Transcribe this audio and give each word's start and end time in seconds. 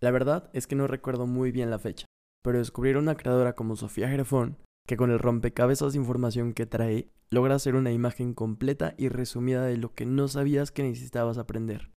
La 0.00 0.10
verdad 0.10 0.50
es 0.52 0.66
que 0.66 0.76
no 0.76 0.86
recuerdo 0.86 1.26
muy 1.26 1.52
bien 1.52 1.70
la 1.70 1.78
fecha, 1.78 2.06
pero 2.42 2.58
descubrir 2.58 2.96
una 2.96 3.16
creadora 3.16 3.54
como 3.54 3.76
Sofía 3.76 4.08
Jerefón, 4.08 4.58
que 4.86 4.96
con 4.96 5.10
el 5.10 5.18
rompecabezas 5.18 5.92
de 5.92 5.98
información 5.98 6.52
que 6.52 6.66
trae, 6.66 7.10
logra 7.30 7.54
hacer 7.54 7.74
una 7.74 7.92
imagen 7.92 8.34
completa 8.34 8.94
y 8.98 9.08
resumida 9.08 9.64
de 9.64 9.76
lo 9.76 9.94
que 9.94 10.06
no 10.06 10.28
sabías 10.28 10.70
que 10.70 10.82
necesitabas 10.82 11.38
aprender. 11.38 11.92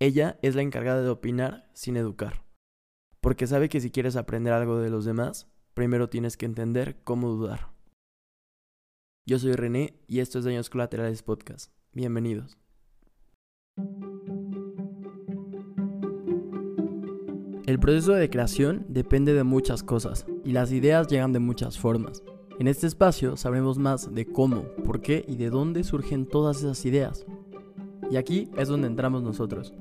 Ella 0.00 0.38
es 0.42 0.54
la 0.54 0.62
encargada 0.62 1.02
de 1.02 1.10
opinar 1.10 1.70
sin 1.72 1.96
educar, 1.96 2.44
porque 3.20 3.46
sabe 3.46 3.68
que 3.68 3.80
si 3.80 3.90
quieres 3.90 4.16
aprender 4.16 4.52
algo 4.52 4.78
de 4.78 4.90
los 4.90 5.04
demás, 5.04 5.50
primero 5.74 6.08
tienes 6.08 6.36
que 6.36 6.46
entender 6.46 7.02
cómo 7.04 7.28
dudar. 7.28 7.72
Yo 9.26 9.38
soy 9.38 9.52
René 9.52 10.02
y 10.08 10.20
esto 10.20 10.38
es 10.38 10.44
Daños 10.44 10.70
Colaterales 10.70 11.22
Podcast. 11.22 11.72
Bienvenidos. 11.92 12.58
El 17.70 17.78
proceso 17.78 18.14
de 18.14 18.28
creación 18.28 18.84
depende 18.88 19.32
de 19.32 19.44
muchas 19.44 19.84
cosas 19.84 20.26
y 20.44 20.50
las 20.50 20.72
ideas 20.72 21.06
llegan 21.06 21.32
de 21.32 21.38
muchas 21.38 21.78
formas. 21.78 22.24
En 22.58 22.66
este 22.66 22.88
espacio 22.88 23.36
sabremos 23.36 23.78
más 23.78 24.12
de 24.12 24.26
cómo, 24.26 24.62
por 24.84 25.00
qué 25.00 25.24
y 25.28 25.36
de 25.36 25.50
dónde 25.50 25.84
surgen 25.84 26.26
todas 26.26 26.58
esas 26.58 26.84
ideas. 26.84 27.24
Y 28.10 28.16
aquí 28.16 28.50
es 28.56 28.66
donde 28.66 28.88
entramos 28.88 29.22
nosotros. 29.22 29.72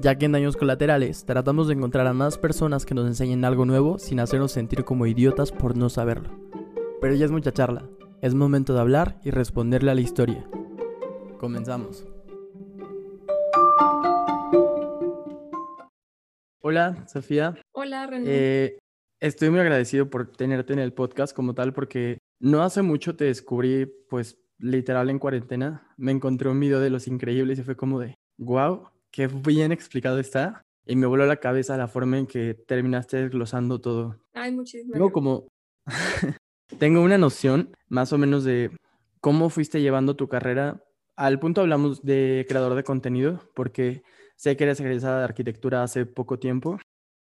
Ya 0.00 0.18
que 0.18 0.26
en 0.26 0.32
Daños 0.32 0.56
Colaterales 0.56 1.24
tratamos 1.24 1.68
de 1.68 1.74
encontrar 1.74 2.08
a 2.08 2.12
más 2.12 2.36
personas 2.36 2.84
que 2.84 2.96
nos 2.96 3.06
enseñen 3.06 3.44
algo 3.44 3.64
nuevo 3.64 4.00
sin 4.00 4.18
hacernos 4.18 4.50
sentir 4.50 4.84
como 4.84 5.06
idiotas 5.06 5.52
por 5.52 5.76
no 5.76 5.88
saberlo. 5.88 6.30
Pero 7.00 7.14
ya 7.14 7.26
es 7.26 7.30
mucha 7.30 7.52
charla, 7.52 7.88
es 8.22 8.34
momento 8.34 8.74
de 8.74 8.80
hablar 8.80 9.20
y 9.22 9.30
responderle 9.30 9.92
a 9.92 9.94
la 9.94 10.00
historia. 10.00 10.44
Comenzamos. 11.38 12.08
Hola, 16.68 17.06
Sofía. 17.06 17.54
Hola, 17.70 18.08
René. 18.08 18.24
Eh, 18.26 18.78
estoy 19.20 19.50
muy 19.50 19.60
agradecido 19.60 20.10
por 20.10 20.32
tenerte 20.32 20.72
en 20.72 20.80
el 20.80 20.92
podcast 20.92 21.32
como 21.32 21.54
tal 21.54 21.72
porque 21.72 22.18
no 22.40 22.64
hace 22.64 22.82
mucho 22.82 23.14
te 23.14 23.26
descubrí, 23.26 23.86
pues 24.10 24.36
literal 24.58 25.08
en 25.08 25.20
cuarentena. 25.20 25.94
Me 25.96 26.10
encontré 26.10 26.48
un 26.48 26.58
video 26.58 26.80
de 26.80 26.90
Los 26.90 27.06
Increíbles 27.06 27.60
y 27.60 27.62
fue 27.62 27.76
como 27.76 28.00
de, 28.00 28.16
wow, 28.38 28.88
qué 29.12 29.28
bien 29.28 29.70
explicado 29.70 30.18
está. 30.18 30.64
Y 30.84 30.96
me 30.96 31.06
voló 31.06 31.24
la 31.24 31.36
cabeza 31.36 31.76
la 31.76 31.86
forma 31.86 32.18
en 32.18 32.26
que 32.26 32.54
terminaste 32.54 33.18
desglosando 33.18 33.80
todo. 33.80 34.18
Ay, 34.34 34.50
muchísimas 34.50 34.94
Tengo 34.94 35.12
como, 35.12 35.46
tengo 36.80 37.00
una 37.00 37.16
noción 37.16 37.76
más 37.88 38.12
o 38.12 38.18
menos 38.18 38.42
de 38.42 38.72
cómo 39.20 39.50
fuiste 39.50 39.80
llevando 39.80 40.16
tu 40.16 40.26
carrera. 40.26 40.82
Al 41.14 41.38
punto 41.38 41.60
hablamos 41.60 42.02
de 42.02 42.44
creador 42.48 42.74
de 42.74 42.82
contenido, 42.82 43.40
porque 43.54 44.02
Sé 44.36 44.56
que 44.56 44.64
eres 44.64 44.80
egresada 44.80 45.18
de 45.18 45.24
arquitectura 45.24 45.82
hace 45.82 46.06
poco 46.06 46.38
tiempo 46.38 46.78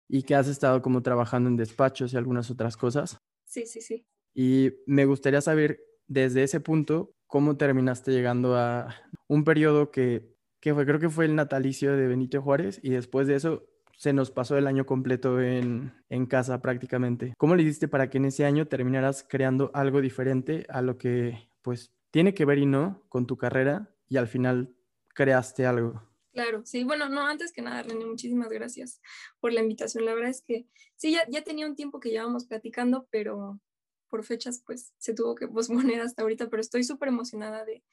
y 0.08 0.22
que 0.22 0.34
has 0.34 0.48
estado 0.48 0.82
como 0.82 1.02
trabajando 1.02 1.48
en 1.48 1.56
despachos 1.56 2.12
y 2.12 2.16
algunas 2.16 2.50
otras 2.50 2.76
cosas. 2.76 3.18
Sí, 3.44 3.66
sí, 3.66 3.80
sí. 3.80 4.06
Y 4.34 4.72
me 4.86 5.04
gustaría 5.04 5.40
saber 5.40 5.80
desde 6.06 6.42
ese 6.42 6.60
punto 6.60 7.14
cómo 7.26 7.56
terminaste 7.56 8.12
llegando 8.12 8.56
a 8.56 8.94
un 9.28 9.44
periodo 9.44 9.90
que, 9.90 10.34
que 10.60 10.74
fue, 10.74 10.84
creo 10.86 11.00
que 11.00 11.08
fue 11.08 11.24
el 11.26 11.34
natalicio 11.34 11.96
de 11.96 12.06
Benito 12.08 12.40
Juárez 12.42 12.80
y 12.82 12.90
después 12.90 13.26
de 13.26 13.36
eso 13.36 13.66
se 13.96 14.12
nos 14.12 14.30
pasó 14.30 14.56
el 14.58 14.66
año 14.66 14.84
completo 14.84 15.40
en, 15.40 15.92
en, 16.08 16.26
casa 16.26 16.60
prácticamente. 16.60 17.34
¿Cómo 17.38 17.54
le 17.54 17.62
hiciste 17.62 17.88
para 17.88 18.10
que 18.10 18.18
en 18.18 18.24
ese 18.26 18.44
año 18.44 18.66
terminaras 18.66 19.24
creando 19.28 19.70
algo 19.74 20.00
diferente 20.00 20.66
a 20.68 20.82
lo 20.82 20.98
que 20.98 21.48
pues 21.62 21.92
tiene 22.10 22.34
que 22.34 22.44
ver 22.44 22.58
y 22.58 22.66
no 22.66 23.02
con 23.08 23.26
tu 23.26 23.36
carrera 23.36 23.94
y 24.08 24.16
al 24.16 24.28
final 24.28 24.74
creaste 25.14 25.66
algo? 25.66 26.11
Claro, 26.32 26.62
sí, 26.64 26.82
bueno, 26.82 27.08
no, 27.10 27.26
antes 27.26 27.52
que 27.52 27.60
nada, 27.60 27.82
René, 27.82 28.06
muchísimas 28.06 28.48
gracias 28.48 29.00
por 29.38 29.52
la 29.52 29.60
invitación. 29.60 30.06
La 30.06 30.14
verdad 30.14 30.30
es 30.30 30.42
que 30.42 30.66
sí, 30.96 31.12
ya, 31.12 31.26
ya 31.28 31.42
tenía 31.42 31.66
un 31.66 31.76
tiempo 31.76 32.00
que 32.00 32.08
llevábamos 32.08 32.46
platicando, 32.46 33.06
pero 33.10 33.60
por 34.08 34.24
fechas 34.24 34.62
pues 34.64 34.92
se 34.98 35.14
tuvo 35.14 35.34
que 35.34 35.48
posponer 35.48 36.00
hasta 36.00 36.22
ahorita, 36.22 36.48
pero 36.48 36.60
estoy 36.60 36.84
súper 36.84 37.08
emocionada 37.08 37.64
de, 37.64 37.84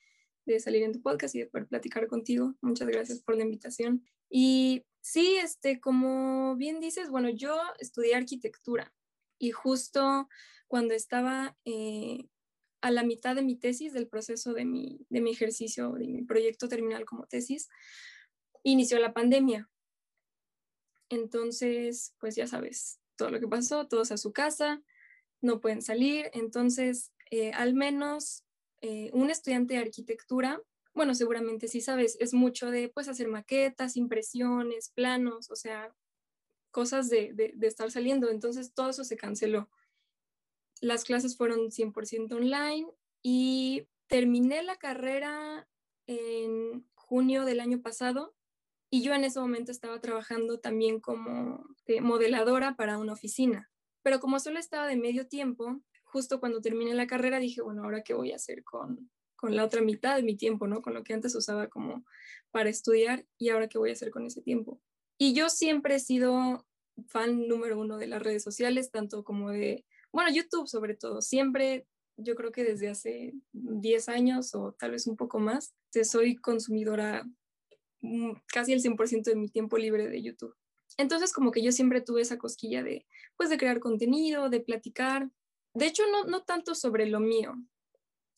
de 0.46 0.60
salir 0.60 0.84
en 0.84 0.94
tu 0.94 1.02
podcast 1.02 1.36
y 1.36 1.40
de 1.40 1.48
poder 1.48 1.68
platicar 1.68 2.08
contigo. 2.08 2.56
Muchas 2.62 2.88
gracias 2.88 3.22
por 3.22 3.36
la 3.36 3.44
invitación. 3.44 4.06
Y 4.30 4.86
sí, 5.02 5.36
este, 5.36 5.80
como 5.80 6.56
bien 6.56 6.80
dices, 6.80 7.10
bueno, 7.10 7.30
yo 7.30 7.58
estudié 7.80 8.16
arquitectura 8.16 8.94
y 9.38 9.52
justo 9.52 10.30
cuando 10.68 10.94
estaba 10.94 11.58
eh, 11.66 12.28
a 12.82 12.92
la 12.92 13.04
mitad 13.04 13.36
de 13.36 13.42
mi 13.42 13.56
tesis, 13.56 13.94
del 13.94 14.08
proceso 14.08 14.54
de 14.54 14.66
mi, 14.66 15.06
de 15.10 15.22
mi 15.22 15.32
ejercicio, 15.32 15.94
de 15.94 16.08
mi 16.08 16.24
proyecto 16.24 16.68
terminal 16.68 17.06
como 17.06 17.26
tesis, 17.28 17.70
inició 18.64 19.00
la 19.00 19.14
pandemia. 19.14 19.70
Entonces, 21.10 22.14
pues 22.20 22.36
ya 22.36 22.48
sabes 22.48 23.00
todo 23.16 23.32
lo 23.32 23.40
que 23.40 23.48
pasó, 23.48 23.88
todos 23.88 24.12
a 24.12 24.18
su 24.18 24.32
casa, 24.32 24.82
no 25.42 25.60
pueden 25.60 25.82
salir. 25.82 26.30
Entonces, 26.34 27.12
eh, 27.32 27.52
al 27.52 27.74
menos 27.74 28.46
eh, 28.82 29.10
un 29.14 29.30
estudiante 29.30 29.74
de 29.74 29.82
arquitectura, 29.82 30.62
bueno, 30.94 31.14
seguramente 31.14 31.68
sí 31.68 31.82
sabes, 31.82 32.18
es 32.20 32.34
mucho 32.34 32.72
de 32.72 32.90
pues 32.90 33.08
hacer 33.08 33.28
maquetas, 33.28 33.98
impresiones, 33.98 34.90
planos, 34.90 35.52
o 35.52 35.56
sea, 35.56 35.94
cosas 36.72 37.10
de, 37.10 37.34
de 37.34 37.68
estar 37.68 37.92
saliendo. 37.92 38.30
Entonces, 38.30 38.74
todo 38.74 38.90
eso 38.90 39.04
se 39.04 39.18
canceló. 39.18 39.70
Las 40.82 41.04
clases 41.04 41.36
fueron 41.36 41.72
100% 41.72 42.36
online 42.36 42.88
y 43.22 43.88
terminé 44.08 44.64
la 44.64 44.78
carrera 44.78 45.68
en 46.08 46.88
junio 46.96 47.44
del 47.46 47.60
año 47.60 47.82
pasado 47.82 48.34
y 48.90 49.04
yo 49.04 49.14
en 49.14 49.24
ese 49.24 49.40
momento 49.40 49.72
estaba 49.72 50.00
trabajando 50.02 50.60
también 50.60 51.00
como 51.00 51.66
modeladora 52.02 52.76
para 52.76 52.98
una 52.98 53.14
oficina. 53.14 53.70
Pero 54.02 54.20
como 54.20 54.40
solo 54.40 54.60
estaba 54.60 54.88
de 54.88 54.98
medio 54.98 55.28
tiempo, 55.28 55.82
justo 56.04 56.40
cuando 56.40 56.62
terminé 56.62 56.94
la 56.94 57.08
carrera 57.08 57.40
dije, 57.40 57.62
bueno, 57.62 57.84
ahora 57.84 58.02
qué 58.04 58.14
voy 58.14 58.32
a 58.32 58.38
hacer 58.38 58.64
con, 58.64 59.12
con 59.36 59.56
la 59.56 59.64
otra 59.64 59.82
mitad 59.82 60.16
de 60.16 60.24
mi 60.24 60.36
tiempo, 60.36 60.68
¿no? 60.68 60.82
Con 60.82 60.94
lo 60.94 61.04
que 61.04 61.14
antes 61.14 61.36
usaba 61.36 61.68
como 61.68 62.04
para 62.52 62.70
estudiar 62.70 63.26
y 63.38 63.50
ahora 63.50 63.68
qué 63.68 63.78
voy 63.78 63.92
a 63.92 63.94
hacer 63.94 64.10
con 64.10 64.26
ese 64.26 64.42
tiempo. 64.42 64.82
Y 65.18 65.34
yo 65.34 65.50
siempre 65.50 65.96
he 65.96 66.00
sido 66.00 66.66
fan 67.08 67.48
número 67.48 67.80
uno 67.80 67.98
de 67.98 68.08
las 68.08 68.22
redes 68.22 68.44
sociales, 68.44 68.92
tanto 68.92 69.24
como 69.24 69.52
de, 69.52 69.86
bueno, 70.12 70.32
YouTube 70.32 70.68
sobre 70.68 70.96
todo. 70.96 71.22
Siempre, 71.22 71.86
yo 72.18 72.36
creo 72.36 72.52
que 72.52 72.64
desde 72.64 72.90
hace 72.90 73.34
10 73.54 74.10
años 74.10 74.56
o 74.56 74.74
tal 74.74 74.92
vez 74.92 75.08
un 75.08 75.16
poco 75.16 75.40
más, 75.40 75.74
soy 76.04 76.36
consumidora 76.36 77.26
casi 78.48 78.74
el 78.74 78.82
100% 78.82 79.24
de 79.24 79.36
mi 79.36 79.50
tiempo 79.50 79.78
libre 79.78 80.08
de 80.08 80.22
YouTube. 80.22 80.56
Entonces 80.98 81.32
como 81.34 81.52
que 81.52 81.62
yo 81.62 81.72
siempre 81.72 82.02
tuve 82.02 82.22
esa 82.22 82.38
cosquilla 82.38 82.84
de, 82.84 83.06
pues 83.38 83.50
de 83.50 83.58
crear 83.58 83.80
contenido, 83.80 84.50
de 84.50 84.60
platicar. 84.60 85.30
De 85.74 85.86
hecho, 85.86 86.04
no, 86.12 86.26
no 86.26 86.44
tanto 86.44 86.76
sobre 86.76 87.06
lo 87.06 87.20
mío, 87.20 87.56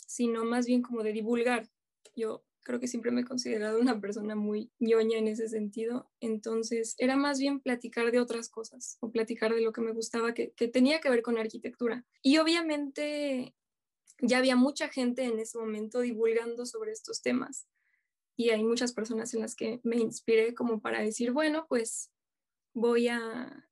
sino 0.06 0.44
más 0.46 0.66
bien 0.66 0.82
como 0.82 1.04
de 1.04 1.14
divulgar. 1.14 1.70
Yo 2.16 2.44
creo 2.64 2.80
que 2.80 2.88
siempre 2.88 3.12
me 3.12 3.22
he 3.22 3.26
considerado 3.26 3.80
una 3.80 4.00
persona 4.00 4.36
muy 4.36 4.70
ñoña 4.80 5.18
en 5.18 5.28
ese 5.28 5.48
sentido. 5.48 6.12
Entonces 6.20 6.96
era 6.98 7.16
más 7.16 7.40
bien 7.40 7.62
platicar 7.62 8.12
de 8.12 8.20
otras 8.20 8.50
cosas 8.50 8.98
o 9.00 9.12
platicar 9.12 9.54
de 9.54 9.62
lo 9.62 9.72
que 9.74 9.82
me 9.82 9.94
gustaba 9.94 10.34
que, 10.34 10.52
que 10.52 10.68
tenía 10.68 11.00
que 11.02 11.10
ver 11.10 11.22
con 11.22 11.38
arquitectura. 11.38 12.06
Y 12.22 12.38
obviamente 12.38 13.56
ya 14.20 14.38
había 14.38 14.56
mucha 14.56 14.90
gente 14.90 15.24
en 15.24 15.40
ese 15.40 15.58
momento 15.58 16.02
divulgando 16.02 16.66
sobre 16.66 16.92
estos 16.92 17.24
temas 17.24 17.66
y 18.36 18.50
hay 18.50 18.64
muchas 18.64 18.94
personas 18.94 19.34
en 19.34 19.42
las 19.42 19.56
que 19.56 19.80
me 19.84 19.97
inspiré 19.97 20.53
como 20.53 20.81
para 20.81 21.02
decir, 21.02 21.31
bueno, 21.31 21.66
pues 21.68 22.12
voy 22.74 23.08
a, 23.08 23.68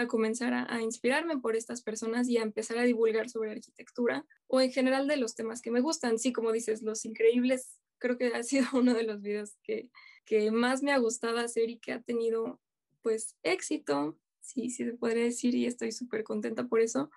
a 0.00 0.06
comenzar 0.08 0.54
a, 0.54 0.80
inspirarme 0.82 1.38
por 1.38 1.56
estas 1.56 1.82
personas 1.82 2.28
y 2.28 2.38
a 2.38 2.42
empezar 2.42 2.78
a 2.78 2.84
divulgar 2.84 3.28
sobre 3.28 3.52
arquitectura 3.52 4.26
o 4.46 4.60
en 4.60 4.72
general 4.72 5.06
de 5.06 5.16
los 5.16 5.34
temas 5.34 5.60
que 5.60 5.70
me 5.70 5.80
gustan. 5.80 6.18
Sí, 6.18 6.32
como 6.32 6.52
dices, 6.52 6.82
Los 6.82 7.04
Increíbles 7.04 7.78
creo 7.98 8.16
que 8.16 8.28
ha 8.28 8.42
sido 8.42 8.66
uno 8.72 8.94
de 8.94 9.04
los 9.04 9.20
videos 9.20 9.56
que, 9.62 9.90
que 10.24 10.50
más 10.50 10.82
me 10.82 10.92
ha 10.92 10.98
gustado 10.98 11.38
hacer 11.38 11.70
y 11.70 11.78
que 11.78 11.92
ha 11.92 12.02
tenido 12.02 12.60
pues 13.02 13.36
éxito, 13.42 14.18
sí, 14.40 14.70
sí 14.70 14.84
se 14.84 14.92
podría 14.92 15.24
decir 15.24 15.54
y 15.54 15.66
estoy 15.66 15.92
súper 15.92 16.24
contenta 16.24 16.66
por 16.66 16.80
eso. 16.80 17.10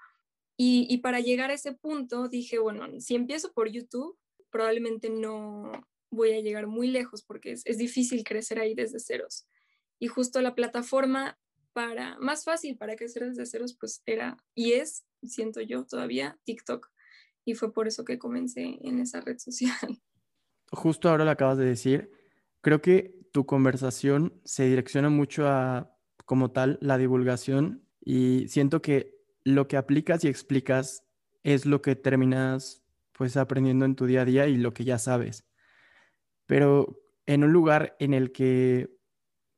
Y, 0.56 0.86
y 0.90 1.00
para 1.00 1.20
llegar 1.20 1.50
a 1.50 1.56
ese 1.56 1.74
punto 1.74 2.30
dije, 2.30 2.60
bueno, 2.60 2.88
si 3.00 3.16
empiezo 3.16 3.52
por 3.54 3.70
YouTube, 3.70 4.18
probablemente 4.50 5.10
no, 5.10 5.72
voy 6.14 6.34
a 6.34 6.42
llegar 6.42 6.68
muy 6.68 6.88
lejos 6.88 7.24
porque 7.24 7.52
es, 7.52 7.66
es 7.66 7.78
difícil 7.78 8.24
crecer 8.24 8.60
ahí 8.60 8.76
desde 8.76 9.00
ceros. 9.00 9.48
Y 10.00 10.08
justo 10.08 10.42
la 10.42 10.56
plataforma 10.56 11.38
para 11.74 12.18
más 12.20 12.44
fácil 12.44 12.78
para 12.78 12.96
crecer 12.96 13.28
desde 13.28 13.46
ceros 13.46 13.76
pues 13.80 14.02
era 14.06 14.38
y 14.54 14.74
es, 14.74 15.06
siento 15.24 15.62
yo 15.62 15.86
todavía, 15.86 16.40
TikTok. 16.46 16.90
Y 17.46 17.56
fue 17.56 17.74
por 17.74 17.88
eso 17.88 18.06
que 18.06 18.20
comencé 18.20 18.78
en 18.82 19.00
esa 19.00 19.20
red 19.22 19.38
social. 19.38 19.76
Justo 20.72 21.10
ahora 21.10 21.26
lo 21.26 21.32
acabas 21.32 21.58
de 21.58 21.66
decir. 21.66 22.12
Creo 22.62 22.82
que 22.82 23.20
tu 23.34 23.46
conversación 23.46 24.40
se 24.46 24.66
direcciona 24.66 25.10
mucho 25.10 25.48
a, 25.48 25.98
como 26.26 26.52
tal, 26.52 26.78
la 26.82 26.98
divulgación 26.98 27.86
y 28.00 28.48
siento 28.48 28.82
que 28.82 29.18
lo 29.44 29.68
que 29.68 29.76
aplicas 29.76 30.24
y 30.24 30.30
explicas 30.30 31.04
es 31.44 31.66
lo 31.66 31.82
que 31.82 31.96
terminas 31.96 32.82
pues 33.12 33.36
aprendiendo 33.36 33.86
en 33.86 33.96
tu 33.96 34.06
día 34.06 34.22
a 34.22 34.26
día 34.26 34.48
y 34.48 34.56
lo 34.58 34.74
que 34.74 34.86
ya 34.86 34.98
sabes 34.98 35.46
pero 36.46 37.02
en 37.26 37.44
un 37.44 37.54
lugar 37.54 37.96
en 38.00 38.14
el 38.14 38.32
que 38.32 38.90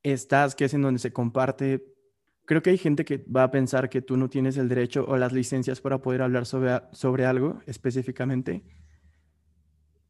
estás, 0.03 0.55
que 0.55 0.65
es 0.65 0.73
en 0.73 0.81
donde 0.81 0.99
se 0.99 1.13
comparte 1.13 1.95
Creo 2.45 2.61
que 2.61 2.69
hay 2.69 2.77
gente 2.77 3.05
que 3.05 3.25
va 3.25 3.43
a 3.43 3.51
pensar 3.51 3.89
que 3.89 4.03
tú 4.03 4.17
no 4.17 4.29
tienes 4.29 4.57
el 4.57 4.69
derecho 4.69 5.03
o 5.07 5.17
las 5.17 5.33
licencias 5.33 5.81
para 5.81 5.99
poder 5.99 6.21
hablar 6.21 6.45
sobre, 6.45 6.79
sobre 6.91 7.25
algo 7.25 7.59
específicamente. 7.65 8.63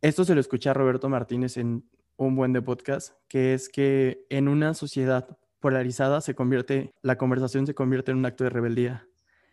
Esto 0.01 0.25
se 0.25 0.36
lo 0.36 0.42
escuché 0.42 0.69
a 0.69 0.74
Roberto 0.74 1.07
Martínez 1.07 1.56
en 1.56 1.89
un 2.18 2.36
buen 2.36 2.51
de 2.51 2.62
podcast, 2.62 3.13
que 3.30 3.54
es 3.54 3.69
que 3.69 4.25
en 4.30 4.50
una 4.50 4.74
sociedad 4.74 5.38
polarizada 5.62 6.19
se 6.19 6.36
convierte, 6.36 6.94
la 7.01 7.18
conversación 7.18 7.66
se 7.66 7.74
convierte 7.74 8.12
en 8.12 8.18
un 8.18 8.25
acto 8.25 8.44
de 8.44 8.50
rebeldía. 8.50 9.07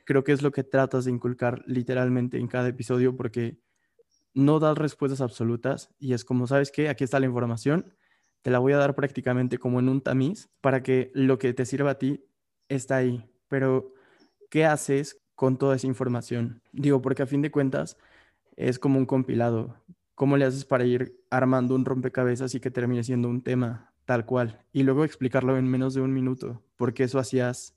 Creo 0.05 0.25
que 0.25 0.33
es 0.33 0.43
lo 0.43 0.51
que 0.51 0.65
tratas 0.65 1.05
de 1.05 1.13
inculcar 1.13 1.63
literalmente 1.67 2.39
en 2.39 2.49
cada 2.49 2.69
episodio 2.69 3.17
porque 3.17 3.59
no 4.35 4.59
das 4.59 4.79
respuestas 4.79 5.21
absolutas 5.21 5.91
y 5.99 6.15
es 6.15 6.25
como, 6.25 6.47
¿sabes 6.47 6.71
qué? 6.71 6.89
Aquí 6.89 7.05
está 7.05 7.21
la 7.21 7.27
información, 7.27 7.95
te 8.43 8.51
la 8.51 8.59
voy 8.59 8.73
a 8.73 8.79
dar 8.79 8.95
prácticamente 8.95 9.59
como 9.59 9.81
en 9.81 9.89
un 9.89 10.01
tamiz 10.01 10.49
para 10.61 10.83
que 10.83 11.11
lo 11.15 11.39
que 11.39 11.53
te 11.55 11.65
sirva 11.65 11.93
a 11.93 11.99
ti 11.99 12.25
está 12.69 12.97
ahí, 12.97 13.25
pero 13.49 13.95
¿qué 14.51 14.65
haces 14.65 15.23
con 15.35 15.59
toda 15.59 15.77
esa 15.77 15.87
información? 15.87 16.63
Digo, 16.73 17.03
porque 17.03 17.23
a 17.23 17.27
fin 17.27 17.43
de 17.43 17.51
cuentas 17.51 17.97
es 18.57 18.79
como 18.79 18.99
un 18.99 19.07
compilado. 19.07 19.77
¿Cómo 20.15 20.37
le 20.37 20.45
haces 20.45 20.65
para 20.65 20.85
ir 20.85 21.19
armando 21.31 21.75
un 21.75 21.85
rompecabezas 21.85 22.55
y 22.55 22.61
que 22.61 22.71
termine 22.71 23.03
siendo 23.03 23.29
un 23.29 23.43
tema 23.43 23.95
tal 24.05 24.27
cual? 24.27 24.65
Y 24.73 24.83
luego 24.83 25.05
explicarlo 25.05 25.57
en 25.57 25.67
menos 25.67 25.95
de 25.95 26.01
un 26.01 26.13
minuto, 26.13 26.63
porque 26.77 27.05
eso 27.05 27.19
hacías 27.19 27.77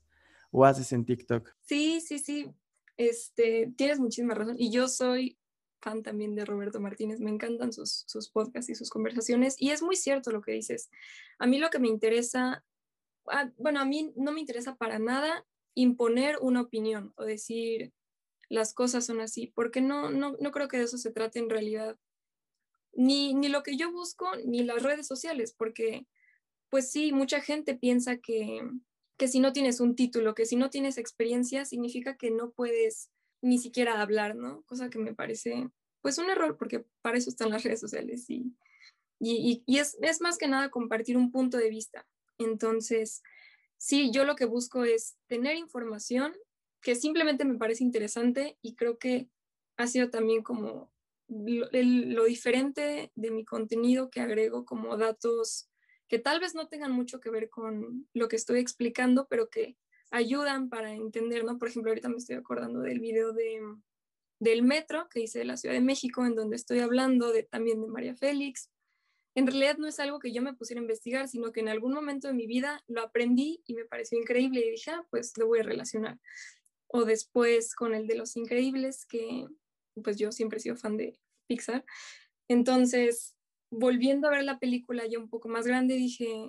o 0.50 0.64
haces 0.64 0.92
en 0.92 1.04
TikTok. 1.04 1.54
Sí, 1.60 2.00
sí, 2.00 2.18
sí. 2.18 2.50
Este, 2.96 3.72
tienes 3.76 3.98
muchísima 3.98 4.34
razón. 4.34 4.56
Y 4.58 4.70
yo 4.70 4.88
soy 4.88 5.38
fan 5.80 6.02
también 6.02 6.34
de 6.34 6.44
Roberto 6.44 6.80
Martínez. 6.80 7.20
Me 7.20 7.30
encantan 7.30 7.72
sus, 7.72 8.04
sus 8.06 8.30
podcasts 8.30 8.70
y 8.70 8.74
sus 8.74 8.90
conversaciones. 8.90 9.56
Y 9.58 9.70
es 9.70 9.82
muy 9.82 9.96
cierto 9.96 10.30
lo 10.30 10.42
que 10.42 10.52
dices. 10.52 10.90
A 11.38 11.46
mí 11.46 11.58
lo 11.58 11.70
que 11.70 11.78
me 11.78 11.88
interesa 11.88 12.64
Ah, 13.28 13.50
bueno, 13.56 13.80
a 13.80 13.84
mí 13.84 14.12
no 14.16 14.32
me 14.32 14.40
interesa 14.40 14.76
para 14.76 14.98
nada 14.98 15.44
imponer 15.74 16.38
una 16.40 16.62
opinión 16.62 17.12
o 17.16 17.24
decir 17.24 17.92
las 18.48 18.72
cosas 18.72 19.04
son 19.04 19.20
así, 19.20 19.48
porque 19.48 19.80
no, 19.80 20.10
no, 20.10 20.36
no 20.40 20.50
creo 20.52 20.68
que 20.68 20.78
de 20.78 20.84
eso 20.84 20.98
se 20.98 21.10
trate 21.10 21.40
en 21.40 21.50
realidad. 21.50 21.98
Ni, 22.92 23.34
ni 23.34 23.48
lo 23.48 23.62
que 23.62 23.76
yo 23.76 23.92
busco, 23.92 24.26
ni 24.44 24.62
las 24.62 24.82
redes 24.82 25.06
sociales, 25.06 25.52
porque 25.52 26.06
pues 26.70 26.90
sí, 26.90 27.12
mucha 27.12 27.40
gente 27.40 27.74
piensa 27.74 28.18
que, 28.18 28.62
que 29.18 29.28
si 29.28 29.40
no 29.40 29.52
tienes 29.52 29.80
un 29.80 29.96
título, 29.96 30.34
que 30.34 30.46
si 30.46 30.56
no 30.56 30.70
tienes 30.70 30.96
experiencia, 30.96 31.64
significa 31.64 32.16
que 32.16 32.30
no 32.30 32.52
puedes 32.52 33.10
ni 33.42 33.58
siquiera 33.58 34.00
hablar, 34.00 34.36
¿no? 34.36 34.62
Cosa 34.62 34.90
que 34.90 34.98
me 34.98 35.14
parece 35.14 35.68
pues 36.00 36.18
un 36.18 36.30
error, 36.30 36.56
porque 36.56 36.84
para 37.02 37.18
eso 37.18 37.30
están 37.30 37.50
las 37.50 37.62
redes 37.64 37.80
sociales 37.80 38.28
y, 38.28 38.54
y, 39.18 39.62
y 39.66 39.78
es, 39.78 39.96
es 40.00 40.20
más 40.20 40.38
que 40.38 40.48
nada 40.48 40.70
compartir 40.70 41.16
un 41.16 41.32
punto 41.32 41.56
de 41.56 41.70
vista. 41.70 42.06
Entonces, 42.38 43.22
sí, 43.76 44.10
yo 44.12 44.24
lo 44.24 44.36
que 44.36 44.44
busco 44.44 44.84
es 44.84 45.16
tener 45.26 45.56
información 45.56 46.34
que 46.80 46.94
simplemente 46.94 47.44
me 47.44 47.58
parece 47.58 47.82
interesante 47.82 48.58
y 48.62 48.76
creo 48.76 48.98
que 48.98 49.28
ha 49.76 49.86
sido 49.86 50.10
también 50.10 50.42
como 50.42 50.92
lo, 51.28 52.24
diferente 52.24 53.10
de 53.14 53.30
mi 53.30 53.44
contenido 53.44 54.10
que 54.10 54.20
agrego 54.20 54.64
como 54.64 54.96
datos 54.96 55.68
que 56.08 56.18
tal 56.20 56.38
vez 56.38 56.54
no 56.54 56.68
tengan 56.68 56.92
mucho 56.92 57.18
que 57.18 57.30
ver 57.30 57.50
con 57.50 58.08
lo 58.14 58.28
que 58.28 58.36
estoy 58.36 58.60
explicando, 58.60 59.26
pero 59.28 59.50
que 59.50 59.76
ayudan 60.16 60.68
para 60.68 60.92
entender, 60.92 61.44
¿no? 61.44 61.58
Por 61.58 61.68
ejemplo, 61.68 61.90
ahorita 61.90 62.08
me 62.08 62.16
estoy 62.16 62.36
acordando 62.36 62.80
del 62.80 63.00
video 63.00 63.32
de, 63.32 63.60
del 64.40 64.62
metro 64.62 65.08
que 65.08 65.20
hice 65.20 65.40
de 65.40 65.44
la 65.44 65.56
Ciudad 65.56 65.74
de 65.74 65.80
México, 65.80 66.24
en 66.24 66.34
donde 66.34 66.56
estoy 66.56 66.80
hablando 66.80 67.32
también 67.50 67.80
de 67.80 67.88
María 67.88 68.16
Félix, 68.16 68.70
en 69.36 69.46
realidad 69.46 69.76
no 69.76 69.86
es 69.86 70.00
algo 70.00 70.18
que 70.18 70.32
yo 70.32 70.40
me 70.40 70.54
pusiera 70.54 70.80
a 70.80 70.82
investigar, 70.82 71.28
sino 71.28 71.52
que 71.52 71.60
en 71.60 71.68
algún 71.68 71.92
momento 71.92 72.26
de 72.26 72.32
mi 72.32 72.46
vida 72.46 72.82
lo 72.86 73.02
aprendí 73.02 73.62
y 73.66 73.74
me 73.74 73.84
pareció 73.84 74.18
increíble 74.18 74.60
y 74.60 74.70
dije, 74.70 74.90
ah, 74.92 75.06
pues 75.10 75.36
lo 75.36 75.46
voy 75.46 75.60
a 75.60 75.62
relacionar. 75.62 76.18
O 76.86 77.04
después 77.04 77.74
con 77.74 77.94
el 77.94 78.06
de 78.06 78.14
Los 78.14 78.34
Increíbles, 78.36 79.04
que 79.04 79.46
pues 80.02 80.16
yo 80.16 80.32
siempre 80.32 80.56
he 80.56 80.62
sido 80.62 80.76
fan 80.76 80.96
de 80.96 81.18
Pixar. 81.48 81.84
Entonces, 82.48 83.36
volviendo 83.70 84.26
a 84.26 84.30
ver 84.30 84.44
la 84.44 84.58
película 84.58 85.04
ya 85.06 85.18
un 85.18 85.28
poco 85.28 85.50
más 85.50 85.66
grande, 85.66 85.96
dije, 85.96 86.48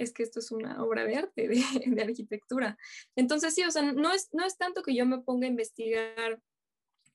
es 0.00 0.12
que 0.14 0.22
esto 0.22 0.40
es 0.40 0.50
una 0.50 0.82
obra 0.82 1.04
de 1.04 1.16
arte, 1.16 1.48
de, 1.86 2.02
arquitectura. 2.02 2.78
Entonces, 3.14 3.54
sí, 3.54 3.62
o 3.64 3.70
sea, 3.70 3.82
no 3.92 4.12
es, 4.12 4.28
no 4.32 4.44
es 4.44 4.56
tanto 4.56 4.82
que 4.82 4.94
yo 4.94 5.04
me 5.04 5.20
ponga 5.20 5.46
a 5.46 5.50
investigar 5.50 6.40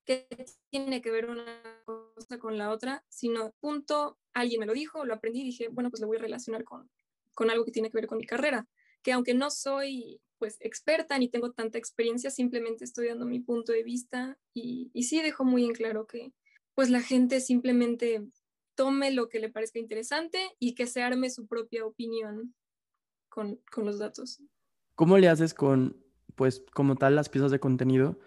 qué 0.05 0.27
tiene 0.69 1.01
que 1.01 1.09
ver 1.09 1.25
una 1.25 1.61
cosa 1.83 2.37
con 2.37 2.59
la 2.59 2.69
otra, 2.69 3.03
sino 3.09 3.53
punto, 3.59 4.19
alguien 4.33 4.59
me 4.59 4.67
lo 4.67 4.73
dijo, 4.73 5.03
lo 5.03 5.15
aprendí 5.15 5.41
y 5.41 5.45
dije, 5.45 5.67
bueno, 5.69 5.89
pues 5.89 5.99
lo 5.99 6.07
voy 6.07 6.17
a 6.17 6.21
relacionar 6.21 6.63
con, 6.63 6.89
con 7.33 7.49
algo 7.49 7.65
que 7.65 7.71
tiene 7.71 7.89
que 7.89 7.97
ver 7.97 8.07
con 8.07 8.19
mi 8.19 8.25
carrera, 8.25 8.67
que 9.01 9.11
aunque 9.11 9.33
no 9.33 9.49
soy 9.49 10.21
pues 10.37 10.57
experta 10.59 11.17
ni 11.17 11.29
tengo 11.29 11.53
tanta 11.53 11.79
experiencia, 11.79 12.29
simplemente 12.29 12.83
estoy 12.83 13.07
dando 13.07 13.25
mi 13.25 13.39
punto 13.39 13.71
de 13.71 13.83
vista 13.83 14.37
y, 14.53 14.91
y 14.93 15.03
sí 15.03 15.21
dejo 15.23 15.43
muy 15.43 15.63
en 15.63 15.73
claro 15.73 16.05
que 16.05 16.33
pues 16.75 16.89
la 16.89 17.01
gente 17.01 17.39
simplemente 17.39 18.21
tome 18.75 19.11
lo 19.11 19.29
que 19.29 19.39
le 19.39 19.49
parezca 19.49 19.79
interesante 19.79 20.51
y 20.59 20.75
que 20.75 20.85
se 20.85 21.01
arme 21.01 21.29
su 21.29 21.47
propia 21.47 21.85
opinión 21.85 22.53
con, 23.35 23.85
los 23.85 23.99
datos. 23.99 24.41
¿Cómo 24.95 25.17
le 25.17 25.27
haces 25.27 25.53
con, 25.53 25.97
pues, 26.35 26.63
como 26.73 26.95
tal, 26.95 27.15
las 27.15 27.27
piezas 27.27 27.51
de 27.51 27.59
contenido? 27.59 28.17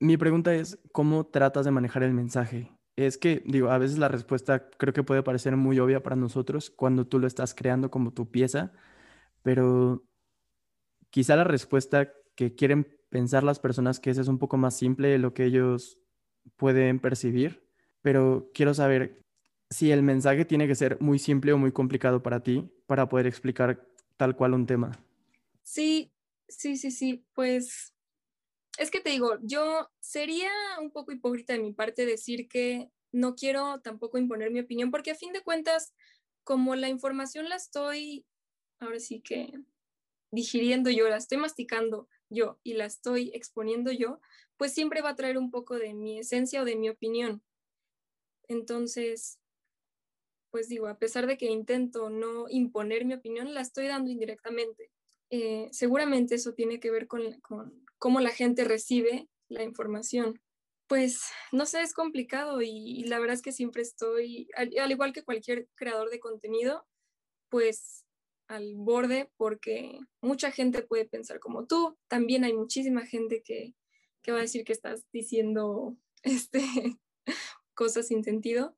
Mi 0.00 0.16
pregunta 0.16 0.52
es, 0.54 0.78
¿cómo 0.92 1.26
tratas 1.26 1.64
de 1.64 1.70
manejar 1.70 2.02
el 2.02 2.12
mensaje? 2.12 2.72
Es 2.96 3.16
que, 3.16 3.42
digo, 3.46 3.70
a 3.70 3.78
veces 3.78 3.98
la 3.98 4.08
respuesta 4.08 4.68
creo 4.70 4.92
que 4.92 5.04
puede 5.04 5.22
parecer 5.22 5.56
muy 5.56 5.78
obvia 5.78 6.02
para 6.02 6.16
nosotros 6.16 6.70
cuando 6.70 7.06
tú 7.06 7.20
lo 7.20 7.28
estás 7.28 7.54
creando 7.54 7.90
como 7.90 8.12
tu 8.12 8.30
pieza, 8.30 8.72
pero 9.42 10.04
quizá 11.10 11.36
la 11.36 11.44
respuesta 11.44 12.12
que 12.34 12.54
quieren 12.54 12.98
pensar 13.08 13.44
las 13.44 13.60
personas 13.60 14.00
que 14.00 14.10
esa 14.10 14.20
es 14.20 14.28
un 14.28 14.38
poco 14.38 14.56
más 14.56 14.76
simple 14.76 15.08
de 15.08 15.18
lo 15.18 15.32
que 15.32 15.44
ellos 15.44 15.98
pueden 16.56 16.98
percibir, 16.98 17.64
pero 18.02 18.50
quiero 18.52 18.74
saber 18.74 19.22
si 19.70 19.92
el 19.92 20.02
mensaje 20.02 20.44
tiene 20.44 20.66
que 20.66 20.74
ser 20.74 21.00
muy 21.00 21.18
simple 21.18 21.52
o 21.52 21.58
muy 21.58 21.70
complicado 21.70 22.22
para 22.22 22.42
ti 22.42 22.72
para 22.86 23.08
poder 23.08 23.26
explicar 23.26 23.89
tal 24.20 24.36
cual 24.36 24.52
un 24.52 24.66
tema. 24.66 25.02
Sí, 25.62 26.12
sí, 26.46 26.76
sí, 26.76 26.90
sí, 26.90 27.24
pues 27.32 27.94
es 28.76 28.90
que 28.90 29.00
te 29.00 29.08
digo, 29.08 29.38
yo 29.40 29.88
sería 29.98 30.50
un 30.78 30.90
poco 30.90 31.10
hipócrita 31.10 31.54
de 31.54 31.60
mi 31.60 31.72
parte 31.72 32.04
decir 32.04 32.46
que 32.46 32.90
no 33.12 33.34
quiero 33.34 33.80
tampoco 33.80 34.18
imponer 34.18 34.50
mi 34.50 34.60
opinión, 34.60 34.90
porque 34.90 35.12
a 35.12 35.14
fin 35.14 35.32
de 35.32 35.40
cuentas, 35.40 35.94
como 36.44 36.76
la 36.76 36.90
información 36.90 37.48
la 37.48 37.56
estoy, 37.56 38.26
ahora 38.78 39.00
sí 39.00 39.22
que 39.22 39.54
digiriendo 40.30 40.90
yo, 40.90 41.08
la 41.08 41.16
estoy 41.16 41.38
masticando 41.38 42.06
yo 42.28 42.60
y 42.62 42.74
la 42.74 42.84
estoy 42.84 43.30
exponiendo 43.32 43.90
yo, 43.90 44.20
pues 44.58 44.74
siempre 44.74 45.00
va 45.00 45.10
a 45.10 45.16
traer 45.16 45.38
un 45.38 45.50
poco 45.50 45.78
de 45.78 45.94
mi 45.94 46.18
esencia 46.18 46.60
o 46.60 46.66
de 46.66 46.76
mi 46.76 46.90
opinión. 46.90 47.42
Entonces, 48.48 49.39
pues 50.50 50.68
digo, 50.68 50.88
a 50.88 50.98
pesar 50.98 51.26
de 51.26 51.36
que 51.36 51.46
intento 51.46 52.10
no 52.10 52.48
imponer 52.48 53.04
mi 53.04 53.14
opinión, 53.14 53.54
la 53.54 53.60
estoy 53.60 53.86
dando 53.86 54.10
indirectamente. 54.10 54.90
Eh, 55.30 55.68
seguramente 55.70 56.34
eso 56.34 56.54
tiene 56.54 56.80
que 56.80 56.90
ver 56.90 57.06
con, 57.06 57.40
cómo 57.98 58.20
la 58.20 58.30
gente 58.30 58.64
recibe 58.64 59.28
la 59.48 59.62
información. 59.62 60.40
Pues 60.88 61.22
no 61.52 61.66
sé, 61.66 61.82
es 61.82 61.94
complicado 61.94 62.62
y, 62.62 63.04
la 63.04 63.20
verdad 63.20 63.34
es 63.34 63.42
que 63.42 63.52
siempre 63.52 63.82
estoy, 63.82 64.48
al, 64.56 64.90
igual 64.90 65.12
que 65.12 65.22
cualquier 65.22 65.68
creador 65.76 66.10
de 66.10 66.18
contenido, 66.18 66.84
pues 67.48 68.04
al 68.48 68.74
borde 68.74 69.30
porque 69.36 70.00
mucha 70.20 70.50
gente 70.50 70.82
puede 70.82 71.04
pensar 71.04 71.38
como 71.38 71.66
tú, 71.66 71.96
también 72.08 72.42
hay 72.42 72.52
muchísima 72.52 73.06
gente 73.06 73.42
que, 73.44 73.76
que 74.22 74.32
va 74.32 74.38
a 74.38 74.42
decir 74.42 74.64
que 74.64 74.72
estás 74.72 75.06
diciendo 75.12 75.96
este, 76.24 76.60
cosas 77.74 78.08
sin 78.08 78.24
sentido, 78.24 78.76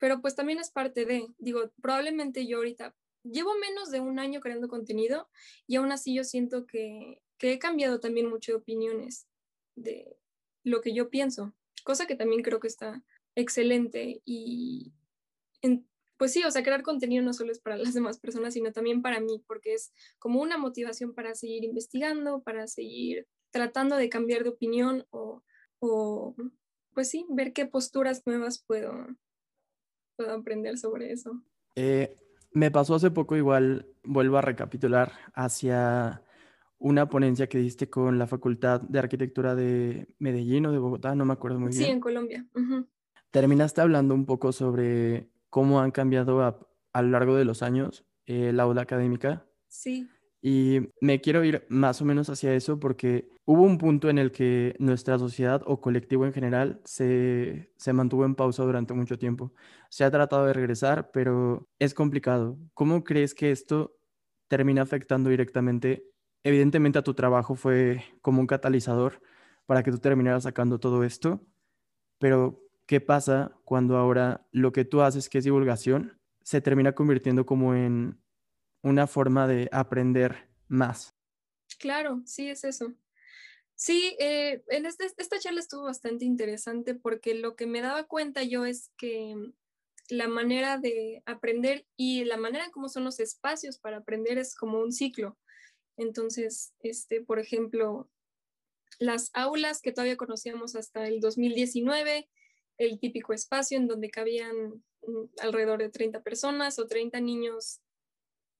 pero 0.00 0.20
pues 0.20 0.34
también 0.34 0.58
es 0.58 0.70
parte 0.70 1.04
de, 1.04 1.28
digo, 1.38 1.70
probablemente 1.80 2.46
yo 2.46 2.56
ahorita 2.56 2.96
llevo 3.22 3.54
menos 3.58 3.92
de 3.92 4.00
un 4.00 4.18
año 4.18 4.40
creando 4.40 4.66
contenido 4.66 5.28
y 5.68 5.76
aún 5.76 5.92
así 5.92 6.14
yo 6.14 6.24
siento 6.24 6.66
que, 6.66 7.22
he 7.42 7.58
cambiado 7.58 8.00
también 8.00 8.28
mucho 8.28 8.52
de 8.52 8.58
opiniones 8.58 9.26
de 9.74 10.18
lo 10.62 10.82
que 10.82 10.92
yo 10.92 11.08
pienso, 11.08 11.54
cosa 11.84 12.06
que 12.06 12.14
también 12.16 12.42
creo 12.42 12.60
que 12.60 12.68
está 12.68 13.02
excelente 13.34 14.20
y 14.26 14.92
pues 16.20 16.34
sí, 16.34 16.44
o 16.44 16.50
sea, 16.50 16.62
crear 16.62 16.82
contenido 16.82 17.24
no 17.24 17.32
solo 17.32 17.50
es 17.50 17.60
para 17.60 17.76
las 17.78 17.94
demás 17.94 18.20
personas, 18.20 18.52
sino 18.52 18.72
también 18.72 19.00
para 19.00 19.20
mí, 19.20 19.42
porque 19.46 19.72
es 19.72 19.90
como 20.18 20.42
una 20.42 20.58
motivación 20.58 21.14
para 21.14 21.34
seguir 21.34 21.64
investigando, 21.64 22.42
para 22.42 22.66
seguir 22.66 23.26
tratando 23.50 23.96
de 23.96 24.10
cambiar 24.10 24.42
de 24.42 24.50
opinión 24.50 25.06
o, 25.08 25.42
o 25.78 26.36
pues 26.92 27.08
sí, 27.08 27.24
ver 27.30 27.54
qué 27.54 27.64
posturas 27.64 28.26
nuevas 28.26 28.62
puedo, 28.62 28.92
puedo 30.20 30.34
aprender 30.34 30.76
sobre 30.76 31.12
eso. 31.12 31.40
Eh, 31.76 32.14
me 32.52 32.70
pasó 32.70 32.94
hace 32.94 33.10
poco 33.10 33.36
igual, 33.36 33.86
vuelvo 34.04 34.36
a 34.36 34.42
recapitular, 34.42 35.12
hacia 35.32 36.22
una 36.78 37.08
ponencia 37.08 37.48
que 37.48 37.56
diste 37.56 37.88
con 37.88 38.18
la 38.18 38.26
Facultad 38.26 38.82
de 38.82 38.98
Arquitectura 38.98 39.54
de 39.54 40.08
Medellín 40.18 40.66
o 40.66 40.72
de 40.72 40.78
Bogotá, 40.78 41.14
no 41.14 41.24
me 41.24 41.32
acuerdo 41.32 41.58
muy 41.58 41.70
bien. 41.70 41.84
Sí, 41.84 41.90
en 41.90 42.00
Colombia. 42.00 42.46
Terminaste 43.30 43.80
hablando 43.80 44.14
un 44.14 44.26
poco 44.26 44.52
sobre 44.52 45.30
cómo 45.48 45.80
han 45.80 45.90
cambiado 45.90 46.42
a, 46.42 47.02
lo 47.02 47.08
largo 47.08 47.36
de 47.36 47.46
los 47.46 47.62
años 47.62 48.04
eh, 48.26 48.52
la 48.52 48.64
aula 48.64 48.82
académica. 48.82 49.46
Sí. 49.68 50.06
Y 50.42 50.88
me 51.00 51.20
quiero 51.20 51.44
ir 51.44 51.66
más 51.68 52.00
o 52.00 52.04
menos 52.04 52.30
hacia 52.30 52.54
eso 52.54 52.80
porque 52.80 53.28
hubo 53.44 53.62
un 53.62 53.76
punto 53.78 54.08
en 54.08 54.18
el 54.18 54.32
que 54.32 54.74
nuestra 54.78 55.18
sociedad 55.18 55.62
o 55.66 55.80
colectivo 55.80 56.24
en 56.24 56.32
general 56.32 56.80
se, 56.84 57.72
se 57.76 57.92
mantuvo 57.92 58.24
en 58.24 58.34
pausa 58.34 58.62
durante 58.64 58.94
mucho 58.94 59.18
tiempo. 59.18 59.52
Se 59.90 60.04
ha 60.04 60.10
tratado 60.10 60.46
de 60.46 60.54
regresar, 60.54 61.10
pero 61.12 61.68
es 61.78 61.92
complicado. 61.94 62.58
¿Cómo 62.74 63.04
crees 63.04 63.34
que 63.34 63.50
esto 63.50 63.96
termina 64.48 64.82
afectando 64.82 65.28
directamente? 65.30 66.04
Evidentemente 66.42 66.98
a 66.98 67.02
tu 67.02 67.12
trabajo 67.14 67.54
fue 67.54 68.02
como 68.22 68.40
un 68.40 68.46
catalizador 68.46 69.20
para 69.66 69.82
que 69.82 69.92
tú 69.92 69.98
terminaras 69.98 70.44
sacando 70.44 70.80
todo 70.80 71.04
esto, 71.04 71.46
pero 72.18 72.62
¿qué 72.86 73.00
pasa 73.00 73.56
cuando 73.64 73.96
ahora 73.98 74.46
lo 74.52 74.72
que 74.72 74.84
tú 74.84 75.02
haces, 75.02 75.28
que 75.28 75.38
es 75.38 75.44
divulgación, 75.44 76.18
se 76.42 76.60
termina 76.60 76.92
convirtiendo 76.94 77.46
como 77.46 77.74
en 77.74 78.19
una 78.82 79.06
forma 79.06 79.46
de 79.46 79.68
aprender 79.72 80.48
más. 80.68 81.14
Claro, 81.78 82.22
sí, 82.24 82.48
es 82.48 82.64
eso. 82.64 82.94
Sí, 83.74 84.14
eh, 84.18 84.62
en 84.68 84.84
este, 84.84 85.06
esta 85.16 85.38
charla 85.38 85.60
estuvo 85.60 85.84
bastante 85.84 86.24
interesante 86.24 86.94
porque 86.94 87.34
lo 87.34 87.56
que 87.56 87.66
me 87.66 87.80
daba 87.80 88.04
cuenta 88.04 88.42
yo 88.42 88.66
es 88.66 88.90
que 88.98 89.34
la 90.10 90.28
manera 90.28 90.76
de 90.76 91.22
aprender 91.24 91.86
y 91.96 92.24
la 92.24 92.36
manera 92.36 92.70
como 92.70 92.88
son 92.88 93.04
los 93.04 93.20
espacios 93.20 93.78
para 93.78 93.98
aprender 93.98 94.38
es 94.38 94.54
como 94.54 94.80
un 94.80 94.92
ciclo. 94.92 95.38
Entonces, 95.96 96.74
este, 96.80 97.22
por 97.22 97.38
ejemplo, 97.38 98.10
las 98.98 99.30
aulas 99.32 99.80
que 99.80 99.92
todavía 99.92 100.16
conocíamos 100.16 100.76
hasta 100.76 101.06
el 101.06 101.20
2019, 101.20 102.28
el 102.78 102.98
típico 102.98 103.32
espacio 103.32 103.78
en 103.78 103.86
donde 103.86 104.10
cabían 104.10 104.82
mm, 105.06 105.24
alrededor 105.40 105.78
de 105.78 105.90
30 105.90 106.22
personas 106.22 106.78
o 106.78 106.86
30 106.86 107.20
niños 107.20 107.80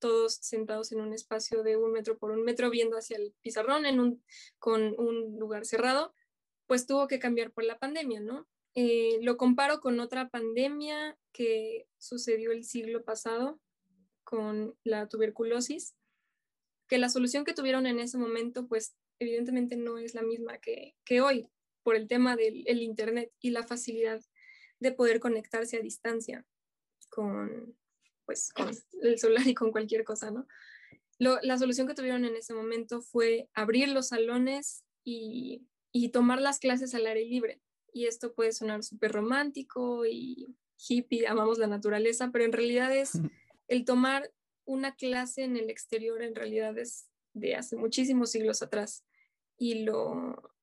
todos 0.00 0.34
sentados 0.34 0.90
en 0.90 1.00
un 1.00 1.12
espacio 1.12 1.62
de 1.62 1.76
un 1.76 1.92
metro 1.92 2.18
por 2.18 2.32
un 2.32 2.42
metro 2.42 2.70
viendo 2.70 2.96
hacia 2.96 3.16
el 3.16 3.34
pizarrón 3.40 3.86
en 3.86 4.00
un, 4.00 4.24
con 4.58 4.98
un 4.98 5.38
lugar 5.38 5.64
cerrado, 5.64 6.14
pues 6.66 6.86
tuvo 6.86 7.06
que 7.06 7.18
cambiar 7.18 7.52
por 7.52 7.64
la 7.64 7.78
pandemia, 7.78 8.20
¿no? 8.20 8.48
Eh, 8.74 9.18
lo 9.22 9.36
comparo 9.36 9.80
con 9.80 10.00
otra 10.00 10.28
pandemia 10.28 11.18
que 11.32 11.86
sucedió 11.98 12.52
el 12.52 12.64
siglo 12.64 13.04
pasado 13.04 13.60
con 14.24 14.76
la 14.84 15.08
tuberculosis, 15.08 15.94
que 16.88 16.98
la 16.98 17.08
solución 17.08 17.44
que 17.44 17.54
tuvieron 17.54 17.86
en 17.86 17.98
ese 17.98 18.18
momento, 18.18 18.66
pues 18.66 18.96
evidentemente 19.18 19.76
no 19.76 19.98
es 19.98 20.14
la 20.14 20.22
misma 20.22 20.58
que, 20.58 20.96
que 21.04 21.20
hoy, 21.20 21.48
por 21.82 21.96
el 21.96 22.08
tema 22.08 22.36
del 22.36 22.82
Internet 22.82 23.32
y 23.40 23.50
la 23.50 23.66
facilidad 23.66 24.22
de 24.78 24.92
poder 24.92 25.20
conectarse 25.20 25.76
a 25.76 25.82
distancia 25.82 26.46
con, 27.10 27.76
pues 28.30 28.52
con 28.52 28.70
el 29.02 29.18
celular 29.18 29.44
y 29.44 29.54
con 29.54 29.72
cualquier 29.72 30.04
cosa, 30.04 30.30
¿no? 30.30 30.46
la 31.18 31.58
solución 31.58 31.88
que 31.88 31.94
tuvieron 31.94 32.24
en 32.24 32.36
ese 32.36 32.54
momento 32.54 33.02
fue 33.02 33.50
abrir 33.54 33.88
los 33.88 34.08
salones 34.08 34.84
y, 35.04 35.66
y 35.92 36.10
tomar 36.10 36.40
las 36.40 36.60
clases 36.60 36.94
al 36.94 37.06
aire 37.06 37.26
libre. 37.26 37.60
Y 37.92 38.06
esto 38.06 38.32
puede 38.32 38.52
sonar 38.52 38.84
súper 38.84 39.10
romántico 39.12 40.06
y 40.06 40.56
hippie, 40.78 41.26
amamos 41.26 41.58
la 41.58 41.66
naturaleza, 41.66 42.30
pero 42.32 42.44
en 42.44 42.52
realidad 42.52 42.96
es 42.96 43.18
el 43.66 43.84
tomar 43.84 44.32
una 44.64 44.94
clase 44.94 45.42
en 45.42 45.56
el 45.56 45.68
exterior, 45.68 46.22
en 46.22 46.36
realidad 46.36 46.78
es 46.78 47.08
de 47.34 47.56
hace 47.56 47.76
muchísimos 47.76 48.30
siglos 48.30 48.62
atrás. 48.62 49.04
Y 49.58 49.82
lo, 49.82 50.54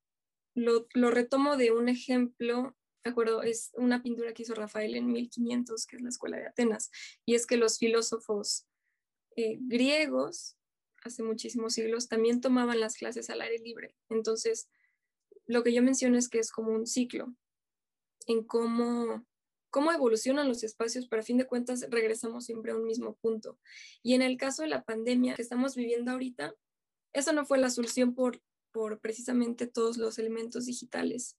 lo, 0.56 0.88
lo 0.94 1.12
retomo 1.12 1.58
de 1.58 1.72
un 1.72 1.90
ejemplo 1.90 2.78
acuerdo, 3.10 3.44
es 3.44 3.72
una 3.76 4.02
pintura 4.02 4.34
que 4.34 4.44
hizo 4.44 4.56
Rafael 4.56 4.96
en 4.96 5.12
1500, 5.12 5.86
que 5.86 5.96
es 5.98 6.02
la 6.02 6.10
escuela 6.10 6.38
de 6.38 6.48
Atenas, 6.48 6.92
y 7.26 7.36
es 7.36 7.46
que 7.46 7.58
los 7.58 7.78
filósofos 7.78 8.68
eh, 9.36 9.58
griegos, 9.62 10.58
hace 11.04 11.24
muchísimos 11.24 11.74
siglos, 11.74 12.08
también 12.08 12.42
tomaban 12.42 12.80
las 12.80 12.96
clases 12.96 13.30
al 13.30 13.42
aire 13.42 13.60
libre. 13.60 13.96
Entonces, 14.10 14.70
lo 15.46 15.64
que 15.64 15.74
yo 15.74 15.82
menciono 15.82 16.18
es 16.18 16.30
que 16.30 16.40
es 16.40 16.52
como 16.52 16.72
un 16.72 16.88
ciclo 16.88 17.34
en 18.26 18.44
cómo, 18.44 19.26
cómo 19.70 19.92
evolucionan 19.92 20.48
los 20.48 20.64
espacios, 20.64 21.08
pero 21.08 21.22
a 21.22 21.26
fin 21.26 21.38
de 21.38 21.48
cuentas 21.48 21.86
regresamos 21.90 22.46
siempre 22.46 22.72
a 22.72 22.76
un 22.76 22.86
mismo 22.86 23.16
punto. 23.16 23.60
Y 24.04 24.14
en 24.14 24.22
el 24.22 24.38
caso 24.38 24.64
de 24.64 24.70
la 24.70 24.84
pandemia 24.84 25.36
que 25.36 25.42
estamos 25.42 25.76
viviendo 25.76 26.12
ahorita, 26.12 26.54
eso 27.14 27.34
no 27.34 27.46
fue 27.46 27.58
la 27.58 27.70
solución 27.70 28.14
por, 28.14 28.42
por 28.72 29.00
precisamente 29.00 29.68
todos 29.68 29.98
los 29.98 30.20
elementos 30.20 30.66
digitales. 30.66 31.38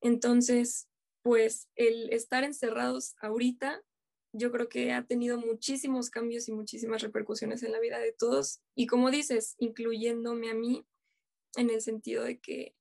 Entonces, 0.00 0.88
pues 1.26 1.68
el 1.74 2.12
estar 2.12 2.44
encerrados 2.44 3.16
ahorita, 3.20 3.82
yo 4.30 4.52
creo 4.52 4.68
que 4.68 4.92
ha 4.92 5.04
tenido 5.04 5.38
muchísimos 5.38 6.08
cambios 6.08 6.46
y 6.46 6.52
muchísimas 6.52 7.02
repercusiones 7.02 7.64
en 7.64 7.72
la 7.72 7.80
vida 7.80 7.98
de 7.98 8.12
todos. 8.12 8.60
Y 8.76 8.86
como 8.86 9.10
dices, 9.10 9.56
incluyéndome 9.58 10.50
a 10.50 10.54
mí, 10.54 10.86
en 11.56 11.70
el 11.70 11.80
sentido 11.80 12.22
de 12.22 12.38
que 12.38 12.76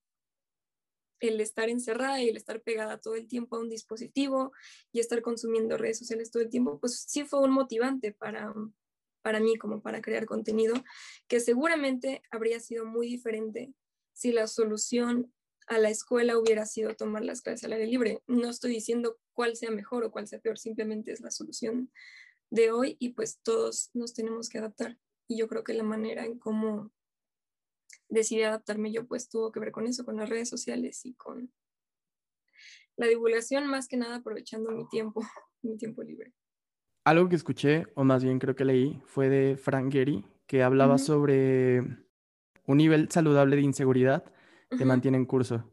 el 1.21 1.41
estar 1.41 1.69
encerrada 1.69 2.21
y 2.21 2.29
el 2.29 2.37
estar 2.37 2.61
pegada 2.61 2.99
todo 2.99 3.15
el 3.15 3.27
tiempo 3.27 3.55
a 3.55 3.61
un 3.61 3.69
dispositivo 3.69 4.51
y 4.91 4.99
estar 4.99 5.23
consumiendo 5.23 5.75
redes 5.75 5.97
sociales 5.97 6.29
todo 6.29 6.43
el 6.43 6.51
tiempo, 6.51 6.79
pues 6.79 7.03
sí 7.07 7.23
fue 7.23 7.41
un 7.41 7.49
motivante 7.49 8.11
para, 8.11 8.53
para 9.23 9.39
mí 9.39 9.57
como 9.57 9.81
para 9.81 10.03
crear 10.03 10.27
contenido, 10.27 10.75
que 11.27 11.39
seguramente 11.39 12.21
habría 12.29 12.59
sido 12.59 12.85
muy 12.85 13.07
diferente 13.07 13.73
si 14.13 14.31
la 14.31 14.45
solución 14.45 15.33
a 15.67 15.77
la 15.79 15.89
escuela 15.89 16.37
hubiera 16.37 16.65
sido 16.65 16.95
tomar 16.95 17.23
las 17.23 17.41
clases 17.41 17.63
al 17.63 17.73
aire 17.73 17.87
libre. 17.87 18.23
No 18.27 18.49
estoy 18.49 18.71
diciendo 18.71 19.17
cuál 19.33 19.55
sea 19.55 19.71
mejor 19.71 20.03
o 20.03 20.11
cuál 20.11 20.27
sea 20.27 20.39
peor, 20.39 20.57
simplemente 20.57 21.11
es 21.11 21.21
la 21.21 21.31
solución 21.31 21.91
de 22.51 22.71
hoy 22.71 22.97
y 22.99 23.09
pues 23.09 23.39
todos 23.41 23.89
nos 23.93 24.13
tenemos 24.13 24.49
que 24.49 24.59
adaptar. 24.59 24.97
Y 25.27 25.37
yo 25.37 25.47
creo 25.47 25.63
que 25.63 25.73
la 25.73 25.83
manera 25.83 26.25
en 26.25 26.37
cómo 26.37 26.91
decidí 28.09 28.43
adaptarme 28.43 28.91
yo 28.91 29.07
pues 29.07 29.29
tuvo 29.29 29.51
que 29.51 29.59
ver 29.59 29.71
con 29.71 29.87
eso, 29.87 30.05
con 30.05 30.17
las 30.17 30.29
redes 30.29 30.49
sociales 30.49 31.05
y 31.05 31.15
con 31.15 31.51
la 32.97 33.07
divulgación, 33.07 33.67
más 33.67 33.87
que 33.87 33.97
nada 33.97 34.17
aprovechando 34.17 34.71
mi 34.71 34.87
tiempo, 34.87 35.21
mi 35.63 35.77
tiempo 35.77 36.03
libre. 36.03 36.33
Algo 37.03 37.29
que 37.29 37.35
escuché, 37.35 37.85
o 37.95 38.03
más 38.03 38.23
bien 38.23 38.39
creo 38.39 38.55
que 38.55 38.65
leí, 38.65 39.01
fue 39.05 39.29
de 39.29 39.57
Frank 39.57 39.91
Gehry, 39.91 40.25
que 40.47 40.63
hablaba 40.63 40.97
sobre 40.97 41.81
un 42.65 42.77
nivel 42.77 43.11
saludable 43.11 43.55
de 43.55 43.61
inseguridad 43.61 44.23
te 44.77 44.85
mantiene 44.85 45.17
en 45.17 45.25
curso. 45.25 45.63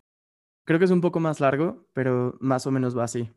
Creo 0.65 0.79
que 0.79 0.85
es 0.85 0.91
un 0.91 1.01
poco 1.01 1.21
más 1.21 1.41
largo, 1.41 1.87
pero 1.93 2.37
más 2.41 2.67
o 2.67 2.71
menos 2.71 2.97
va 2.97 3.05
así. 3.05 3.31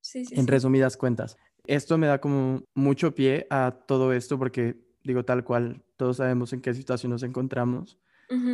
Sí, 0.00 0.24
sí, 0.24 0.34
en 0.34 0.46
resumidas 0.46 0.96
cuentas. 0.96 1.36
Esto 1.66 1.96
me 1.96 2.08
da 2.08 2.20
como 2.20 2.64
mucho 2.74 3.14
pie 3.14 3.46
a 3.50 3.84
todo 3.86 4.12
esto 4.12 4.38
porque 4.38 4.76
digo 5.04 5.24
tal 5.24 5.44
cual, 5.44 5.84
todos 5.96 6.16
sabemos 6.16 6.52
en 6.52 6.60
qué 6.60 6.74
situación 6.74 7.10
nos 7.10 7.22
encontramos 7.22 7.98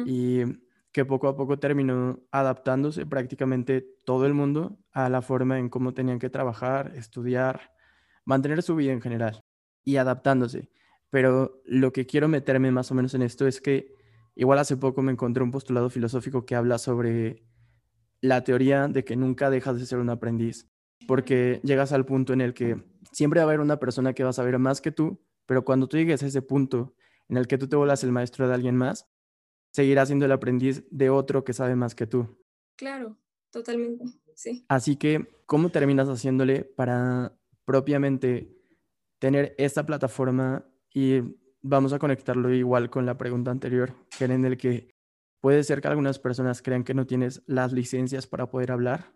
y 0.07 0.43
que 0.91 1.05
poco 1.05 1.29
a 1.29 1.37
poco 1.37 1.61
terminó 1.61 2.19
adaptándose 2.33 3.07
prácticamente 3.07 3.87
todo 4.05 4.27
el 4.27 4.35
mundo 4.35 4.77
a 4.91 5.09
la 5.09 5.23
forma 5.23 5.59
en 5.59 5.69
cómo 5.69 5.95
tenían 5.95 6.19
que 6.19 6.31
trabajar, 6.31 6.93
estudiar, 6.97 7.73
mantener 8.25 8.62
su 8.62 8.75
vida 8.75 8.93
en 8.93 9.00
general 9.00 9.41
y 9.85 9.97
adaptándose. 9.97 10.69
Pero 11.11 11.62
lo 11.65 11.93
que 11.93 12.07
quiero 12.07 12.27
meterme 12.27 12.73
más 12.73 12.91
o 12.91 12.95
menos 12.95 13.15
en 13.15 13.23
esto 13.23 13.47
es 13.47 13.61
que 13.61 13.95
Igual 14.38 14.61
hace 14.61 14.76
poco 14.76 15.02
me 15.02 15.11
encontré 15.11 15.42
un 15.42 15.50
postulado 15.50 15.90
filosófico 15.90 16.47
que 16.47 16.54
habla 16.54 16.78
sobre 16.78 17.42
la 18.21 18.45
teoría 18.45 18.87
de 18.87 19.04
que 19.04 19.16
nunca 19.16 19.50
dejas 19.50 19.80
de 19.80 19.85
ser 19.85 19.99
un 19.99 20.11
aprendiz, 20.11 20.71
porque 21.09 21.61
llegas 21.64 21.90
al 21.90 22.07
punto 22.07 22.33
en 22.35 22.40
el 22.40 22.54
que 22.54 22.80
siempre 23.11 23.40
va 23.40 23.47
a 23.47 23.49
haber 23.49 23.59
una 23.59 23.80
persona 23.80 24.12
que 24.12 24.23
va 24.23 24.30
a 24.30 24.33
saber 24.33 24.57
más 24.61 24.80
que 24.80 24.92
tú, 24.92 25.21
pero 25.45 25.64
cuando 25.64 25.88
tú 25.88 25.97
llegues 25.97 26.23
a 26.23 26.26
ese 26.26 26.40
punto 26.40 26.95
en 27.28 27.37
el 27.37 27.49
que 27.49 27.59
tú 27.59 27.66
te 27.66 27.75
vuelvas 27.75 28.04
el 28.04 28.12
maestro 28.12 28.47
de 28.47 28.54
alguien 28.54 28.76
más, 28.76 29.09
seguirás 29.73 30.07
siendo 30.07 30.26
el 30.26 30.30
aprendiz 30.30 30.85
de 30.88 31.11
otro 31.11 31.42
que 31.42 31.52
sabe 31.52 31.75
más 31.75 31.97
que 31.97 32.07
tú. 32.07 32.38
Claro, 32.76 33.18
totalmente, 33.50 34.04
sí. 34.37 34.64
Así 34.68 34.95
que, 34.95 35.26
¿cómo 35.47 35.71
terminas 35.71 36.09
haciéndole 36.09 36.62
para 36.62 37.37
propiamente 37.64 38.57
tener 39.18 39.57
esta 39.59 39.85
plataforma 39.85 40.64
y 40.95 41.23
vamos 41.62 41.93
a 41.93 41.99
conectarlo 41.99 42.53
igual 42.53 42.91
con 42.91 43.07
la 43.07 43.19
pregunta 43.19 43.50
anterior, 43.50 43.95
que 44.17 44.25
era 44.25 44.35
en 44.35 44.45
el 44.45 44.57
que 44.57 44.91
puede 45.41 45.62
ser 45.65 45.81
que 45.81 45.88
algunas 45.88 46.19
personas 46.19 46.62
crean 46.62 46.85
que 46.85 46.95
no 46.95 47.07
tienes 47.07 47.43
las 47.47 47.73
licencias 47.73 48.27
para 48.27 48.50
poder 48.50 48.73
hablar. 48.73 49.12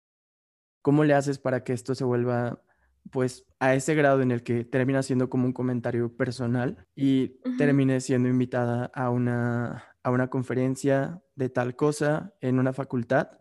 ¿Cómo 0.82 1.04
le 1.04 1.14
haces 1.14 1.38
para 1.38 1.64
que 1.64 1.72
esto 1.72 1.94
se 1.94 2.04
vuelva 2.04 2.62
pues 3.10 3.46
a 3.58 3.74
ese 3.74 3.94
grado 3.94 4.22
en 4.22 4.30
el 4.30 4.42
que 4.42 4.64
termina 4.64 5.02
siendo 5.02 5.28
como 5.28 5.46
un 5.46 5.52
comentario 5.52 6.16
personal 6.16 6.86
y 6.94 7.40
termine 7.58 8.00
siendo 8.00 8.28
invitada 8.28 8.90
a 8.94 9.10
una, 9.10 9.96
a 10.02 10.10
una 10.10 10.28
conferencia 10.28 11.20
de 11.34 11.48
tal 11.48 11.74
cosa 11.74 12.34
en 12.40 12.58
una 12.58 12.72
facultad 12.72 13.40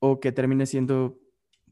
o 0.00 0.18
que 0.18 0.32
termine 0.32 0.66
siendo 0.66 1.20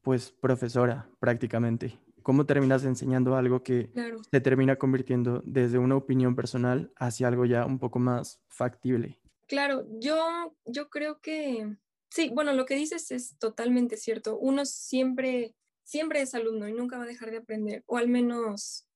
pues 0.00 0.32
profesora 0.32 1.10
prácticamente 1.18 1.98
cómo 2.22 2.46
terminas 2.46 2.84
enseñando 2.84 3.36
algo 3.36 3.62
que 3.62 3.90
se 4.30 4.40
termina 4.40 4.76
convirtiendo 4.76 5.42
desde 5.44 5.78
una 5.78 5.96
opinión 5.96 6.34
personal 6.36 6.92
hacia 6.96 7.28
algo 7.28 7.44
ya 7.44 7.66
un 7.66 7.78
poco 7.78 7.98
más 7.98 8.40
factible. 8.48 9.18
Claro, 9.48 9.84
yo, 10.00 10.56
yo 10.64 10.88
creo 10.88 11.20
que 11.20 11.76
sí, 12.10 12.30
bueno, 12.32 12.52
lo 12.52 12.66
que 12.66 12.74
dices 12.74 13.10
es 13.10 13.36
totalmente 13.38 13.96
cierto. 13.96 14.38
Uno 14.38 14.64
siempre, 14.64 15.54
siempre 15.82 16.22
es 16.22 16.34
alumno 16.34 16.68
y 16.68 16.72
nunca 16.72 16.98
va 16.98 17.04
a 17.04 17.08
dejar 17.08 17.30
de 17.30 17.38
aprender, 17.38 17.82
o 17.86 17.96
al 17.96 18.08
menos 18.08 18.86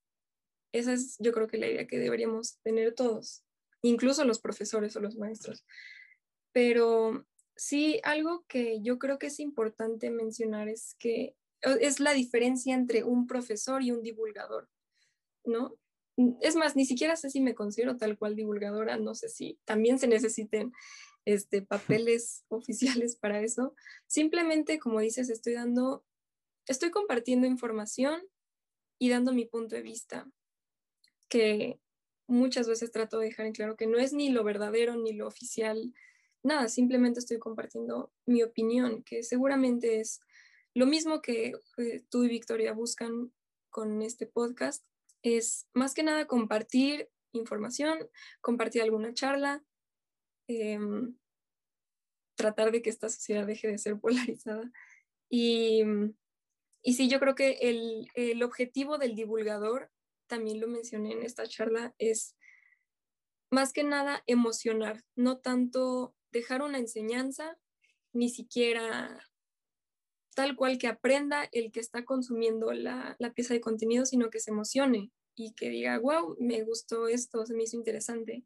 esa 0.72 0.92
es 0.92 1.16
yo 1.18 1.32
creo 1.32 1.46
que 1.46 1.58
la 1.58 1.68
idea 1.68 1.86
que 1.86 1.98
deberíamos 1.98 2.58
tener 2.62 2.94
todos. 2.94 3.42
incluso 3.82 4.24
los 4.24 4.40
profesores 4.40 4.96
o 4.96 5.00
los 5.00 5.16
maestros. 5.16 5.64
Pero 6.52 7.26
sí, 7.54 8.00
algo 8.02 8.44
que 8.48 8.80
yo 8.82 8.98
creo 8.98 9.18
que 9.18 9.28
es 9.28 9.38
importante 9.40 10.10
mencionar 10.10 10.68
es 10.68 10.96
que 10.98 11.36
es 11.62 12.00
la 12.00 12.12
diferencia 12.12 12.74
entre 12.74 13.04
un 13.04 13.26
profesor 13.26 13.82
y 13.82 13.90
un 13.90 14.02
divulgador, 14.02 14.68
¿no? 15.44 15.76
Es 16.40 16.56
más, 16.56 16.76
ni 16.76 16.86
siquiera 16.86 17.16
sé 17.16 17.30
si 17.30 17.40
me 17.40 17.54
considero 17.54 17.96
tal 17.96 18.16
cual 18.16 18.36
divulgadora, 18.36 18.96
no 18.96 19.14
sé 19.14 19.28
si 19.28 19.58
también 19.64 19.98
se 19.98 20.08
necesiten 20.08 20.72
este, 21.26 21.60
papeles 21.60 22.44
oficiales 22.48 23.16
para 23.16 23.40
eso. 23.40 23.74
Simplemente, 24.06 24.78
como 24.78 25.00
dices, 25.00 25.28
estoy 25.28 25.54
dando, 25.54 26.04
estoy 26.66 26.90
compartiendo 26.90 27.46
información 27.46 28.22
y 28.98 29.10
dando 29.10 29.32
mi 29.32 29.44
punto 29.44 29.76
de 29.76 29.82
vista, 29.82 30.30
que 31.28 31.78
muchas 32.28 32.68
veces 32.68 32.92
trato 32.92 33.18
de 33.18 33.26
dejar 33.26 33.46
en 33.46 33.52
claro 33.52 33.76
que 33.76 33.86
no 33.86 33.98
es 33.98 34.12
ni 34.12 34.30
lo 34.30 34.42
verdadero 34.42 34.96
ni 34.96 35.12
lo 35.12 35.26
oficial, 35.26 35.92
nada, 36.42 36.68
simplemente 36.68 37.20
estoy 37.20 37.38
compartiendo 37.38 38.12
mi 38.24 38.42
opinión, 38.42 39.02
que 39.02 39.22
seguramente 39.22 40.00
es 40.00 40.20
lo 40.76 40.84
mismo 40.84 41.22
que 41.22 41.54
eh, 41.78 42.04
tú 42.10 42.24
y 42.24 42.28
Victoria 42.28 42.74
buscan 42.74 43.32
con 43.70 44.02
este 44.02 44.26
podcast, 44.26 44.84
es 45.22 45.66
más 45.72 45.94
que 45.94 46.02
nada 46.02 46.26
compartir 46.26 47.08
información, 47.32 47.98
compartir 48.42 48.82
alguna 48.82 49.14
charla, 49.14 49.64
em, 50.48 51.16
tratar 52.36 52.72
de 52.72 52.82
que 52.82 52.90
esta 52.90 53.08
sociedad 53.08 53.46
deje 53.46 53.68
de 53.68 53.78
ser 53.78 53.98
polarizada. 54.36 54.70
Y, 55.30 55.82
y 56.82 56.92
sí, 56.92 57.08
yo 57.08 57.20
creo 57.20 57.34
que 57.34 57.52
el, 57.62 58.08
el 58.12 58.42
objetivo 58.42 58.98
del 58.98 59.14
divulgador, 59.14 59.90
también 60.26 60.60
lo 60.60 60.68
mencioné 60.68 61.12
en 61.12 61.22
esta 61.22 61.46
charla, 61.46 61.94
es 61.96 62.36
más 63.50 63.72
que 63.72 63.82
nada 63.82 64.22
emocionar, 64.26 65.04
no 65.14 65.38
tanto 65.38 66.14
dejar 66.32 66.60
una 66.60 66.76
enseñanza, 66.76 67.56
ni 68.12 68.28
siquiera 68.28 69.26
tal 70.36 70.54
cual 70.54 70.76
que 70.76 70.86
aprenda 70.86 71.48
el 71.50 71.72
que 71.72 71.80
está 71.80 72.04
consumiendo 72.04 72.70
la, 72.74 73.16
la, 73.18 73.32
pieza 73.32 73.54
de 73.54 73.62
contenido, 73.62 74.04
sino 74.04 74.28
que 74.28 74.38
se 74.38 74.50
emocione 74.50 75.10
y 75.34 75.54
que 75.54 75.70
diga, 75.70 75.98
wow, 75.98 76.36
me 76.38 76.62
gustó 76.62 77.08
esto, 77.08 77.46
se 77.46 77.54
me 77.54 77.62
hizo 77.62 77.76
interesante 77.76 78.44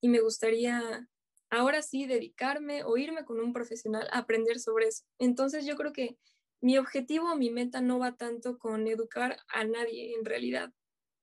y 0.00 0.08
me 0.08 0.20
gustaría 0.20 1.08
ahora 1.50 1.82
sí 1.82 2.06
dedicarme 2.06 2.84
o 2.84 2.96
irme 2.96 3.24
con 3.24 3.40
un 3.40 3.52
profesional 3.52 4.06
a 4.12 4.18
aprender 4.18 4.60
sobre 4.60 4.86
eso. 4.86 5.02
Entonces 5.18 5.66
yo 5.66 5.74
creo 5.74 5.92
que 5.92 6.16
mi 6.60 6.78
objetivo, 6.78 7.34
mi 7.34 7.50
meta 7.50 7.80
no 7.80 7.98
va 7.98 8.16
tanto 8.16 8.56
con 8.56 8.86
educar 8.86 9.36
a 9.48 9.64
nadie 9.64 10.14
en 10.14 10.24
realidad. 10.24 10.72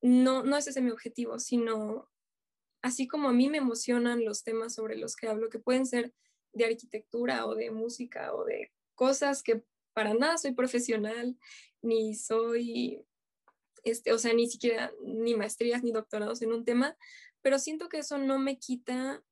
No, 0.01 0.43
no 0.43 0.57
es 0.57 0.67
ese 0.67 0.81
mi 0.81 0.91
objetivo, 0.91 1.39
sino 1.39 2.09
así 2.81 3.07
como 3.07 3.29
a 3.29 3.33
mí 3.33 3.49
me 3.49 3.59
emocionan 3.59 4.25
los 4.25 4.43
temas 4.43 4.75
sobre 4.75 4.97
los 4.97 5.15
que 5.15 5.29
hablo, 5.29 5.49
que 5.49 5.59
pueden 5.59 5.85
ser 5.85 6.13
de 6.51 6.65
arquitectura 6.65 7.45
o 7.45 7.55
de 7.55 7.71
música 7.71 8.33
o 8.35 8.43
de 8.43 8.73
cosas 8.95 9.43
que 9.43 9.63
para 9.93 10.13
nada 10.13 10.37
soy 10.37 10.53
profesional, 10.53 11.37
ni 11.81 12.15
soy, 12.15 13.05
este, 13.83 14.13
o 14.13 14.17
sea, 14.17 14.33
ni 14.33 14.47
siquiera 14.47 14.91
ni 15.03 15.35
maestrías 15.35 15.83
ni 15.83 15.91
doctorados 15.91 16.41
en 16.41 16.53
un 16.53 16.65
tema, 16.65 16.95
pero 17.41 17.59
siento 17.59 17.89
que 17.89 17.99
eso 17.99 18.17
no 18.17 18.39
me 18.39 18.57
quita 18.59 19.23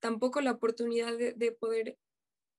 tampoco 0.00 0.40
la 0.40 0.52
oportunidad 0.52 1.16
de, 1.16 1.52
poder 1.52 1.98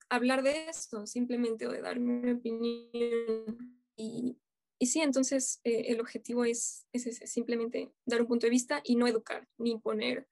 hablar 0.10 0.44
de 0.44 0.70
esto, 0.70 1.06
simplemente 1.06 1.68
o 1.68 1.72
de 1.72 1.82
dar 1.82 2.00
mi 2.00 2.32
opinión. 2.32 3.82
Y, 3.96 4.38
y 4.80 4.86
sí, 4.88 5.02
entonces 5.02 5.60
eh, 5.64 5.86
el 5.88 6.02
objetivo 6.02 6.46
es, 6.46 6.88
es 6.94 7.20
simplemente 7.32 7.92
dar 8.06 8.22
un 8.22 8.28
punto 8.28 8.48
de 8.48 8.52
vista 8.52 8.82
y 8.84 8.96
no 8.96 9.08
educar 9.08 9.48
ni 9.58 9.72
imponer 9.72 10.28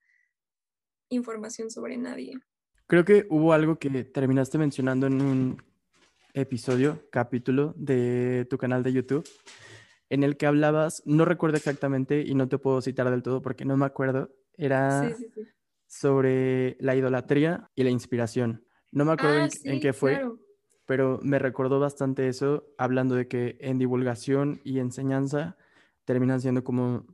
información 1.10 1.70
sobre 1.70 1.98
nadie. 1.98 2.40
Creo 2.88 3.06
que 3.06 3.26
hubo 3.30 3.54
algo 3.54 3.80
que 3.80 3.90
terminaste 4.04 4.58
mencionando 4.58 5.08
en 5.08 5.22
un 5.22 5.75
episodio, 6.36 7.02
capítulo 7.10 7.74
de 7.78 8.46
tu 8.50 8.58
canal 8.58 8.84
de 8.84 8.94
YouTube, 8.94 9.28
en 10.10 10.24
el 10.24 10.38
que 10.38 10.46
hablabas, 10.46 11.02
no 11.06 11.26
recuerdo 11.26 11.58
exactamente 11.58 12.22
y 12.22 12.36
no 12.36 12.48
te 12.48 12.58
puedo 12.58 12.82
citar 12.82 13.10
del 13.10 13.24
todo 13.24 13.42
porque 13.42 13.66
no 13.66 13.78
me 13.78 13.86
acuerdo, 13.86 14.30
era 14.58 15.16
sobre 15.88 16.78
la 16.80 16.96
idolatría 16.96 17.72
y 17.74 17.84
la 17.84 17.90
inspiración. 17.90 18.66
No 18.92 19.06
me 19.06 19.14
acuerdo 19.14 19.48
en, 19.64 19.78
ah, 19.78 19.80
qué 19.82 19.94
fue, 19.94 20.22
pero 20.86 21.20
me 21.24 21.40
recordó 21.40 21.80
bastante 21.80 22.28
eso, 22.28 22.68
hablando 22.78 23.16
de 23.16 23.28
que 23.28 23.58
en 23.62 23.80
divulgación 23.80 24.62
y 24.64 24.80
enseñanza 24.80 25.58
terminan 26.04 26.42
siendo 26.42 26.64
como, 26.64 27.06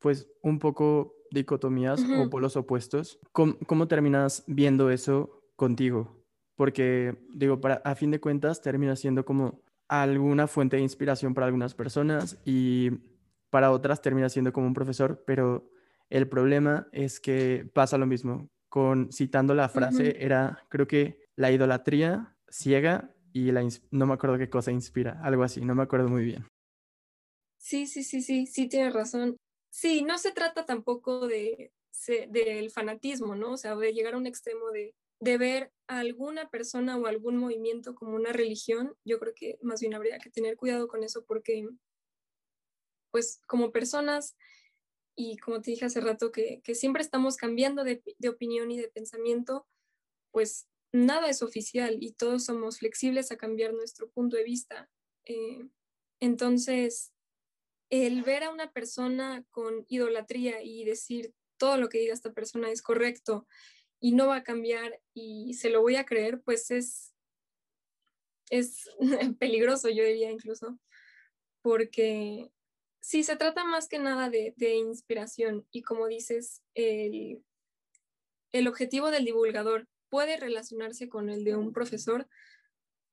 pues, 0.00 0.28
un 0.42 0.58
poco 0.58 1.14
dicotomías 1.30 2.02
o 2.18 2.30
polos 2.30 2.56
opuestos. 2.56 3.18
¿Cómo, 3.32 3.56
¿Cómo, 3.66 3.88
terminas 3.88 4.42
viendo 4.46 4.90
eso 4.90 5.42
contigo? 5.56 6.23
Porque, 6.56 7.16
digo, 7.32 7.60
para, 7.60 7.76
a 7.76 7.94
fin 7.94 8.10
de 8.10 8.20
cuentas 8.20 8.60
termina 8.60 8.96
siendo 8.96 9.24
como 9.24 9.62
alguna 9.88 10.46
fuente 10.46 10.76
de 10.76 10.82
inspiración 10.82 11.34
para 11.34 11.46
algunas 11.46 11.74
personas 11.74 12.38
y 12.44 12.90
para 13.50 13.70
otras 13.70 14.02
termina 14.02 14.28
siendo 14.28 14.52
como 14.52 14.66
un 14.66 14.74
profesor, 14.74 15.22
pero 15.26 15.70
el 16.10 16.28
problema 16.28 16.88
es 16.92 17.20
que 17.20 17.70
pasa 17.72 17.98
lo 17.98 18.06
mismo. 18.06 18.48
Con 18.68 19.12
citando 19.12 19.54
la 19.54 19.68
frase, 19.68 20.16
era, 20.18 20.66
creo 20.68 20.88
que 20.88 21.20
la 21.36 21.52
idolatría 21.52 22.36
ciega 22.48 23.14
y 23.32 23.52
la 23.52 23.66
no 23.90 24.06
me 24.06 24.14
acuerdo 24.14 24.38
qué 24.38 24.50
cosa 24.50 24.72
inspira, 24.72 25.20
algo 25.22 25.44
así, 25.44 25.64
no 25.64 25.74
me 25.74 25.84
acuerdo 25.84 26.08
muy 26.08 26.24
bien. 26.24 26.46
Sí, 27.58 27.86
sí, 27.86 28.02
sí, 28.02 28.20
sí, 28.22 28.46
sí, 28.46 28.68
tienes 28.68 28.92
razón. 28.92 29.36
Sí, 29.70 30.02
no 30.02 30.18
se 30.18 30.32
trata 30.32 30.66
tampoco 30.66 31.26
de, 31.26 31.72
del 32.28 32.70
fanatismo, 32.70 33.34
¿no? 33.34 33.52
O 33.52 33.56
sea, 33.56 33.74
de 33.76 33.92
llegar 33.92 34.14
a 34.14 34.18
un 34.18 34.26
extremo 34.26 34.70
de, 34.70 34.94
de 35.24 35.38
ver 35.38 35.72
a 35.88 36.00
alguna 36.00 36.50
persona 36.50 36.98
o 36.98 37.06
algún 37.06 37.38
movimiento 37.38 37.94
como 37.94 38.14
una 38.14 38.32
religión. 38.32 38.94
Yo 39.04 39.18
creo 39.18 39.32
que 39.34 39.58
más 39.62 39.80
bien 39.80 39.94
habría 39.94 40.18
que 40.18 40.30
tener 40.30 40.56
cuidado 40.56 40.86
con 40.86 41.02
eso 41.02 41.24
porque, 41.24 41.66
pues, 43.10 43.40
como 43.46 43.72
personas 43.72 44.36
y 45.16 45.38
como 45.38 45.62
te 45.62 45.70
dije 45.70 45.86
hace 45.86 46.02
rato, 46.02 46.30
que, 46.30 46.60
siempre 46.74 47.02
estamos 47.02 47.36
cambiando 47.38 47.84
de, 47.84 48.02
opinión 48.28 48.70
y 48.70 48.78
de 48.78 48.88
pensamiento, 48.88 49.66
pues 50.30 50.68
nada 50.92 51.30
es 51.30 51.42
oficial 51.42 51.96
y 52.00 52.12
todos 52.12 52.44
somos 52.44 52.80
flexibles 52.80 53.32
a 53.32 53.38
cambiar 53.38 53.72
nuestro 53.72 54.10
punto 54.10 54.36
de 54.36 54.44
vista. 54.44 54.90
Eh, 55.24 55.66
entonces, 56.20 57.12
el 57.88 58.22
ver 58.24 58.44
a 58.44 58.50
una 58.50 58.72
persona 58.72 59.42
con 59.50 59.86
idolatría 59.88 60.62
y 60.62 60.84
decir 60.84 61.32
todo 61.56 61.78
lo 61.78 61.88
que 61.88 61.98
diga 61.98 62.12
esta 62.12 62.32
persona 62.32 62.70
es 62.70 62.82
correcto 62.82 63.46
y 64.04 64.12
no 64.12 64.26
va 64.26 64.36
a 64.36 64.44
cambiar 64.44 65.00
y 65.14 65.54
se 65.54 65.70
lo 65.70 65.80
voy 65.80 65.96
a 65.96 66.04
creer, 66.04 66.42
pues 66.42 66.70
es, 66.70 67.14
es 68.50 68.90
peligroso, 69.38 69.88
yo 69.88 70.04
diría 70.04 70.30
incluso, 70.30 70.78
porque 71.62 72.50
Sí, 73.04 73.22
se 73.22 73.36
trata 73.36 73.64
más 73.64 73.86
que 73.86 73.98
nada 73.98 74.30
de, 74.30 74.54
inspiración 74.76 75.66
y 75.70 75.82
como 75.82 76.06
dices, 76.06 76.62
el, 76.72 77.44
el 78.50 78.66
objetivo 78.66 79.10
del 79.10 79.26
divulgador 79.26 79.86
puede 80.08 80.38
relacionarse 80.38 81.10
con 81.10 81.28
el 81.28 81.44
de 81.44 81.54
un 81.54 81.74
profesor 81.74 82.26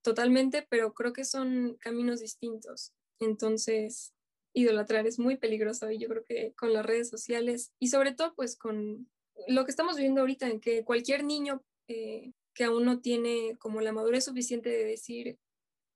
totalmente, 0.02 0.66
pero 0.70 0.94
creo 0.94 1.12
que 1.12 1.26
son 1.26 1.76
caminos 1.82 2.22
distintos. 2.22 2.94
Entonces, 3.20 4.14
idolatrar 4.54 5.08
es 5.08 5.20
muy 5.20 5.36
peligroso 5.36 5.92
y 5.92 5.98
yo 5.98 6.08
creo 6.08 6.24
que 6.24 6.54
con 6.54 6.72
las 6.72 6.86
redes 6.86 7.10
sociales 7.10 7.74
y 7.78 7.90
sobre 7.90 8.14
todo 8.14 8.34
pues 8.34 8.56
con 8.56 9.11
lo 9.48 9.66
que 9.66 9.72
estamos 9.72 9.96
viviendo 9.96 10.22
ahorita 10.22 10.48
en 10.48 10.60
que 10.60 10.84
cualquier 10.84 11.24
niño 11.24 11.64
eh, 11.88 12.32
que 12.54 12.64
aún 12.64 12.86
no 12.86 13.00
tiene 13.00 13.56
como 13.60 13.82
la 13.82 13.94
madurez 13.94 14.26
suficiente 14.26 14.70
de 14.70 14.86
decir, 14.86 15.40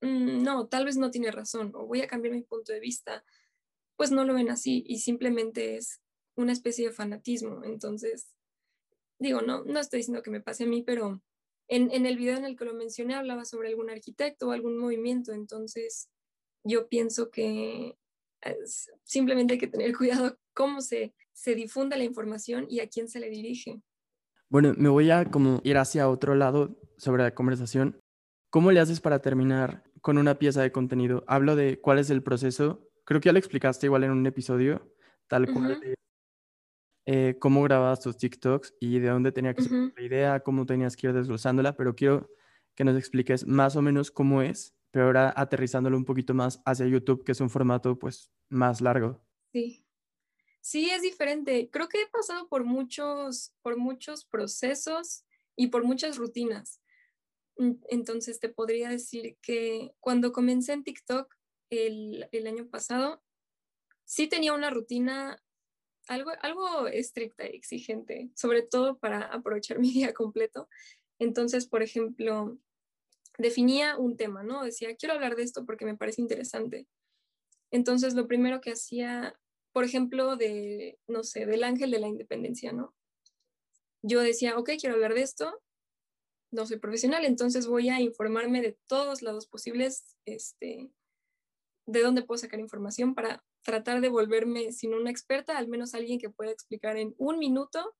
mm, 0.01 0.43
no, 0.43 0.67
tal 0.67 0.85
vez 0.85 0.97
no 0.97 1.11
tiene 1.11 1.31
razón 1.31 1.71
o 1.75 1.85
voy 1.85 2.01
a 2.01 2.07
cambiar 2.07 2.33
mi 2.33 2.41
punto 2.41 2.71
de 2.73 2.79
vista 2.79 3.23
pues 3.95 4.11
no 4.11 4.25
lo 4.25 4.33
ven 4.33 4.49
así 4.49 4.83
y 4.87 4.99
simplemente 4.99 5.77
es 5.77 6.01
una 6.35 6.51
especie 6.51 6.87
de 6.87 6.93
fanatismo. 6.93 7.63
Entonces, 7.63 8.33
digo, 9.19 9.41
no, 9.41 9.63
no 9.63 9.79
estoy 9.79 9.99
diciendo 9.99 10.21
que 10.21 10.31
me 10.31 10.41
pase 10.41 10.65
a 10.65 10.67
mí, 10.67 10.83
pero 10.83 11.21
en, 11.67 11.91
en 11.91 12.05
el 12.05 12.17
video 12.17 12.37
en 12.37 12.45
el 12.45 12.57
que 12.57 12.65
lo 12.65 12.73
mencioné 12.73 13.15
hablaba 13.15 13.45
sobre 13.45 13.69
algún 13.69 13.89
arquitecto 13.89 14.47
o 14.47 14.51
algún 14.51 14.77
movimiento, 14.77 15.33
entonces 15.33 16.09
yo 16.63 16.87
pienso 16.87 17.31
que 17.31 17.97
simplemente 19.03 19.53
hay 19.53 19.59
que 19.59 19.67
tener 19.67 19.95
cuidado 19.95 20.37
cómo 20.53 20.81
se, 20.81 21.13
se 21.33 21.55
difunda 21.55 21.97
la 21.97 22.03
información 22.03 22.65
y 22.69 22.79
a 22.79 22.87
quién 22.87 23.07
se 23.07 23.19
le 23.19 23.29
dirige. 23.29 23.81
Bueno, 24.49 24.73
me 24.77 24.89
voy 24.89 25.11
a 25.11 25.25
como 25.25 25.61
ir 25.63 25.77
hacia 25.77 26.09
otro 26.09 26.35
lado 26.35 26.77
sobre 26.97 27.23
la 27.23 27.33
conversación. 27.33 27.99
¿Cómo 28.49 28.71
le 28.71 28.79
haces 28.79 29.01
para 29.01 29.19
terminar 29.19 29.83
con 30.01 30.17
una 30.17 30.39
pieza 30.39 30.61
de 30.61 30.71
contenido? 30.71 31.23
Hablo 31.27 31.55
de 31.55 31.81
cuál 31.81 31.99
es 31.99 32.09
el 32.09 32.23
proceso 32.23 32.85
creo 33.05 33.21
que 33.21 33.27
ya 33.27 33.33
lo 33.33 33.39
explicaste 33.39 33.85
igual 33.85 34.03
en 34.03 34.11
un 34.11 34.25
episodio, 34.25 34.91
tal 35.27 35.51
cual, 35.51 35.79
eh, 37.05 37.37
cómo 37.39 37.61
grababas 37.63 38.01
tus 38.01 38.17
TikToks 38.17 38.73
y 38.79 38.99
de 38.99 39.09
dónde 39.09 39.31
tenía 39.31 39.53
que 39.53 39.61
ser 39.61 39.93
la 39.95 40.03
idea, 40.03 40.39
cómo 40.41 40.65
tenías 40.65 40.97
que 40.97 41.07
ir 41.07 41.13
desglosándola, 41.13 41.77
pero 41.77 41.95
quiero 41.95 42.29
que 42.73 42.83
nos 42.83 42.97
expliques 42.97 43.45
más 43.45 43.75
o 43.75 43.81
menos 43.81 44.11
cómo 44.11 44.41
es, 44.41 44.75
pero 44.95 45.07
ahora 45.07 45.33
aterrizándolo 45.35 45.97
un 45.97 46.05
poquito 46.05 46.33
más 46.33 46.61
hacia 46.63 46.87
YouTube, 46.87 47.25
que 47.25 47.33
es 47.33 47.41
un 47.41 47.49
formato 47.49 47.99
pues 47.99 48.31
más 48.47 48.79
largo. 48.79 49.21
Sí. 49.51 49.85
Sí, 50.61 50.89
es 50.89 51.01
diferente. 51.01 51.69
Creo 51.69 51.89
que 51.89 52.01
he 52.01 52.07
pasado 52.07 52.47
por 52.47 52.63
muchos, 52.63 53.53
por 53.61 53.75
muchos 53.75 54.23
procesos 54.23 55.25
y 55.57 55.67
por 55.67 55.83
muchas 55.83 56.15
rutinas. 56.15 56.81
Entonces 57.89 58.39
te 58.39 58.47
podría 58.47 58.87
decir 58.87 59.37
que 59.41 59.93
cuando 59.99 60.31
comencé 60.31 60.71
en 60.71 60.85
TikTok 60.85 61.27
el, 61.69 62.29
el 62.31 62.47
año 62.47 62.69
pasado, 62.69 63.21
sí 64.05 64.27
tenía 64.27 64.53
una 64.53 64.69
rutina 64.69 65.43
algo, 66.07 66.31
algo 66.39 66.87
estricta 66.87 67.45
y 67.45 67.57
exigente, 67.57 68.29
sobre 68.33 68.61
todo 68.61 68.97
para 68.97 69.23
aprovechar 69.23 69.77
mi 69.79 69.91
día 69.91 70.13
completo. 70.13 70.69
Entonces, 71.19 71.67
por 71.67 71.83
ejemplo, 71.83 72.57
definía 73.37 73.97
un 73.97 74.17
tema, 74.17 74.43
¿no? 74.43 74.63
Decía, 74.63 74.95
quiero 74.95 75.13
hablar 75.13 75.35
de 75.35 75.43
esto 75.43 75.65
porque 75.65 75.85
me 75.85 75.97
parece 75.97 76.21
interesante. 76.21 76.87
Entonces, 77.71 78.13
lo 78.13 78.27
primero 78.27 78.61
que 78.61 78.71
hacía, 78.71 79.39
por 79.73 79.83
ejemplo, 79.83 80.35
de, 80.35 80.97
no 81.07 81.23
sé, 81.23 81.45
del 81.45 81.63
ángel 81.63 81.91
de 81.91 81.99
la 81.99 82.07
independencia, 82.07 82.71
¿no? 82.71 82.95
Yo 84.01 84.21
decía, 84.21 84.57
ok, 84.57 84.71
quiero 84.79 84.95
hablar 84.95 85.13
de 85.13 85.23
esto, 85.23 85.61
no 86.51 86.65
soy 86.65 86.77
profesional, 86.77 87.25
entonces 87.25 87.67
voy 87.67 87.89
a 87.89 87.99
informarme 87.99 88.61
de 88.61 88.77
todos 88.87 89.21
lados 89.21 89.47
posibles, 89.47 90.15
este, 90.25 90.91
de 91.87 92.01
dónde 92.01 92.23
puedo 92.23 92.37
sacar 92.37 92.59
información 92.59 93.15
para 93.15 93.43
tratar 93.63 93.99
de 94.01 94.09
volverme, 94.09 94.71
si 94.71 94.87
no 94.87 94.97
una 94.97 95.09
experta, 95.09 95.57
al 95.57 95.67
menos 95.67 95.93
alguien 95.93 96.19
que 96.19 96.29
pueda 96.29 96.51
explicar 96.51 96.97
en 96.97 97.15
un 97.17 97.39
minuto 97.39 97.95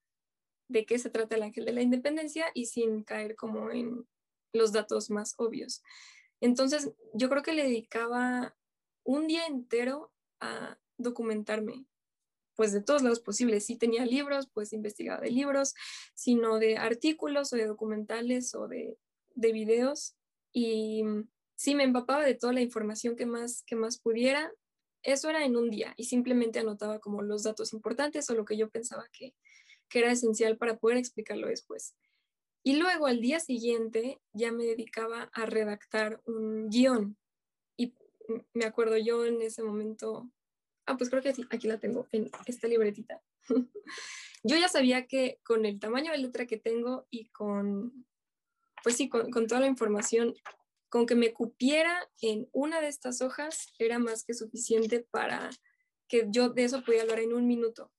de 0.70 0.86
qué 0.86 1.00
se 1.00 1.10
trata 1.10 1.36
el 1.36 1.44
ángel 1.44 1.66
de 1.66 1.74
la 1.74 1.82
independencia 1.82 2.46
y 2.54 2.68
sin 2.68 3.04
caer 3.04 3.36
como 3.36 3.72
en 3.72 4.08
los 4.56 4.72
datos 4.72 5.10
más 5.10 5.36
obvios. 5.38 5.84
Entonces, 6.42 6.92
yo 7.14 7.30
creo 7.30 7.44
que 7.44 7.54
le 7.54 7.64
dedicaba 7.64 8.56
un 9.04 9.28
día 9.28 9.46
entero 9.46 10.12
a 10.40 10.78
documentarme, 10.98 11.86
pues 12.56 12.72
de 12.72 12.82
todos 12.82 13.04
lados 13.04 13.20
posibles. 13.20 13.66
Si 13.66 13.78
tenía 13.78 14.06
libros, 14.06 14.48
pues 14.54 14.74
investigaba 14.74 15.22
de 15.22 15.32
libros, 15.32 15.76
sino 16.14 16.60
de 16.60 16.78
artículos 16.78 17.54
o 17.54 17.56
de 17.56 17.68
documentales 17.68 18.56
o 18.56 18.68
de, 18.68 18.98
de 19.36 19.52
videos. 19.52 20.16
Y 20.52 21.04
sí, 21.56 21.76
me 21.76 21.84
empapaba 21.84 22.26
de 22.26 22.36
toda 22.36 22.54
la 22.54 22.62
información 22.62 23.16
que 23.16 23.26
más, 23.26 23.64
que 23.64 23.76
más 23.76 24.00
pudiera 24.00 24.52
eso 25.06 25.30
era 25.30 25.46
en 25.46 25.56
un 25.56 25.70
día 25.70 25.94
y 25.98 26.06
simplemente 26.06 26.60
anotaba 26.60 27.00
como 27.00 27.22
los 27.22 27.44
datos 27.44 27.74
importantes 27.74 28.30
o 28.30 28.34
lo 28.34 28.44
que 28.44 28.58
yo 28.58 28.70
pensaba 28.70 29.08
que, 29.14 29.34
era 29.94 30.12
esencial 30.12 30.58
para 30.58 30.76
poder 30.76 30.98
explicarlo 30.98 31.48
después. 31.48 31.96
Y 32.68 32.78
luego 32.78 33.06
al 33.06 33.22
día 33.22 33.40
siguiente 33.40 34.20
ya 34.34 34.52
me 34.52 34.64
dedicaba 34.64 35.30
a 35.34 35.46
redactar 35.46 36.20
un 36.26 36.68
guion. 36.72 37.16
Y 37.78 37.94
me 38.56 38.66
acuerdo 38.66 38.98
yo 38.98 39.24
en 39.24 39.40
ese 39.44 39.62
momento, 39.62 40.32
ah, 40.88 40.98
pues 40.98 41.12
creo 41.12 41.22
que 41.22 41.32
aquí 41.52 41.68
la 41.68 41.80
tengo, 41.80 42.08
en 42.12 42.32
esta 42.48 42.68
libretita. 42.68 43.22
yo 44.44 44.58
ya 44.58 44.68
sabía 44.68 45.06
que 45.06 45.40
con 45.44 45.68
el 45.68 45.80
tamaño 45.80 46.12
de 46.12 46.18
letra 46.18 46.48
que 46.48 46.58
tengo 46.58 47.06
y 47.12 47.30
con, 47.30 48.08
pues 48.84 48.98
sí, 48.98 49.10
con, 49.10 49.30
con 49.30 49.46
toda 49.46 49.62
la 49.62 49.68
información 49.68 50.34
con 50.90 51.06
que 51.06 51.14
me 51.14 51.34
cupiera 51.34 52.10
en 52.20 52.50
una 52.52 52.82
de 52.82 52.88
estas 52.88 53.22
hojas 53.22 53.68
era 53.78 54.00
más 54.00 54.24
que 54.24 54.34
suficiente 54.34 55.02
para 55.12 55.52
que 56.08 56.26
yo 56.30 56.50
de 56.50 56.64
eso 56.64 56.84
pudiera 56.84 57.04
hablar 57.04 57.20
en 57.20 57.34
un 57.34 57.46
minuto. 57.46 57.92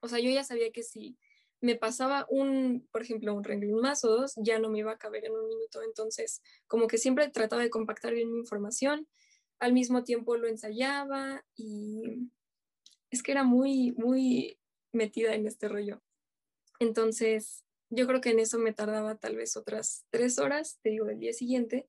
O 0.00 0.08
sea, 0.08 0.18
yo 0.18 0.30
ya 0.30 0.44
sabía 0.44 0.72
que 0.72 0.82
si 0.82 1.18
me 1.62 1.76
pasaba 1.76 2.26
un, 2.28 2.86
por 2.90 3.02
ejemplo, 3.02 3.32
un 3.32 3.44
renglón 3.44 3.80
más 3.80 4.04
o 4.04 4.08
dos, 4.08 4.34
ya 4.36 4.58
no 4.58 4.68
me 4.68 4.80
iba 4.80 4.92
a 4.92 4.98
caber 4.98 5.24
en 5.24 5.32
un 5.32 5.48
minuto. 5.48 5.80
Entonces, 5.82 6.42
como 6.66 6.88
que 6.88 6.98
siempre 6.98 7.28
trataba 7.28 7.62
de 7.62 7.70
compactar 7.70 8.12
bien 8.12 8.32
mi 8.32 8.40
información, 8.40 9.08
al 9.60 9.72
mismo 9.72 10.02
tiempo 10.02 10.36
lo 10.36 10.48
ensayaba 10.48 11.44
y 11.54 12.02
es 13.10 13.22
que 13.22 13.30
era 13.30 13.44
muy, 13.44 13.92
muy 13.92 14.58
metida 14.92 15.34
en 15.34 15.46
este 15.46 15.68
rollo. 15.68 16.02
Entonces, 16.80 17.64
yo 17.90 18.08
creo 18.08 18.20
que 18.20 18.30
en 18.30 18.40
eso 18.40 18.58
me 18.58 18.72
tardaba 18.72 19.14
tal 19.14 19.36
vez 19.36 19.56
otras 19.56 20.04
tres 20.10 20.40
horas, 20.40 20.80
te 20.82 20.90
digo, 20.90 21.06
del 21.06 21.20
día 21.20 21.32
siguiente, 21.32 21.88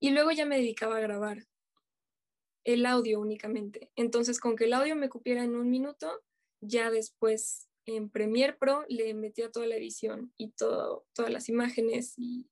y 0.00 0.10
luego 0.10 0.32
ya 0.32 0.44
me 0.44 0.56
dedicaba 0.56 0.98
a 0.98 1.00
grabar 1.00 1.46
el 2.64 2.84
audio 2.84 3.20
únicamente. 3.20 3.90
Entonces, 3.96 4.38
con 4.38 4.54
que 4.54 4.64
el 4.64 4.74
audio 4.74 4.96
me 4.96 5.08
cupiera 5.08 5.44
en 5.44 5.56
un 5.56 5.70
minuto, 5.70 6.22
ya 6.60 6.90
después 6.90 7.68
en 7.86 8.08
Premiere 8.10 8.54
Pro 8.54 8.84
le 8.88 9.14
metía 9.14 9.50
toda 9.50 9.66
la 9.66 9.76
edición 9.76 10.32
y 10.36 10.50
todo, 10.52 11.06
todas 11.12 11.30
las 11.30 11.48
imágenes 11.48 12.14
y 12.16 12.48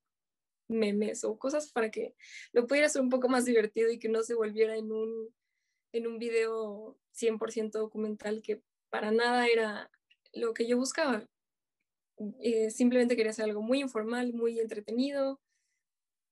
memes 0.68 1.24
o 1.24 1.38
cosas 1.38 1.70
para 1.70 1.90
que 1.90 2.14
lo 2.52 2.66
pudiera 2.66 2.86
hacer 2.86 3.02
un 3.02 3.10
poco 3.10 3.28
más 3.28 3.44
divertido 3.44 3.90
y 3.90 3.98
que 3.98 4.08
no 4.08 4.22
se 4.22 4.34
volviera 4.34 4.76
en 4.76 4.90
un, 4.92 5.34
en 5.92 6.06
un 6.06 6.18
video 6.18 6.98
100% 7.14 7.72
documental 7.72 8.42
que 8.42 8.62
para 8.90 9.10
nada 9.10 9.46
era 9.46 9.90
lo 10.32 10.54
que 10.54 10.66
yo 10.66 10.76
buscaba. 10.76 11.26
Eh, 12.40 12.70
simplemente 12.70 13.16
quería 13.16 13.30
hacer 13.30 13.46
algo 13.46 13.62
muy 13.62 13.80
informal, 13.80 14.32
muy 14.32 14.60
entretenido, 14.60 15.40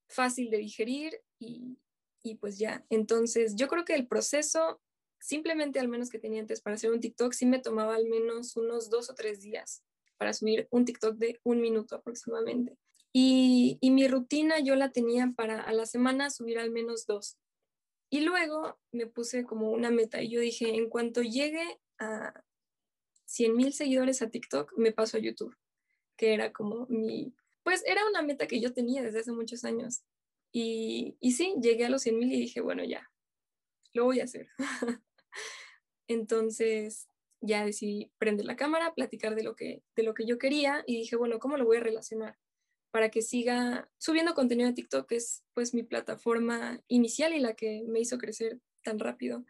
fácil 0.08 0.50
de 0.50 0.58
digerir 0.58 1.20
y, 1.38 1.78
y 2.22 2.36
pues 2.36 2.58
ya. 2.58 2.84
Entonces, 2.90 3.56
yo 3.56 3.68
creo 3.68 3.84
que 3.84 3.94
el 3.94 4.06
proceso, 4.06 4.80
simplemente 5.20 5.78
al 5.78 5.88
menos 5.88 6.10
que 6.10 6.18
tenía 6.18 6.40
antes 6.40 6.60
para 6.60 6.74
hacer 6.74 6.90
un 6.90 7.00
TikTok, 7.00 7.32
sí 7.32 7.46
me 7.46 7.60
tomaba 7.60 7.94
al 7.94 8.06
menos 8.06 8.56
unos 8.56 8.90
dos 8.90 9.10
o 9.10 9.14
tres 9.14 9.40
días 9.40 9.82
para 10.18 10.32
subir 10.32 10.66
un 10.70 10.84
TikTok 10.84 11.16
de 11.16 11.40
un 11.44 11.60
minuto 11.60 11.96
aproximadamente. 11.96 12.76
Y, 13.12 13.78
y, 13.80 13.90
mi 13.90 14.06
rutina 14.06 14.60
yo 14.60 14.76
la 14.76 14.92
tenía 14.92 15.32
para 15.36 15.60
a 15.62 15.72
la 15.72 15.84
semana 15.84 16.30
subir 16.30 16.58
al 16.58 16.70
menos 16.70 17.06
dos. 17.06 17.38
Y 18.08 18.20
luego 18.20 18.78
me 18.92 19.06
puse 19.06 19.44
como 19.44 19.70
una 19.70 19.90
meta 19.90 20.22
y 20.22 20.30
yo 20.30 20.40
dije, 20.40 20.74
en 20.74 20.88
cuanto 20.88 21.22
llegue 21.22 21.80
a 21.98 22.44
100 23.26 23.56
mil 23.56 23.72
seguidores 23.72 24.22
a 24.22 24.30
TikTok, 24.30 24.72
me 24.76 24.92
paso 24.92 25.16
a 25.16 25.20
YouTube 25.20 25.56
que 26.20 26.34
era 26.34 26.52
como 26.52 26.84
mi, 26.90 27.32
pues 27.62 27.82
era 27.86 28.06
una 28.06 28.20
meta 28.20 28.46
que 28.46 28.60
yo 28.60 28.74
tenía 28.74 29.02
desde 29.02 29.20
hace 29.20 29.32
muchos 29.32 29.64
años. 29.64 30.02
Y, 30.52 31.16
y 31.18 31.32
sí, 31.32 31.54
llegué 31.62 31.86
a 31.86 31.88
los 31.88 32.02
100 32.02 32.18
mil 32.18 32.30
y 32.30 32.40
dije, 32.40 32.60
bueno, 32.60 32.84
ya, 32.84 33.10
lo 33.94 34.04
voy 34.04 34.20
a 34.20 34.24
hacer. 34.24 34.48
Entonces 36.08 37.08
ya 37.40 37.64
decidí 37.64 38.12
prender 38.18 38.46
la 38.46 38.56
cámara, 38.56 38.94
platicar 38.94 39.34
de 39.34 39.42
lo, 39.42 39.56
que, 39.56 39.82
de 39.96 40.02
lo 40.02 40.14
que 40.14 40.26
yo 40.26 40.38
quería 40.38 40.84
y 40.86 40.96
dije, 40.96 41.16
bueno, 41.16 41.38
¿cómo 41.38 41.56
lo 41.56 41.64
voy 41.64 41.78
a 41.78 41.80
relacionar? 41.80 42.38
Para 42.90 43.10
que 43.10 43.22
siga 43.22 43.88
subiendo 43.98 44.34
contenido 44.34 44.68
a 44.68 44.74
TikTok, 44.74 45.08
que 45.08 45.16
es 45.16 45.44
pues 45.54 45.72
mi 45.72 45.82
plataforma 45.82 46.82
inicial 46.88 47.32
y 47.32 47.40
la 47.40 47.54
que 47.54 47.84
me 47.86 48.00
hizo 48.00 48.18
crecer 48.18 48.60
tan 48.82 48.98
rápido. 48.98 49.44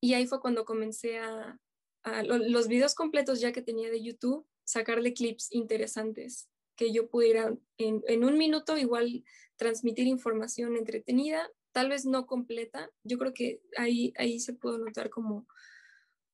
Y 0.00 0.14
ahí 0.14 0.26
fue 0.26 0.40
cuando 0.40 0.64
comencé 0.64 1.18
a, 1.18 1.60
a 2.02 2.22
los 2.22 2.68
videos 2.68 2.94
completos 2.94 3.40
ya 3.40 3.52
que 3.52 3.62
tenía 3.62 3.90
de 3.90 4.02
YouTube, 4.02 4.46
sacarle 4.64 5.12
clips 5.12 5.52
interesantes, 5.52 6.48
que 6.76 6.92
yo 6.92 7.08
pudiera 7.08 7.56
en, 7.78 8.24
un 8.24 8.38
minuto 8.38 8.76
igual 8.76 9.24
transmitir 9.56 10.06
información 10.06 10.76
entretenida, 10.76 11.50
tal 11.76 11.90
vez 11.90 12.06
no 12.06 12.26
completa. 12.26 12.90
Yo 13.04 13.18
creo 13.18 13.34
que 13.34 13.60
ahí, 13.76 14.14
ahí 14.16 14.40
se 14.40 14.54
pudo 14.54 14.78
notar 14.78 15.10
como 15.10 15.46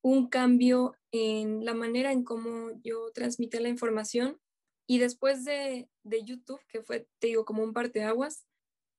un 0.01 0.29
cambio 0.29 0.95
en 1.11 1.65
la 1.65 1.75
manera 1.75 2.13
en 2.13 2.23
cómo 2.23 2.71
yo 2.85 3.11
transmitía 3.13 3.61
la 3.61 3.69
información. 3.69 4.41
Y 4.87 5.01
después 5.01 5.45
de, 5.45 5.91
de 6.05 6.23
YouTube, 6.23 6.61
que 6.69 6.85
fue, 6.85 7.09
te 7.19 7.27
digo, 7.27 7.45
como 7.45 7.65
un 7.65 7.73
parteaguas, 7.73 8.47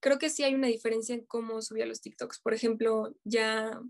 creo 0.01 0.19
que 0.19 0.29
sí 0.29 0.43
hay 0.43 0.53
una 0.53 0.67
diferencia 0.67 1.15
en 1.15 1.25
cómo 1.25 1.61
subía 1.61 1.85
los 1.85 2.01
TikToks. 2.01 2.41
Por 2.41 2.53
ejemplo, 2.53 3.15
ya 3.23 3.81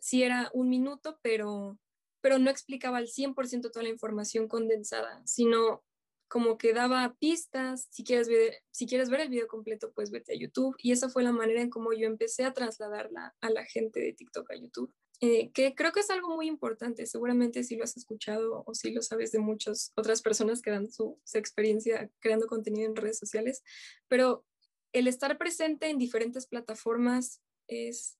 sí 0.00 0.24
era 0.24 0.50
un 0.54 0.68
minuto, 0.68 1.20
pero 1.22 1.78
pero 2.20 2.40
no 2.40 2.50
explicaba 2.50 2.98
al 2.98 3.06
100% 3.06 3.70
toda 3.70 3.84
la 3.84 3.88
información 3.88 4.48
condensada, 4.48 5.22
sino 5.24 5.84
como 6.28 6.58
que 6.58 6.72
daba 6.72 7.16
pistas, 7.18 7.88
si 7.90 8.04
quieres, 8.04 8.28
ver, 8.28 8.62
si 8.70 8.86
quieres 8.86 9.10
ver 9.10 9.20
el 9.20 9.30
video 9.30 9.48
completo, 9.48 9.92
pues 9.92 10.10
vete 10.10 10.34
a 10.34 10.38
YouTube. 10.38 10.76
Y 10.78 10.92
esa 10.92 11.08
fue 11.08 11.22
la 11.22 11.32
manera 11.32 11.62
en 11.62 11.70
cómo 11.70 11.92
yo 11.92 12.06
empecé 12.06 12.44
a 12.44 12.52
trasladarla 12.52 13.34
a 13.40 13.50
la 13.50 13.64
gente 13.64 14.00
de 14.00 14.12
TikTok 14.12 14.50
a 14.50 14.56
YouTube. 14.56 14.92
Eh, 15.20 15.50
que 15.50 15.74
creo 15.74 15.90
que 15.90 16.00
es 16.00 16.10
algo 16.10 16.36
muy 16.36 16.46
importante, 16.46 17.04
seguramente 17.06 17.64
si 17.64 17.74
lo 17.76 17.82
has 17.82 17.96
escuchado 17.96 18.62
o 18.64 18.74
si 18.74 18.92
lo 18.92 19.02
sabes 19.02 19.32
de 19.32 19.40
muchas 19.40 19.92
otras 19.96 20.22
personas 20.22 20.62
que 20.62 20.70
dan 20.70 20.92
su, 20.92 21.18
su 21.24 21.38
experiencia 21.38 22.08
creando 22.20 22.46
contenido 22.46 22.88
en 22.88 22.94
redes 22.94 23.18
sociales, 23.18 23.64
pero 24.06 24.44
el 24.92 25.08
estar 25.08 25.36
presente 25.36 25.90
en 25.90 25.98
diferentes 25.98 26.46
plataformas 26.46 27.40
es 27.66 28.16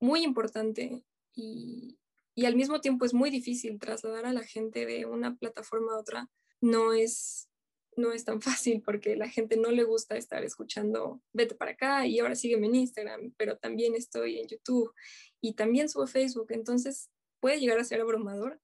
muy 0.00 0.24
importante 0.24 1.04
y, 1.34 2.00
y 2.34 2.46
al 2.46 2.56
mismo 2.56 2.80
tiempo 2.80 3.04
es 3.04 3.14
muy 3.14 3.30
difícil 3.30 3.78
trasladar 3.78 4.26
a 4.26 4.32
la 4.32 4.42
gente 4.42 4.86
de 4.86 5.06
una 5.06 5.36
plataforma 5.36 5.94
a 5.94 6.00
otra. 6.00 6.30
No 6.64 6.94
es, 6.94 7.50
no 7.96 8.12
es 8.12 8.24
tan 8.24 8.40
fácil 8.40 8.82
porque 8.82 9.16
la 9.16 9.28
gente 9.28 9.56
no 9.56 9.70
le 9.70 9.84
gusta 9.84 10.16
estar 10.16 10.42
escuchando, 10.44 11.20
vete 11.32 11.54
para 11.54 11.72
acá 11.72 12.06
y 12.06 12.18
ahora 12.18 12.34
sígueme 12.34 12.66
en 12.68 12.76
Instagram, 12.76 13.34
pero 13.36 13.58
también 13.58 13.94
estoy 13.94 14.38
en 14.38 14.48
YouTube 14.48 14.92
y 15.40 15.54
también 15.54 15.88
subo 15.88 16.06
Facebook. 16.06 16.46
Entonces 16.50 17.10
puede 17.40 17.60
llegar 17.60 17.78
a 17.78 17.84
ser 17.84 18.00
abrumador, 18.00 18.60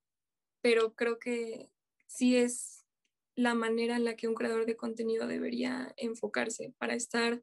pero 0.61 0.95
creo 0.95 1.19
que 1.19 1.69
sí 2.07 2.35
es 2.35 2.85
la 3.35 3.53
manera 3.53 3.95
en 3.95 4.05
la 4.05 4.15
que 4.15 4.27
un 4.27 4.35
creador 4.35 4.65
de 4.65 4.75
contenido 4.75 5.27
debería 5.27 5.93
enfocarse 5.97 6.73
para 6.79 6.95
estar 6.95 7.41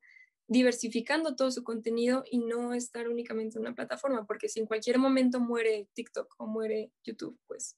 diversificando 0.49 1.37
todo 1.37 1.51
su 1.51 1.63
contenido 1.63 2.25
y 2.29 2.39
no 2.39 2.75
estar 2.75 3.09
únicamente 3.09 3.57
en 3.59 3.63
una 3.63 3.75
plataforma, 3.75 4.27
porque 4.27 4.49
si 4.49 4.61
en 4.61 4.67
cualquier 4.67 4.99
momento 4.99 5.41
muere 5.41 5.89
TikTok 5.93 6.35
o 6.39 6.47
muere 6.47 6.91
YouTube, 7.05 7.39
pues 7.47 7.77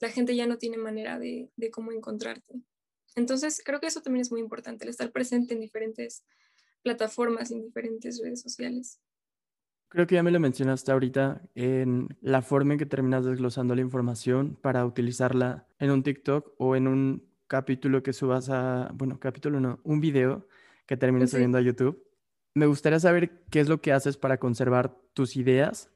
la 0.00 0.10
gente 0.10 0.34
ya 0.34 0.46
no 0.46 0.58
tiene 0.58 0.78
manera 0.78 1.18
de, 1.18 1.50
de 1.56 1.70
cómo 1.70 1.92
encontrarte. 1.92 2.60
Entonces, 3.16 3.62
creo 3.64 3.80
que 3.80 3.86
eso 3.86 4.02
también 4.02 4.22
es 4.22 4.30
muy 4.30 4.40
importante, 4.40 4.84
el 4.84 4.90
estar 4.90 5.12
presente 5.12 5.54
en 5.54 5.60
diferentes 5.60 6.24
plataformas, 6.82 7.50
en 7.50 7.62
diferentes 7.62 8.20
redes 8.22 8.40
sociales. 8.40 9.00
Creo 9.88 10.06
que 10.06 10.14
ya 10.14 10.22
me 10.22 10.30
lo 10.30 10.38
mencionaste 10.38 10.92
ahorita 10.92 11.42
en 11.54 12.16
la 12.20 12.42
forma 12.42 12.74
en 12.74 12.78
que 12.78 12.86
terminas 12.86 13.24
desglosando 13.24 13.74
la 13.74 13.80
información 13.80 14.56
para 14.62 14.86
utilizarla 14.86 15.66
en 15.78 15.90
un 15.90 16.04
TikTok 16.04 16.54
o 16.58 16.76
en 16.76 16.86
un 16.86 17.28
capítulo 17.48 18.02
que 18.02 18.12
subas 18.12 18.48
a, 18.50 18.92
bueno, 18.94 19.18
capítulo 19.18 19.58
no, 19.58 19.80
un 19.82 20.00
video 20.00 20.46
que 20.86 20.96
termines 20.96 21.32
subiendo 21.32 21.58
a 21.58 21.60
YouTube. 21.60 22.06
Me 22.54 22.66
gustaría 22.66 23.00
saber 23.00 23.42
qué 23.50 23.58
es 23.58 23.68
lo 23.68 23.80
que 23.80 23.92
haces 23.92 24.16
para 24.16 24.38
conservar 24.38 24.96
tus 25.12 25.36
ideas 25.36 25.90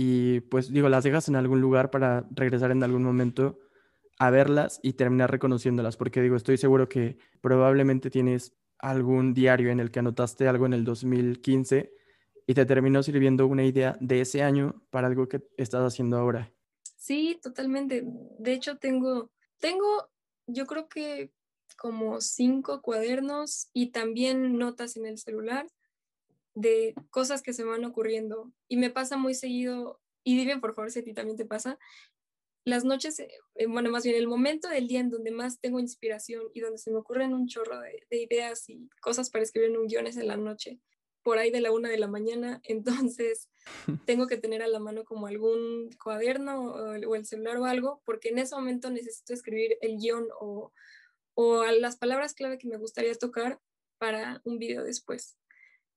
y 0.00 0.42
pues 0.42 0.72
digo, 0.72 0.88
las 0.88 1.02
dejas 1.02 1.26
en 1.26 1.34
algún 1.34 1.60
lugar 1.60 1.90
para 1.90 2.24
regresar 2.30 2.70
en 2.70 2.84
algún 2.84 3.02
momento 3.02 3.58
a 4.20 4.30
verlas 4.30 4.78
y 4.80 4.92
terminar 4.92 5.28
reconociéndolas, 5.28 5.96
porque 5.96 6.22
digo, 6.22 6.36
estoy 6.36 6.56
seguro 6.56 6.88
que 6.88 7.18
probablemente 7.40 8.08
tienes 8.08 8.56
algún 8.78 9.34
diario 9.34 9.70
en 9.70 9.80
el 9.80 9.90
que 9.90 9.98
anotaste 9.98 10.46
algo 10.46 10.66
en 10.66 10.74
el 10.74 10.84
2015 10.84 11.92
y 12.46 12.54
te 12.54 12.64
terminó 12.64 13.02
sirviendo 13.02 13.48
una 13.48 13.64
idea 13.64 13.98
de 14.00 14.20
ese 14.20 14.44
año 14.44 14.80
para 14.90 15.08
algo 15.08 15.28
que 15.28 15.42
estás 15.56 15.82
haciendo 15.82 16.16
ahora. 16.16 16.54
Sí, 16.96 17.36
totalmente. 17.42 18.04
De 18.38 18.52
hecho, 18.52 18.78
tengo, 18.78 19.32
tengo, 19.58 20.08
yo 20.46 20.66
creo 20.66 20.88
que 20.88 21.32
como 21.76 22.20
cinco 22.20 22.82
cuadernos 22.82 23.68
y 23.72 23.90
también 23.90 24.58
notas 24.58 24.96
en 24.96 25.06
el 25.06 25.18
celular 25.18 25.66
de 26.58 26.94
cosas 27.10 27.40
que 27.42 27.52
se 27.52 27.64
van 27.64 27.84
ocurriendo. 27.84 28.52
Y 28.66 28.76
me 28.76 28.90
pasa 28.90 29.16
muy 29.16 29.34
seguido, 29.34 30.00
y 30.24 30.36
dime 30.36 30.58
por 30.58 30.74
favor 30.74 30.90
si 30.90 30.98
a 30.98 31.04
ti 31.04 31.14
también 31.14 31.36
te 31.36 31.44
pasa, 31.44 31.78
las 32.64 32.84
noches, 32.84 33.18
eh, 33.20 33.30
eh, 33.54 33.66
bueno, 33.66 33.90
más 33.90 34.04
bien 34.04 34.16
el 34.16 34.26
momento 34.26 34.68
del 34.68 34.88
día 34.88 35.00
en 35.00 35.08
donde 35.08 35.30
más 35.30 35.60
tengo 35.60 35.78
inspiración 35.78 36.42
y 36.52 36.60
donde 36.60 36.78
se 36.78 36.90
me 36.90 36.98
ocurren 36.98 37.32
un 37.32 37.46
chorro 37.46 37.80
de, 37.80 38.04
ideas 38.10 38.68
y 38.68 38.90
cosas 39.00 39.30
para 39.30 39.44
escribir 39.44 39.70
en 39.70 39.78
un 39.78 39.86
guion 39.86 40.06
es 40.06 40.16
en 40.16 40.26
la 40.26 40.36
noche, 40.36 40.80
por 41.22 41.38
ahí 41.38 41.50
de 41.50 41.60
la 41.60 41.70
una 41.70 41.88
de 41.88 41.96
la 41.96 42.08
mañana. 42.08 42.60
Entonces, 43.14 43.48
tengo 44.06 44.26
que 44.26 44.36
tener 44.36 44.62
a 44.62 44.66
la 44.66 44.80
mano 44.80 45.04
como 45.04 45.28
algún 45.28 45.90
cuaderno 46.02 46.72
o 46.72 47.14
el, 47.14 47.24
celular 47.24 47.56
o 47.58 47.66
algo, 47.66 48.02
porque 48.04 48.30
en 48.30 48.38
ese 48.38 48.56
momento 48.56 48.90
necesito 48.90 49.32
escribir 49.32 49.78
el 49.80 49.96
guion 49.96 50.26
o, 50.40 50.72
o 51.34 51.64
las 51.66 51.96
palabras 51.96 52.34
clave 52.34 52.58
que 52.58 52.66
me 52.66 52.76
gustaría 52.76 53.14
tocar 53.14 53.60
para 53.98 54.42
un 54.44 54.58
video 54.58 54.82
después. 54.82 55.38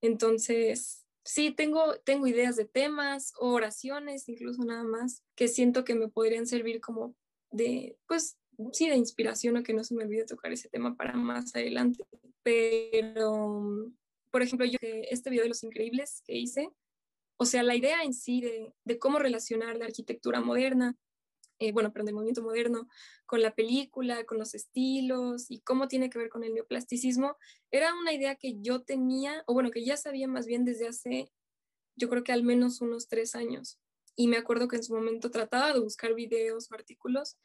Entonces, 0.01 1.05
sí, 1.23 1.51
tengo, 1.51 1.95
tengo 2.03 2.27
ideas 2.27 2.55
de 2.55 2.65
temas 2.65 3.33
o 3.39 3.53
oraciones, 3.53 4.27
incluso 4.27 4.63
nada 4.63 4.83
más, 4.83 5.23
que 5.35 5.47
siento 5.47 5.83
que 5.83 5.95
me 5.95 6.07
podrían 6.07 6.47
servir 6.47 6.81
como 6.81 7.15
de, 7.51 7.97
pues, 8.07 8.37
sí, 8.73 8.89
de 8.89 8.95
inspiración 8.95 9.57
o 9.57 9.63
que 9.63 9.73
no 9.73 9.83
se 9.83 9.95
me 9.95 10.03
olvide 10.03 10.25
tocar 10.25 10.51
ese 10.51 10.69
tema 10.69 10.95
para 10.95 11.13
más 11.13 11.55
adelante. 11.55 12.03
Pero, 12.43 13.91
por 14.31 14.41
ejemplo, 14.41 14.65
yo 14.65 14.77
este 14.81 15.29
video 15.29 15.43
de 15.43 15.49
los 15.49 15.63
increíbles 15.63 16.21
que 16.25 16.35
hice, 16.35 16.69
o 17.37 17.45
sea, 17.45 17.63
la 17.63 17.75
idea 17.75 18.03
en 18.03 18.13
sí 18.13 18.41
de, 18.41 18.73
de 18.85 18.99
cómo 18.99 19.19
relacionar 19.19 19.77
la 19.77 19.85
arquitectura 19.85 20.41
moderna 20.41 20.95
eh, 21.61 21.71
bueno, 21.71 21.93
pero 21.93 22.03
del 22.03 22.15
movimiento 22.15 22.41
moderno, 22.41 22.87
con 23.27 23.41
la 23.43 23.53
película, 23.53 24.25
con 24.25 24.39
los 24.39 24.55
estilos 24.55 25.45
y 25.47 25.61
cómo 25.61 25.87
tiene 25.87 26.09
que 26.09 26.17
ver 26.17 26.29
con 26.29 26.43
el 26.43 26.55
neoplasticismo, 26.55 27.37
era 27.69 27.93
una 27.93 28.13
idea 28.13 28.35
que 28.35 28.59
yo 28.61 28.81
tenía, 28.81 29.43
o 29.45 29.53
bueno, 29.53 29.69
que 29.69 29.85
ya 29.85 29.95
sabía 29.95 30.27
más 30.27 30.47
bien 30.47 30.65
desde 30.65 30.87
hace, 30.87 31.31
yo 31.95 32.09
creo 32.09 32.23
que 32.23 32.31
al 32.31 32.41
menos 32.41 32.81
unos 32.81 33.07
tres 33.07 33.35
años. 33.35 33.79
Y 34.15 34.27
me 34.27 34.37
acuerdo 34.37 34.67
que 34.67 34.77
en 34.77 34.83
su 34.83 34.95
momento 34.95 35.29
trataba 35.29 35.71
de 35.71 35.79
buscar 35.79 36.15
videos 36.15 36.71
o 36.71 36.73
artículos 36.73 37.37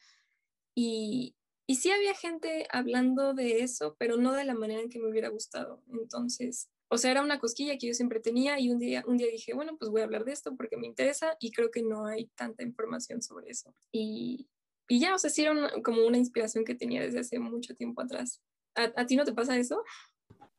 y, 0.75 1.37
y 1.67 1.77
sí 1.77 1.91
había 1.91 2.15
gente 2.15 2.67
hablando 2.71 3.35
de 3.35 3.61
eso, 3.61 3.97
pero 3.99 4.17
no 4.17 4.33
de 4.33 4.45
la 4.45 4.55
manera 4.55 4.81
en 4.81 4.89
que 4.89 4.99
me 4.99 5.11
hubiera 5.11 5.29
gustado. 5.29 5.83
Entonces, 5.93 6.71
o 6.89 6.99
sea, 6.99 7.11
era 7.11 7.23
una 7.23 7.39
cosquilla 7.39 7.77
que 7.79 7.89
yo 7.89 7.95
siempre 7.95 8.21
tenía 8.21 8.61
y 8.61 8.71
un 8.71 8.79
día, 8.79 9.03
un 9.07 9.17
día 9.17 9.27
dije, 9.27 9.55
bueno, 9.55 9.77
pues 9.77 9.91
voy 9.91 10.03
a 10.03 10.05
hablar 10.05 10.25
de 10.25 10.33
esto 10.33 10.55
porque 10.57 10.77
me 10.77 10.87
interesa 10.87 11.37
y 11.41 11.51
creo 11.51 11.71
que 11.71 11.83
no 11.83 12.07
hay 12.07 12.27
tanta 12.37 12.63
información 12.63 13.23
sobre 13.23 13.51
eso. 13.51 13.75
Y, 13.91 14.49
y 14.89 15.01
ya, 15.01 15.15
o 15.15 15.19
sea, 15.19 15.31
sí 15.31 15.43
era 15.43 15.55
como 15.83 16.07
una 16.07 16.17
inspiración 16.17 16.65
que 16.65 16.75
tenía 16.75 17.03
desde 17.03 17.21
hace 17.21 17.39
mucho 17.39 17.75
tiempo 17.75 18.03
atrás. 18.03 18.41
¿A, 18.75 19.07
ti 19.07 19.17
no 19.17 19.25
te 19.25 19.33
pasa 19.33 19.57
eso? 19.57 19.83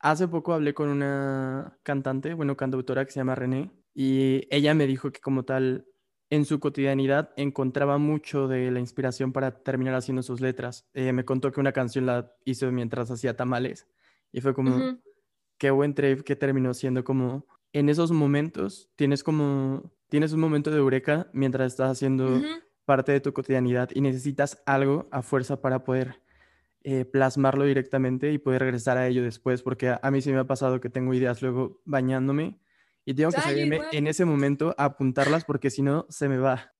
Hace 0.00 0.28
poco 0.28 0.52
hablé 0.52 0.74
con 0.74 0.88
una 0.88 1.78
cantante, 1.82 2.34
bueno, 2.34 2.56
cantautora 2.56 3.04
que 3.04 3.12
se 3.12 3.20
llama 3.20 3.36
René, 3.36 3.70
y 3.94 4.42
ella 4.50 4.74
me 4.74 4.86
dijo 4.86 5.10
que 5.12 5.20
como 5.20 5.44
tal, 5.44 5.86
en 6.30 6.44
su 6.44 6.60
cotidianidad 6.60 7.32
encontraba 7.36 7.96
mucho 7.96 8.48
de 8.48 8.70
la 8.70 8.80
inspiración 8.80 9.32
para 9.32 9.62
terminar 9.62 9.94
haciendo 9.94 10.22
sus 10.22 10.40
letras. 10.40 10.86
Eh, 10.92 11.12
me 11.12 11.24
contó 11.24 11.52
que 11.52 11.60
una 11.60 11.72
canción 11.72 12.06
la 12.06 12.34
hizo 12.44 12.70
mientras 12.70 13.10
hacía 13.10 13.36
tamales 13.36 13.86
y 14.30 14.40
fue 14.40 14.52
como, 14.52 14.98
qué 15.58 15.70
buen 15.70 15.94
trip 15.94 16.22
que 16.22 16.36
terminó 16.36 16.72
siendo 16.74 17.04
como 17.04 17.46
en 17.72 17.88
esos 17.88 18.10
momentos 18.10 18.90
tienes 18.96 19.22
como 19.22 19.92
tienes 20.08 20.32
un 20.32 20.40
momento 20.40 20.70
de 20.70 20.78
eureka 20.78 21.28
mientras 21.32 21.72
estás 21.72 21.90
haciendo 21.90 22.40
parte 22.84 23.12
de 23.12 23.20
tu 23.20 23.32
cotidianidad 23.32 23.90
y 23.92 24.00
necesitas 24.00 24.62
algo 24.64 25.08
a 25.10 25.22
fuerza 25.22 25.60
para 25.60 25.84
poder 25.84 26.22
eh, 26.84 27.04
plasmarlo 27.04 27.64
directamente 27.64 28.32
y 28.32 28.38
poder 28.38 28.62
regresar 28.62 28.96
a 28.96 29.06
ello 29.06 29.22
después, 29.22 29.62
porque 29.62 29.94
a, 30.00 30.10
mí 30.10 30.22
sí 30.22 30.32
me 30.32 30.38
ha 30.38 30.46
pasado 30.46 30.80
que 30.80 30.88
tengo 30.88 31.12
ideas 31.12 31.42
luego 31.42 31.82
bañándome 31.84 32.58
y 33.04 33.14
tengo 33.14 33.30
que 33.30 33.42
salirme 33.42 33.80
en 33.92 34.06
ese 34.06 34.24
momento 34.24 34.74
a 34.78 34.84
apuntarlas 34.84 35.44
porque 35.44 35.70
si 35.70 35.82
no 35.82 36.06
se 36.08 36.28
me 36.28 36.38
va. 36.38 36.72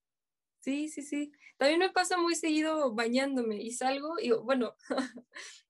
Sí, 0.61 0.89
sí, 0.89 1.03
sí. 1.03 1.33
También 1.59 1.81
me 1.81 1.91
pasa 1.91 2.17
muy 2.17 2.37
seguido 2.37 2.95
bañándome 2.95 3.61
y 3.61 3.73
salgo 3.73 4.19
y 4.19 4.31
bueno, 4.31 4.75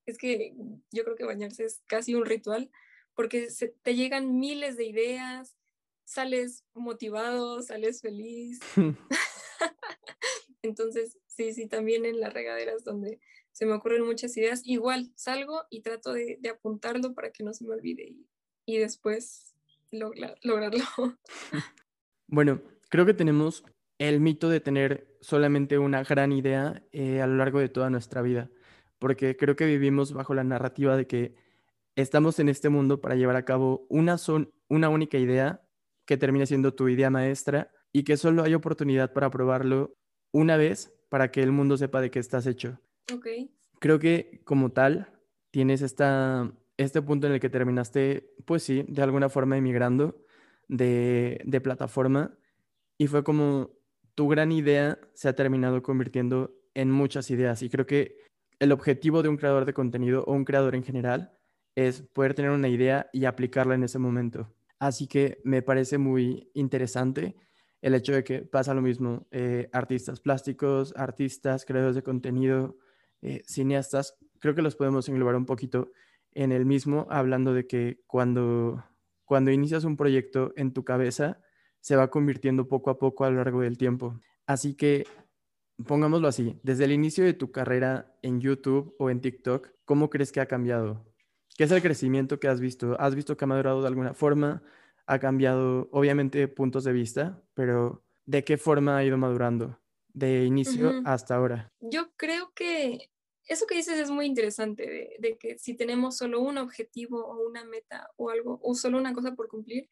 es 0.06 0.18
que 0.18 0.54
yo 0.92 1.02
creo 1.02 1.16
que 1.16 1.24
bañarse 1.24 1.64
es 1.64 1.82
casi 1.86 2.14
un 2.14 2.26
ritual 2.26 2.70
porque 3.18 3.48
te 3.82 3.96
llegan 3.96 4.38
miles 4.38 4.76
de 4.76 4.84
ideas, 4.84 5.56
sales 6.04 6.64
motivado, 6.72 7.62
sales 7.62 8.00
feliz. 8.00 8.60
Entonces, 10.62 11.18
sí, 11.26 11.52
sí, 11.52 11.66
también 11.66 12.04
en 12.04 12.20
las 12.20 12.32
regaderas 12.32 12.84
donde 12.84 13.18
se 13.50 13.66
me 13.66 13.72
ocurren 13.72 14.06
muchas 14.06 14.36
ideas, 14.36 14.62
igual 14.64 15.10
salgo 15.16 15.62
y 15.68 15.80
trato 15.80 16.12
de, 16.12 16.38
apuntarlo 16.48 17.12
para 17.12 17.32
que 17.32 17.42
no 17.42 17.52
se 17.52 17.64
me 17.64 17.74
olvide 17.74 18.14
y, 18.64 18.78
después 18.78 19.52
lograrlo. 19.90 20.84
Bueno, 22.28 22.62
creo 22.88 23.04
que 23.04 23.14
tenemos 23.14 23.64
el 23.98 24.20
mito 24.20 24.48
de 24.48 24.60
tener 24.60 25.16
solamente 25.22 25.78
una 25.78 26.04
gran 26.04 26.30
idea 26.30 26.84
eh, 26.92 27.20
a 27.20 27.26
lo 27.26 27.34
largo 27.34 27.58
de 27.58 27.68
toda 27.68 27.90
nuestra 27.90 28.22
vida, 28.22 28.48
porque 29.00 29.36
creo 29.36 29.56
que 29.56 29.66
vivimos 29.66 30.12
bajo 30.12 30.34
la 30.34 30.44
narrativa 30.44 30.96
de 30.96 31.08
que 31.08 31.47
estamos 32.02 32.38
en 32.38 32.48
este 32.48 32.68
mundo 32.68 33.00
para 33.00 33.16
llevar 33.16 33.34
a 33.34 33.44
cabo 33.44 33.84
una, 33.88 34.18
son, 34.18 34.52
una 34.68 34.88
única 34.88 35.18
idea 35.18 35.62
que 36.06 36.16
termine 36.16 36.46
siendo 36.46 36.72
tu 36.72 36.88
idea 36.88 37.10
maestra 37.10 37.72
y 37.92 38.04
que 38.04 38.16
solo 38.16 38.44
hay 38.44 38.54
oportunidad 38.54 39.12
para 39.12 39.30
probarlo 39.30 39.96
una 40.30 40.56
vez 40.56 40.94
para 41.08 41.32
que 41.32 41.42
el 41.42 41.50
mundo 41.50 41.76
sepa 41.76 42.00
de 42.00 42.12
qué 42.12 42.20
estás 42.20 42.46
hecho. 42.46 42.78
Okay. 43.12 43.50
Creo 43.80 43.98
que 43.98 44.42
como 44.44 44.70
tal 44.70 45.08
tienes 45.50 45.82
esta, 45.82 46.52
este 46.76 47.02
punto 47.02 47.26
en 47.26 47.32
el 47.32 47.40
que 47.40 47.50
terminaste, 47.50 48.32
pues 48.44 48.62
sí, 48.62 48.84
de 48.86 49.02
alguna 49.02 49.28
forma 49.28 49.56
emigrando 49.56 50.22
de, 50.68 51.40
de 51.44 51.60
plataforma 51.60 52.38
y 52.96 53.08
fue 53.08 53.24
como 53.24 53.70
tu 54.14 54.28
gran 54.28 54.52
idea 54.52 55.00
se 55.14 55.28
ha 55.28 55.34
terminado 55.34 55.82
convirtiendo 55.82 56.54
en 56.74 56.92
muchas 56.92 57.28
ideas 57.32 57.60
y 57.62 57.70
creo 57.70 57.86
que 57.86 58.18
el 58.60 58.70
objetivo 58.70 59.22
de 59.22 59.30
un 59.30 59.36
creador 59.36 59.64
de 59.64 59.72
contenido 59.72 60.22
o 60.24 60.32
un 60.32 60.44
creador 60.44 60.76
en 60.76 60.84
general 60.84 61.37
es 61.78 62.02
poder 62.02 62.34
tener 62.34 62.50
una 62.50 62.68
idea 62.68 63.08
y 63.12 63.24
aplicarla 63.24 63.76
en 63.76 63.84
ese 63.84 64.00
momento. 64.00 64.52
Así 64.80 65.06
que 65.06 65.40
me 65.44 65.62
parece 65.62 65.96
muy 65.96 66.50
interesante 66.52 67.36
el 67.82 67.94
hecho 67.94 68.12
de 68.12 68.24
que 68.24 68.40
pasa 68.42 68.74
lo 68.74 68.82
mismo, 68.82 69.28
eh, 69.30 69.70
artistas 69.72 70.18
plásticos, 70.18 70.92
artistas, 70.96 71.64
creadores 71.64 71.94
de 71.94 72.02
contenido, 72.02 72.76
eh, 73.22 73.42
cineastas, 73.46 74.18
creo 74.40 74.56
que 74.56 74.62
los 74.62 74.74
podemos 74.74 75.08
englobar 75.08 75.36
un 75.36 75.46
poquito 75.46 75.92
en 76.32 76.50
el 76.50 76.66
mismo, 76.66 77.06
hablando 77.10 77.54
de 77.54 77.68
que 77.68 78.00
cuando, 78.08 78.84
cuando 79.24 79.52
inicias 79.52 79.84
un 79.84 79.96
proyecto 79.96 80.52
en 80.56 80.72
tu 80.72 80.84
cabeza, 80.84 81.40
se 81.78 81.94
va 81.94 82.10
convirtiendo 82.10 82.66
poco 82.66 82.90
a 82.90 82.98
poco 82.98 83.24
a 83.24 83.30
lo 83.30 83.36
largo 83.36 83.60
del 83.60 83.78
tiempo. 83.78 84.18
Así 84.46 84.74
que 84.74 85.06
pongámoslo 85.86 86.26
así, 86.26 86.58
desde 86.64 86.86
el 86.86 86.90
inicio 86.90 87.24
de 87.24 87.34
tu 87.34 87.52
carrera 87.52 88.18
en 88.22 88.40
YouTube 88.40 88.96
o 88.98 89.10
en 89.10 89.20
TikTok, 89.20 89.68
¿cómo 89.84 90.10
crees 90.10 90.32
que 90.32 90.40
ha 90.40 90.46
cambiado? 90.46 91.07
¿Qué 91.58 91.64
es 91.64 91.72
el 91.72 91.82
crecimiento 91.82 92.38
que 92.38 92.46
has 92.46 92.60
visto? 92.60 92.94
¿Has 93.00 93.16
visto 93.16 93.36
que 93.36 93.44
ha 93.44 93.48
madurado 93.48 93.82
de 93.82 93.88
alguna 93.88 94.14
forma? 94.14 94.62
¿Ha 95.06 95.18
cambiado, 95.18 95.88
obviamente, 95.90 96.46
puntos 96.46 96.84
de 96.84 96.92
vista, 96.92 97.42
pero 97.54 98.04
¿de 98.26 98.44
qué 98.44 98.56
forma 98.56 98.96
ha 98.96 99.04
ido 99.04 99.18
madurando? 99.18 99.76
De 100.06 100.44
inicio 100.44 101.02
hasta 101.04 101.34
ahora. 101.34 101.72
Yo 101.80 102.12
creo 102.14 102.52
que 102.54 103.10
eso 103.48 103.66
que 103.66 103.74
dices 103.74 103.98
es 103.98 104.08
muy 104.08 104.26
interesante, 104.26 105.16
de, 105.18 105.36
que 105.36 105.58
si 105.58 105.74
tenemos 105.74 106.16
solo 106.16 106.40
un 106.40 106.58
objetivo 106.58 107.26
o 107.26 107.48
una 107.48 107.64
meta 107.64 108.08
o 108.14 108.30
algo, 108.30 108.60
o 108.62 108.76
solo 108.76 108.96
una 108.96 109.12
cosa 109.12 109.34
por 109.34 109.48
cumplir, 109.48 109.90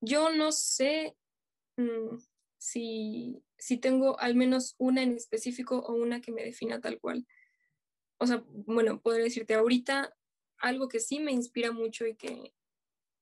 yo 0.00 0.34
no 0.34 0.50
sé 0.50 1.14
mm, 1.76 2.16
si, 2.56 3.44
si 3.58 3.76
tengo 3.76 4.18
al 4.18 4.34
menos 4.34 4.76
una 4.78 5.02
en 5.02 5.12
específico 5.12 5.78
o 5.80 5.92
una 5.92 6.22
que 6.22 6.32
me 6.32 6.42
defina 6.42 6.80
tal 6.80 6.98
cual. 7.00 7.26
O 8.16 8.26
sea, 8.26 8.42
bueno, 8.46 8.98
podría 9.02 9.24
decirte 9.24 9.52
ahorita 9.52 10.16
algo 10.60 10.88
que 10.88 11.00
sí 11.00 11.20
me 11.20 11.32
inspira 11.32 11.72
mucho 11.72 12.06
y 12.06 12.14
que 12.14 12.54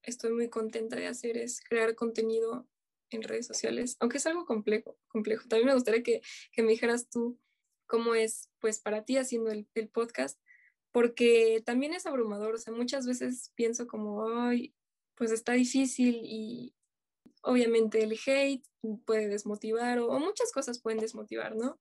estoy 0.03 0.33
muy 0.33 0.49
contenta 0.49 0.97
de 0.97 1.07
hacer 1.07 1.37
es 1.37 1.61
crear 1.61 1.95
contenido 1.95 2.69
en 3.11 3.23
redes 3.23 3.47
sociales, 3.47 3.97
aunque 4.01 4.19
es 4.19 4.27
algo 4.27 4.45
complejo, 4.45 4.99
complejo. 5.09 5.49
También 5.49 5.69
me 5.69 5.75
gustaría 5.75 6.03
que, 6.03 6.21
que 6.53 6.63
me 6.63 6.73
dijeras 6.73 7.09
tú 7.09 7.39
cómo 7.87 8.15
es 8.15 8.51
pues 8.59 8.81
para 8.81 9.05
ti 9.05 9.17
haciendo 9.17 9.51
el, 9.51 9.67
el, 9.75 9.89
podcast, 9.89 10.39
porque 10.93 11.63
también 11.65 11.95
es 11.95 12.07
abrumador, 12.07 12.55
o 12.55 12.59
sea, 12.59 12.73
muchas 12.73 13.07
veces 13.07 13.53
pienso 13.55 13.87
como, 13.87 14.29
ay, 14.29 14.75
pues 15.15 15.33
está 15.33 15.53
difícil 15.53 16.21
y 16.23 16.75
obviamente 17.43 18.03
el 18.03 18.19
hate 18.27 18.65
puede 19.05 19.29
desmotivar 19.29 19.99
o, 20.01 20.19
muchas 20.19 20.53
cosas 20.53 20.81
pueden 20.81 21.01
desmotivar, 21.01 21.57
¿no? 21.57 21.81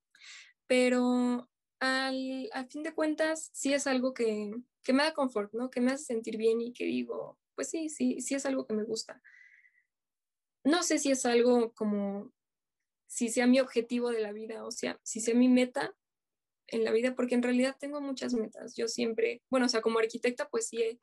Pero 0.66 1.50
al, 1.80 2.50
al, 2.54 2.68
fin 2.70 2.84
de 2.84 2.94
cuentas 2.94 3.50
sí 3.54 3.74
es 3.74 3.86
algo 3.88 4.14
que, 4.14 4.52
que 4.88 4.94
me 4.94 5.04
da 5.04 5.14
confort, 5.14 5.54
¿no? 5.54 5.70
Que 5.70 5.82
me 5.82 5.92
hace 5.92 6.06
sentir 6.06 6.38
bien 6.38 6.62
y 6.62 6.72
que 6.72 6.86
digo, 6.86 7.38
pues 7.56 7.70
sí, 7.70 7.90
sí, 7.90 8.22
sí 8.22 8.36
es 8.36 8.46
algo 8.46 8.66
que 8.66 8.74
me 8.74 8.86
gusta. 8.86 9.22
No 10.64 10.82
sé 10.82 10.98
si 10.98 11.12
es 11.12 11.26
algo 11.26 11.74
como, 11.74 12.32
si 13.06 13.28
sea 13.28 13.48
mi 13.48 13.60
objetivo 13.60 14.12
de 14.12 14.22
la 14.22 14.32
vida, 14.32 14.66
o 14.66 14.72
sea, 14.72 14.98
si 15.04 15.20
sea 15.20 15.36
mi 15.36 15.50
meta 15.50 15.94
en 16.68 16.86
la 16.86 16.92
vida, 16.92 17.16
porque 17.16 17.36
en 17.36 17.44
realidad 17.44 17.76
tengo 17.78 18.00
muchas 18.00 18.34
metas. 18.34 18.78
Yo 18.78 18.88
siempre, 18.88 19.42
bueno, 19.50 19.66
o 19.66 19.70
sea, 19.70 19.82
como 19.82 20.00
arquitecta, 20.00 20.48
pues 20.48 20.70
sí 20.70 20.82
he 20.82 21.02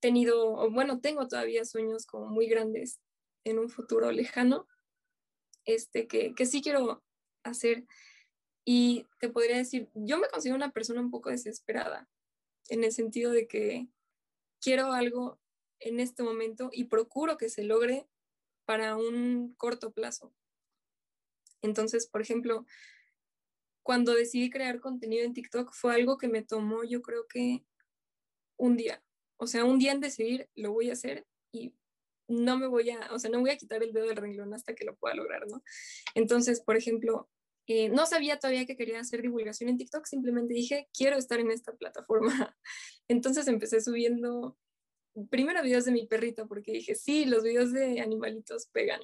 tenido, 0.00 0.54
o 0.54 0.70
bueno, 0.70 1.02
tengo 1.02 1.28
todavía 1.28 1.66
sueños 1.66 2.06
como 2.06 2.28
muy 2.28 2.46
grandes 2.46 3.02
en 3.44 3.58
un 3.58 3.68
futuro 3.68 4.12
lejano, 4.12 4.66
este, 5.66 6.06
que, 6.06 6.34
que 6.34 6.46
sí 6.46 6.62
quiero 6.62 7.04
hacer. 7.42 7.84
Y 8.64 9.06
te 9.20 9.28
podría 9.28 9.58
decir, 9.58 9.90
yo 9.92 10.16
me 10.16 10.28
considero 10.28 10.56
una 10.56 10.72
persona 10.72 11.02
un 11.02 11.10
poco 11.10 11.28
desesperada, 11.28 12.08
en 12.68 12.84
el 12.84 12.92
sentido 12.92 13.32
de 13.32 13.46
que 13.46 13.88
quiero 14.60 14.92
algo 14.92 15.40
en 15.80 16.00
este 16.00 16.22
momento 16.22 16.70
y 16.72 16.84
procuro 16.84 17.36
que 17.36 17.48
se 17.48 17.64
logre 17.64 18.06
para 18.64 18.96
un 18.96 19.54
corto 19.56 19.92
plazo. 19.92 20.32
Entonces, 21.62 22.06
por 22.06 22.22
ejemplo, 22.22 22.66
cuando 23.82 24.14
decidí 24.14 24.50
crear 24.50 24.80
contenido 24.80 25.24
en 25.24 25.34
TikTok 25.34 25.72
fue 25.72 25.94
algo 25.94 26.16
que 26.18 26.28
me 26.28 26.42
tomó 26.42 26.84
yo 26.84 27.02
creo 27.02 27.26
que 27.28 27.64
un 28.56 28.76
día. 28.76 29.02
O 29.36 29.46
sea, 29.46 29.64
un 29.64 29.78
día 29.78 29.92
en 29.92 30.00
decidir 30.00 30.48
lo 30.54 30.72
voy 30.72 30.90
a 30.90 30.94
hacer 30.94 31.26
y 31.52 31.74
no 32.28 32.56
me 32.56 32.66
voy 32.66 32.90
a, 32.90 33.12
o 33.12 33.18
sea, 33.18 33.30
no 33.30 33.40
voy 33.40 33.50
a 33.50 33.58
quitar 33.58 33.82
el 33.82 33.92
dedo 33.92 34.06
del 34.06 34.16
renglón 34.16 34.54
hasta 34.54 34.74
que 34.74 34.84
lo 34.84 34.96
pueda 34.96 35.14
lograr, 35.14 35.46
¿no? 35.46 35.62
Entonces, 36.14 36.62
por 36.62 36.76
ejemplo, 36.76 37.28
eh, 37.66 37.88
no 37.88 38.06
sabía 38.06 38.38
todavía 38.38 38.66
que 38.66 38.76
quería 38.76 39.00
hacer 39.00 39.22
divulgación 39.22 39.70
en 39.70 39.78
TikTok, 39.78 40.06
simplemente 40.06 40.54
dije, 40.54 40.88
quiero 40.96 41.16
estar 41.16 41.40
en 41.40 41.50
esta 41.50 41.72
plataforma. 41.72 42.56
Entonces 43.08 43.48
empecé 43.48 43.80
subiendo 43.80 44.56
primero 45.30 45.62
videos 45.62 45.84
de 45.84 45.92
mi 45.92 46.06
perrito, 46.06 46.46
porque 46.48 46.72
dije, 46.72 46.94
sí, 46.94 47.24
los 47.24 47.42
videos 47.44 47.72
de 47.72 48.00
animalitos 48.00 48.66
pegan. 48.72 49.00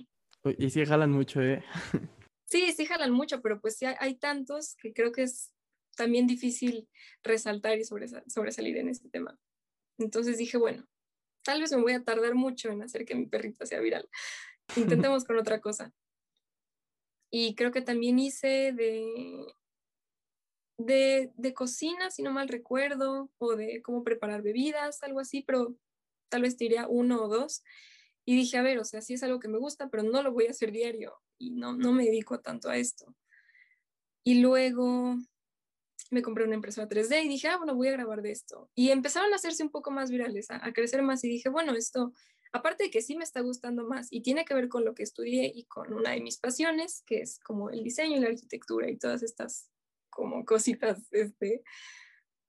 Y 0.59 0.70
sí 0.70 0.85
jalan 0.85 1.11
mucho, 1.11 1.40
¿eh? 1.40 1.64
Sí, 2.51 2.73
sí 2.73 2.85
jalan 2.85 3.12
mucho, 3.12 3.40
pero 3.42 3.61
pues 3.61 3.77
sí 3.77 3.87
hay, 3.87 4.16
tantos 4.16 4.75
que 4.75 4.92
creo 4.92 5.12
que 5.12 5.23
es 5.23 5.53
también 5.94 6.27
difícil 6.27 6.88
resaltar 7.23 7.79
y 7.79 7.85
sobresalir 7.85 8.77
en 8.77 8.88
este 8.88 9.09
tema. 9.09 9.38
Entonces 9.99 10.37
dije, 10.37 10.57
bueno, 10.57 10.85
tal 11.44 11.61
vez 11.61 11.70
me 11.70 11.81
voy 11.81 11.92
a 11.92 12.03
tardar 12.03 12.35
mucho 12.35 12.70
en 12.70 12.83
hacer 12.83 13.05
que 13.05 13.14
mi 13.14 13.27
perrito 13.27 13.64
sea 13.66 13.79
viral. 13.79 14.09
Intentemos 14.77 15.25
con 15.25 15.38
otra 15.38 15.61
cosa. 15.61 15.92
Y 17.31 17.55
creo 17.55 17.71
que 17.71 17.83
también 17.83 18.19
hice 18.19 18.73
de, 18.73 19.47
de, 20.79 21.31
de, 21.37 21.55
cocina, 21.55 22.11
si 22.11 22.23
no 22.23 22.33
mal 22.33 22.49
recuerdo, 22.49 23.31
o 23.38 23.57
de 23.57 23.83
cómo 23.83 24.03
preparar 24.03 24.43
bebidas, 24.43 25.03
algo 25.03 25.21
así, 25.21 25.43
pero 25.43 25.77
tal 26.29 26.43
vez 26.43 26.57
te 26.57 26.64
diría 26.64 26.88
uno 26.88 27.25
o 27.25 27.29
dos. 27.29 27.62
Y 28.25 28.37
dije, 28.37 28.59
a 28.59 28.62
ver, 28.62 28.79
o 28.79 28.85
sea, 28.85 29.01
sí 29.01 29.14
es 29.14 29.23
algo 29.23 29.40
que 29.40 29.49
me 29.49 29.59
gusta, 29.59 29.88
pero 29.88 30.03
no 30.03 30.23
lo 30.23 30.33
voy 30.33 30.47
a 30.47 30.51
hacer 30.51 30.73
diario 30.73 31.21
y 31.38 31.51
no, 31.53 31.75
no 31.75 31.93
me 31.93 32.05
dedico 32.05 32.40
tanto 32.40 32.69
a 32.69 32.77
esto. 32.77 33.14
Y 34.25 34.40
luego 34.40 35.16
me 36.11 36.23
compré 36.23 36.45
una 36.45 36.57
impresora 36.57 36.88
3D 36.88 37.25
y 37.25 37.29
dije, 37.29 37.49
ah, 37.49 37.57
bueno, 37.57 37.75
voy 37.75 37.88
a 37.88 37.93
grabar 37.93 38.23
de 38.23 38.33
esto. 38.33 38.71
Y 38.75 38.90
empezaron 38.90 39.33
a 39.33 39.37
hacerse 39.37 39.62
un 39.62 39.71
poco 39.71 39.90
más 39.90 40.11
virales, 40.11 40.51
a, 40.51 40.64
a 40.64 40.73
crecer 40.73 41.03
más 41.03 41.25
y 41.25 41.29
dije, 41.29 41.49
bueno, 41.49 41.75
esto, 41.75 42.12
aparte 42.52 42.84
de 42.84 42.90
que 42.90 43.02
sí 43.02 43.16
me 43.16 43.24
está 43.24 43.40
gustando 43.40 43.84
más 43.84 44.08
y 44.10 44.22
tiene 44.22 44.44
que 44.44 44.54
ver 44.54 44.68
con 44.68 44.84
lo 44.84 44.94
que 44.94 45.02
estudié 45.02 45.50
y 45.54 45.64
con 45.64 45.92
una 45.92 46.10
de 46.10 46.20
mis 46.20 46.38
pasiones, 46.38 47.02
que 47.06 47.20
es 47.20 47.38
como 47.40 47.70
el 47.70 47.82
diseño 47.82 48.16
y 48.16 48.20
la 48.20 48.28
arquitectura 48.28 48.90
y 48.90 48.96
todas 48.96 49.22
estas 49.22 49.70
como 50.10 50.44
cositas 50.44 51.06
este, 51.12 51.62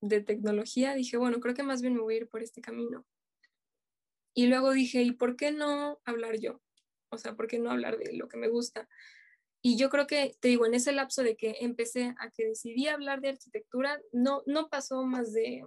de 0.01 0.21
tecnología, 0.21 0.95
dije, 0.95 1.17
bueno, 1.17 1.39
creo 1.39 1.53
que 1.53 1.63
más 1.63 1.81
bien 1.81 1.95
me 1.95 2.01
voy 2.01 2.15
a 2.15 2.17
ir 2.17 2.27
por 2.27 2.41
este 2.41 2.61
camino. 2.61 3.05
Y 4.33 4.47
luego 4.47 4.71
dije, 4.71 5.03
¿y 5.03 5.11
por 5.11 5.35
qué 5.35 5.51
no 5.51 5.99
hablar 6.05 6.39
yo? 6.39 6.61
O 7.09 7.17
sea, 7.17 7.35
¿por 7.35 7.47
qué 7.47 7.59
no 7.59 7.69
hablar 7.69 7.97
de 7.97 8.13
lo 8.13 8.27
que 8.27 8.37
me 8.37 8.47
gusta? 8.47 8.87
Y 9.61 9.77
yo 9.77 9.89
creo 9.89 10.07
que, 10.07 10.35
te 10.39 10.47
digo, 10.47 10.65
en 10.65 10.73
ese 10.73 10.91
lapso 10.91 11.21
de 11.21 11.35
que 11.35 11.57
empecé 11.59 12.15
a 12.17 12.31
que 12.31 12.47
decidí 12.47 12.87
hablar 12.87 13.21
de 13.21 13.29
arquitectura, 13.29 14.01
no, 14.11 14.41
no 14.47 14.69
pasó 14.69 15.03
más 15.03 15.33
de 15.33 15.63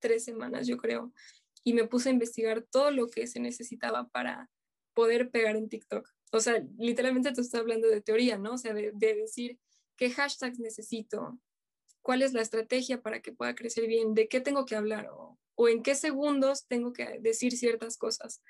tres 0.00 0.24
semanas, 0.24 0.66
yo 0.66 0.76
creo. 0.76 1.12
Y 1.64 1.74
me 1.74 1.86
puse 1.86 2.08
a 2.08 2.12
investigar 2.12 2.66
todo 2.70 2.90
lo 2.90 3.08
que 3.08 3.26
se 3.26 3.40
necesitaba 3.40 4.08
para 4.08 4.50
poder 4.94 5.30
pegar 5.30 5.56
en 5.56 5.68
TikTok. 5.68 6.08
O 6.32 6.40
sea, 6.40 6.64
literalmente 6.78 7.32
te 7.32 7.40
estoy 7.40 7.60
hablando 7.60 7.88
de 7.88 8.00
teoría, 8.00 8.38
¿no? 8.38 8.54
O 8.54 8.58
sea, 8.58 8.74
de, 8.74 8.92
de 8.94 9.14
decir 9.14 9.58
qué 9.96 10.10
hashtags 10.10 10.58
necesito, 10.58 11.38
cuál 12.00 12.22
es 12.22 12.32
la 12.32 12.42
estrategia 12.42 13.02
para 13.02 13.20
que 13.20 13.32
pueda 13.32 13.54
crecer 13.54 13.86
bien, 13.86 14.14
de 14.14 14.28
qué 14.28 14.40
tengo 14.40 14.64
que 14.64 14.76
hablar 14.76 15.08
o 15.12 15.38
o 15.54 15.68
en 15.68 15.82
qué 15.82 15.94
segundos 15.94 16.66
tengo 16.66 16.92
que 16.92 17.18
decir 17.20 17.56
ciertas 17.56 17.96
cosas. 17.96 18.42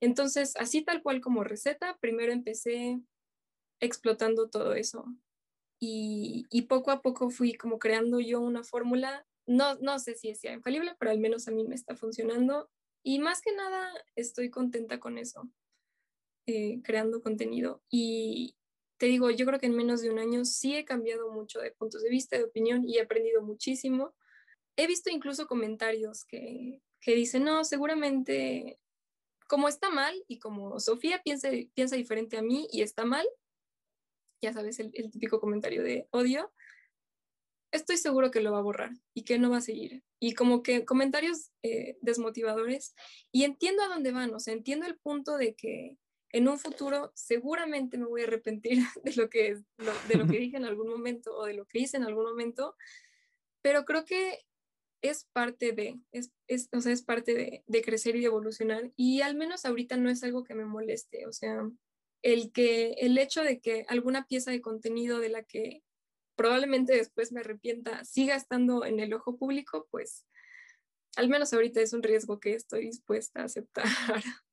Entonces, 0.00 0.54
así 0.56 0.82
tal 0.82 1.02
cual 1.02 1.20
como 1.20 1.44
receta, 1.44 1.96
primero 2.00 2.32
empecé 2.32 3.00
explotando 3.80 4.48
todo 4.48 4.74
eso. 4.74 5.06
Y, 5.80 6.46
poco 6.68 6.90
a 6.90 7.02
poco 7.02 7.30
fui 7.30 7.54
como 7.54 7.78
creando 7.78 8.18
yo 8.18 8.40
una 8.40 8.64
fórmula. 8.64 9.24
No, 9.48 9.74
no 9.76 9.98
sé 9.98 10.14
si 10.14 10.34
sea 10.34 10.52
infalible, 10.52 10.94
pero 10.98 11.10
al 11.10 11.18
menos 11.18 11.48
a 11.48 11.50
mí 11.50 11.64
me 11.64 11.74
está 11.74 11.96
funcionando. 11.96 12.70
Y 13.02 13.18
más 13.18 13.40
que 13.40 13.52
nada 13.52 13.92
estoy 14.14 14.50
contenta 14.50 15.00
con 15.00 15.18
eso, 15.18 15.50
eh, 16.46 16.80
creando 16.82 17.22
contenido. 17.22 17.82
Y 17.90 18.56
te 18.98 19.06
digo, 19.06 19.30
yo 19.30 19.46
creo 19.46 19.58
que 19.58 19.66
en 19.66 19.76
menos 19.76 20.02
de 20.02 20.10
un 20.10 20.18
año 20.18 20.44
sí 20.44 20.76
he 20.76 20.84
cambiado 20.84 21.32
mucho 21.32 21.60
de 21.60 21.72
puntos 21.72 22.02
de 22.02 22.10
vista, 22.10 22.36
de 22.36 22.44
opinión 22.44 22.88
y 22.88 22.98
he 22.98 23.02
aprendido 23.02 23.42
muchísimo 23.42 24.14
he 24.78 24.86
visto 24.86 25.10
incluso 25.10 25.48
comentarios 25.48 26.24
que, 26.24 26.80
que 27.00 27.14
dicen, 27.14 27.44
no, 27.44 27.64
seguramente 27.64 28.78
como 29.48 29.66
está 29.66 29.90
mal 29.90 30.14
y 30.28 30.38
como 30.38 30.78
Sofía 30.78 31.20
piensa, 31.22 31.48
piensa 31.74 31.96
diferente 31.96 32.38
a 32.38 32.42
mí 32.42 32.68
y 32.70 32.82
está 32.82 33.04
mal, 33.04 33.26
ya 34.40 34.52
sabes, 34.52 34.78
el, 34.78 34.92
típico 34.92 35.40
comentario 35.40 35.82
de 35.82 36.06
odio, 36.12 36.52
estoy 37.70 37.96
seguro 37.96 38.30
que 38.30 38.40
lo 38.40 38.52
va 38.52 38.58
a 38.58 38.62
borrar 38.62 38.92
y 39.14 39.24
que 39.24 39.38
no 39.38 39.50
va 39.50 39.58
a 39.58 39.62
seguir. 39.62 40.02
Y 40.18 40.34
como 40.34 40.62
que 40.62 40.84
comentarios 40.84 41.50
eh, 41.62 41.96
desmotivadores. 42.00 42.94
Y 43.32 43.44
entiendo 43.44 43.82
a 43.82 43.88
dónde 43.88 44.12
van, 44.12 44.34
o 44.34 44.40
sea, 44.40 44.54
entiendo 44.54 44.86
el 44.86 44.98
punto 44.98 45.36
de 45.36 45.54
que 45.54 45.96
en 46.30 46.48
un 46.48 46.58
futuro 46.58 47.10
seguramente 47.14 47.98
me 47.98 48.06
voy 48.06 48.22
a 48.22 48.24
arrepentir 48.24 48.78
de 49.04 49.14
lo 49.14 49.28
que, 49.28 49.58
de 50.08 50.14
lo 50.14 50.26
que 50.26 50.38
dije 50.38 50.56
en 50.56 50.64
algún 50.64 50.88
momento 50.88 51.36
o 51.36 51.46
de 51.46 51.54
lo 51.54 51.66
que 51.66 51.80
hice 51.80 51.96
en 51.96 52.04
algún 52.04 52.24
momento, 52.24 52.76
pero 53.62 53.84
creo 53.84 54.04
que 54.04 54.40
es 55.00 55.26
parte 55.32 55.72
de, 55.72 56.00
es, 56.10 56.32
es, 56.48 56.68
o 56.72 56.80
sea, 56.80 56.92
es 56.92 57.02
parte 57.02 57.32
de, 57.32 57.62
de, 57.66 57.82
crecer 57.82 58.16
y 58.16 58.20
de 58.20 58.26
evolucionar 58.26 58.90
y 58.96 59.20
al 59.20 59.36
menos 59.36 59.64
ahorita 59.64 59.96
no 59.96 60.10
es 60.10 60.24
algo 60.24 60.42
que 60.42 60.54
me 60.54 60.64
moleste, 60.64 61.26
o 61.26 61.32
sea, 61.32 61.62
el, 62.22 62.50
que, 62.52 62.94
el 62.98 63.16
hecho 63.16 63.42
de 63.42 63.60
que 63.60 63.84
alguna 63.88 64.26
pieza 64.26 64.50
de 64.50 64.60
contenido 64.60 65.20
de 65.20 65.28
la 65.28 65.44
que 65.44 65.82
probablemente 66.38 66.94
después 66.94 67.32
me 67.32 67.40
arrepienta 67.40 68.04
siga 68.04 68.36
estando 68.36 68.84
en 68.84 69.00
el 69.00 69.12
ojo 69.12 69.36
público, 69.36 69.88
pues 69.90 70.24
al 71.16 71.28
menos 71.28 71.52
ahorita 71.52 71.80
es 71.80 71.92
un 71.92 72.02
riesgo 72.02 72.38
que 72.38 72.54
estoy 72.54 72.86
dispuesta 72.86 73.42
a 73.42 73.44
aceptar. 73.44 73.84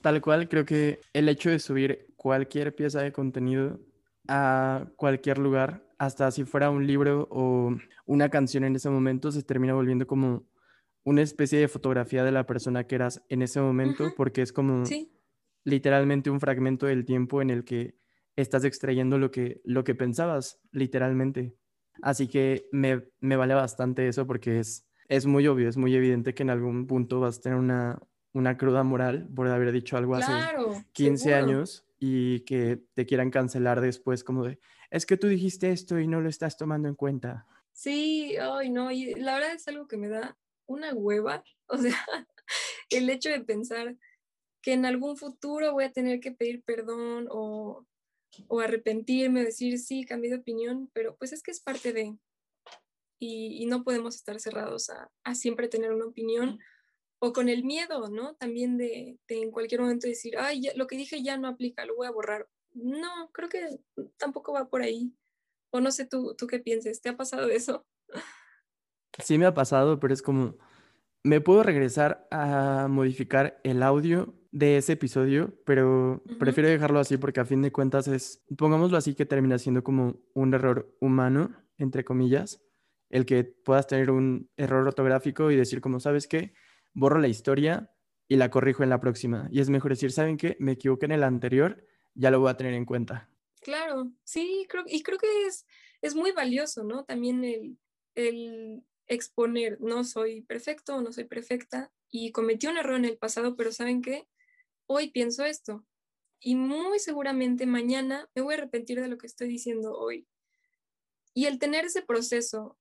Tal 0.00 0.20
cual, 0.22 0.48
creo 0.48 0.64
que 0.64 1.00
el 1.12 1.28
hecho 1.28 1.50
de 1.50 1.58
subir 1.58 2.14
cualquier 2.16 2.74
pieza 2.74 3.02
de 3.02 3.12
contenido 3.12 3.80
a 4.26 4.86
cualquier 4.96 5.38
lugar 5.38 5.86
hasta 5.98 6.30
si 6.30 6.44
fuera 6.44 6.70
un 6.70 6.86
libro 6.86 7.28
o 7.30 7.76
una 8.06 8.30
canción 8.30 8.64
en 8.64 8.74
ese 8.74 8.88
momento, 8.88 9.30
se 9.30 9.42
termina 9.42 9.74
volviendo 9.74 10.06
como 10.06 10.46
una 11.04 11.20
especie 11.20 11.58
de 11.58 11.68
fotografía 11.68 12.24
de 12.24 12.32
la 12.32 12.46
persona 12.46 12.86
que 12.86 12.94
eras 12.94 13.22
en 13.28 13.42
ese 13.42 13.60
momento, 13.60 14.14
porque 14.16 14.40
es 14.40 14.52
como 14.52 14.84
literalmente 15.64 16.30
un 16.30 16.40
fragmento 16.40 16.86
del 16.86 17.04
tiempo 17.04 17.42
en 17.42 17.50
el 17.50 17.64
que 17.64 17.94
estás 18.36 18.64
extrayendo 18.64 19.18
lo 19.18 19.30
que, 19.30 19.60
lo 19.64 19.84
que 19.84 19.94
pensabas, 19.94 20.60
literalmente. 20.72 21.56
Así 22.02 22.28
que 22.28 22.68
me, 22.72 23.04
me 23.20 23.36
vale 23.36 23.54
bastante 23.54 24.08
eso 24.08 24.26
porque 24.26 24.58
es, 24.58 24.86
es 25.08 25.26
muy 25.26 25.46
obvio, 25.46 25.68
es 25.68 25.76
muy 25.76 25.94
evidente 25.94 26.34
que 26.34 26.42
en 26.42 26.50
algún 26.50 26.86
punto 26.86 27.20
vas 27.20 27.38
a 27.38 27.40
tener 27.40 27.58
una, 27.58 28.00
una 28.32 28.56
cruda 28.56 28.82
moral 28.82 29.28
por 29.34 29.48
haber 29.48 29.72
dicho 29.72 29.96
algo 29.96 30.16
hace 30.16 30.32
15 30.92 31.34
años 31.34 31.86
y 31.98 32.40
que 32.40 32.82
te 32.94 33.06
quieran 33.06 33.30
cancelar 33.30 33.80
después 33.80 34.24
como 34.24 34.44
de, 34.44 34.58
es 34.90 35.06
que 35.06 35.16
tú 35.16 35.28
dijiste 35.28 35.70
esto 35.70 35.98
y 35.98 36.06
no 36.06 36.20
lo 36.20 36.28
estás 36.28 36.56
tomando 36.56 36.88
en 36.88 36.94
cuenta. 36.94 37.46
Sí, 37.72 38.36
ay 38.36 38.70
no, 38.70 38.90
y 38.90 39.14
la 39.14 39.34
verdad 39.34 39.54
es 39.54 39.66
algo 39.68 39.86
que 39.86 39.96
me 39.96 40.08
da 40.08 40.36
una 40.66 40.92
hueva, 40.92 41.44
o 41.66 41.78
sea, 41.78 41.96
el 42.90 43.08
hecho 43.08 43.30
de 43.30 43.40
pensar 43.40 43.96
que 44.60 44.72
en 44.72 44.86
algún 44.86 45.16
futuro 45.16 45.72
voy 45.72 45.84
a 45.84 45.92
tener 45.92 46.20
que 46.20 46.32
pedir 46.32 46.62
perdón 46.62 47.26
o, 47.30 47.86
o 48.48 48.60
arrepentirme 48.60 49.44
decir, 49.44 49.78
sí, 49.78 50.04
cambié 50.04 50.30
de 50.30 50.38
opinión, 50.38 50.90
pero 50.92 51.16
pues 51.16 51.32
es 51.32 51.42
que 51.42 51.50
es 51.50 51.60
parte 51.60 51.92
de, 51.92 52.16
y, 53.18 53.66
no 53.66 53.84
podemos 53.84 54.16
estar 54.16 54.38
cerrados 54.40 54.90
a, 54.90 55.34
siempre 55.34 55.68
tener 55.68 55.92
una 55.92 56.06
opinión 56.06 56.58
o 57.20 57.32
con 57.32 57.48
el 57.48 57.64
miedo, 57.64 58.08
¿no? 58.10 58.34
También 58.34 58.76
de, 58.76 59.18
en 59.28 59.50
cualquier 59.50 59.80
momento 59.80 60.06
decir, 60.06 60.36
ay, 60.38 60.62
lo 60.76 60.86
que 60.86 60.96
dije 60.96 61.22
ya 61.22 61.38
no 61.38 61.48
aplica, 61.48 61.86
lo 61.86 61.96
voy 61.96 62.06
a 62.06 62.12
borrar. 62.12 62.48
No, 62.72 63.30
creo 63.32 63.48
que 63.48 63.78
tampoco 64.18 64.52
va 64.52 64.68
por 64.68 64.82
ahí. 64.82 65.14
O 65.70 65.80
no 65.80 65.90
sé 65.90 66.06
tú, 66.06 66.34
tú 66.36 66.46
qué 66.46 66.58
pienses, 66.58 67.00
¿te 67.00 67.08
ha 67.08 67.16
pasado 67.16 67.48
eso? 67.48 67.86
Sí 69.22 69.38
me 69.38 69.46
ha 69.46 69.54
pasado, 69.54 70.00
pero 70.00 70.12
es 70.12 70.22
como, 70.22 70.58
me 71.22 71.40
puedo 71.40 71.62
regresar 71.62 72.26
a 72.30 72.88
modificar 72.88 73.60
el 73.64 73.82
audio 73.82 74.34
de 74.54 74.76
ese 74.76 74.92
episodio, 74.92 75.52
pero 75.66 76.22
prefiero 76.38 76.68
dejarlo 76.68 77.00
así 77.00 77.16
porque 77.16 77.40
a 77.40 77.44
fin 77.44 77.60
de 77.60 77.72
cuentas 77.72 78.06
es, 78.06 78.44
pongámoslo 78.56 78.96
así, 78.96 79.16
que 79.16 79.26
termina 79.26 79.58
siendo 79.58 79.82
como 79.82 80.20
un 80.32 80.54
error 80.54 80.96
humano, 81.00 81.52
entre 81.76 82.04
comillas, 82.04 82.62
el 83.10 83.26
que 83.26 83.42
puedas 83.42 83.88
tener 83.88 84.12
un 84.12 84.48
error 84.56 84.86
ortográfico 84.86 85.50
y 85.50 85.56
decir 85.56 85.80
como, 85.80 85.98
¿sabes 85.98 86.28
qué? 86.28 86.54
Borro 86.92 87.18
la 87.18 87.26
historia 87.26 87.90
y 88.28 88.36
la 88.36 88.48
corrijo 88.52 88.84
en 88.84 88.90
la 88.90 89.00
próxima. 89.00 89.48
Y 89.50 89.58
es 89.58 89.70
mejor 89.70 89.90
decir, 89.90 90.12
¿saben 90.12 90.36
qué? 90.36 90.56
Me 90.60 90.72
equivoqué 90.72 91.06
en 91.06 91.12
el 91.12 91.24
anterior, 91.24 91.84
ya 92.14 92.30
lo 92.30 92.38
voy 92.38 92.50
a 92.50 92.56
tener 92.56 92.74
en 92.74 92.84
cuenta. 92.84 93.28
Claro, 93.60 94.12
sí, 94.22 94.66
creo, 94.68 94.84
y 94.86 95.02
creo 95.02 95.18
que 95.18 95.46
es, 95.48 95.66
es 96.00 96.14
muy 96.14 96.30
valioso, 96.30 96.84
¿no? 96.84 97.04
También 97.04 97.42
el, 97.42 97.76
el 98.14 98.84
exponer, 99.08 99.80
no 99.80 100.04
soy 100.04 100.42
perfecto, 100.42 101.02
no 101.02 101.10
soy 101.10 101.24
perfecta 101.24 101.90
y 102.08 102.30
cometí 102.30 102.68
un 102.68 102.76
error 102.76 102.94
en 102.94 103.06
el 103.06 103.18
pasado, 103.18 103.56
pero 103.56 103.72
¿saben 103.72 104.00
qué? 104.00 104.28
Hoy 104.86 105.10
pienso 105.10 105.44
esto 105.44 105.84
y 106.40 106.56
muy 106.56 106.98
seguramente 106.98 107.64
mañana 107.64 108.28
me 108.34 108.42
voy 108.42 108.54
a 108.54 108.58
arrepentir 108.58 109.00
de 109.00 109.08
lo 109.08 109.16
que 109.16 109.26
estoy 109.26 109.48
diciendo 109.48 109.96
hoy. 109.96 110.26
Y 111.32 111.46
el 111.46 111.58
tener 111.58 111.86
ese 111.86 112.02
proceso, 112.02 112.78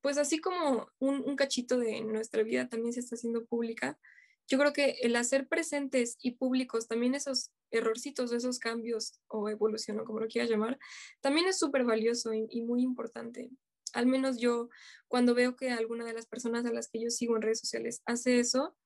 pues 0.00 0.16
así 0.16 0.38
como 0.40 0.88
un, 0.98 1.36
cachito 1.36 1.78
de 1.78 2.00
nuestra 2.02 2.42
vida 2.42 2.68
también 2.68 2.92
se 2.92 3.00
está 3.00 3.16
haciendo 3.16 3.44
pública, 3.46 3.98
yo 4.46 4.58
creo 4.58 4.72
que 4.72 4.96
el 5.02 5.16
hacer 5.16 5.48
presentes 5.48 6.16
y 6.22 6.32
públicos 6.32 6.86
también 6.86 7.14
esos 7.14 7.50
errorcitos, 7.70 8.32
esos 8.32 8.58
cambios 8.58 9.20
o 9.26 9.48
evolución 9.48 10.00
o 10.00 10.04
como 10.04 10.20
lo 10.20 10.28
quieras 10.28 10.50
llamar, 10.50 10.78
también 11.20 11.48
es 11.48 11.58
súper 11.58 11.84
valioso 11.84 12.32
y, 12.32 12.46
y, 12.48 12.62
muy 12.62 12.82
importante 12.82 13.50
al 13.94 14.06
menos 14.06 14.38
yo, 14.38 14.68
cuando 15.08 15.34
veo 15.34 15.56
que 15.56 15.70
alguna 15.70 16.04
de 16.04 16.12
las 16.12 16.26
personas 16.26 16.64
a 16.66 16.72
las 16.72 16.88
que 16.88 17.00
yo 17.00 17.10
sigo 17.10 17.36
en 17.36 17.42
redes 17.42 17.60
sociales 17.60 18.02
hace 18.06 18.38
eso, 18.38 18.76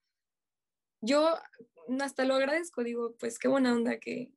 yo 1.03 1.37
hasta 2.01 2.25
lo 2.25 2.35
agradezco, 2.35 2.83
digo, 2.83 3.15
pues 3.19 3.39
qué 3.39 3.49
buena 3.49 3.75
onda 3.75 3.99
que, 3.99 4.33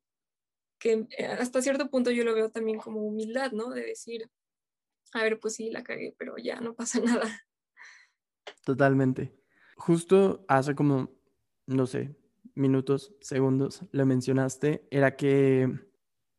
que 0.78 1.06
eh, 1.16 1.26
hasta 1.26 1.62
cierto 1.62 1.88
punto 1.88 2.10
yo 2.10 2.24
lo 2.24 2.34
veo 2.34 2.50
también 2.50 2.78
como 2.78 3.00
humildad, 3.00 3.52
¿no? 3.52 3.70
De 3.70 3.82
decir, 3.82 4.30
a 5.12 5.22
ver, 5.22 5.38
pues 5.40 5.54
sí, 5.54 5.70
la 5.70 5.82
cagué, 5.82 6.14
pero 6.18 6.36
ya 6.36 6.60
no 6.60 6.74
pasa 6.74 7.00
nada. 7.04 7.46
Totalmente. 8.64 9.32
Justo 9.76 10.44
hace 10.48 10.74
como, 10.74 11.10
no 11.66 11.86
sé, 11.86 12.14
minutos, 12.54 13.14
segundos, 13.20 13.82
lo 13.92 14.06
mencionaste, 14.06 14.86
era 14.90 15.16
que 15.16 15.70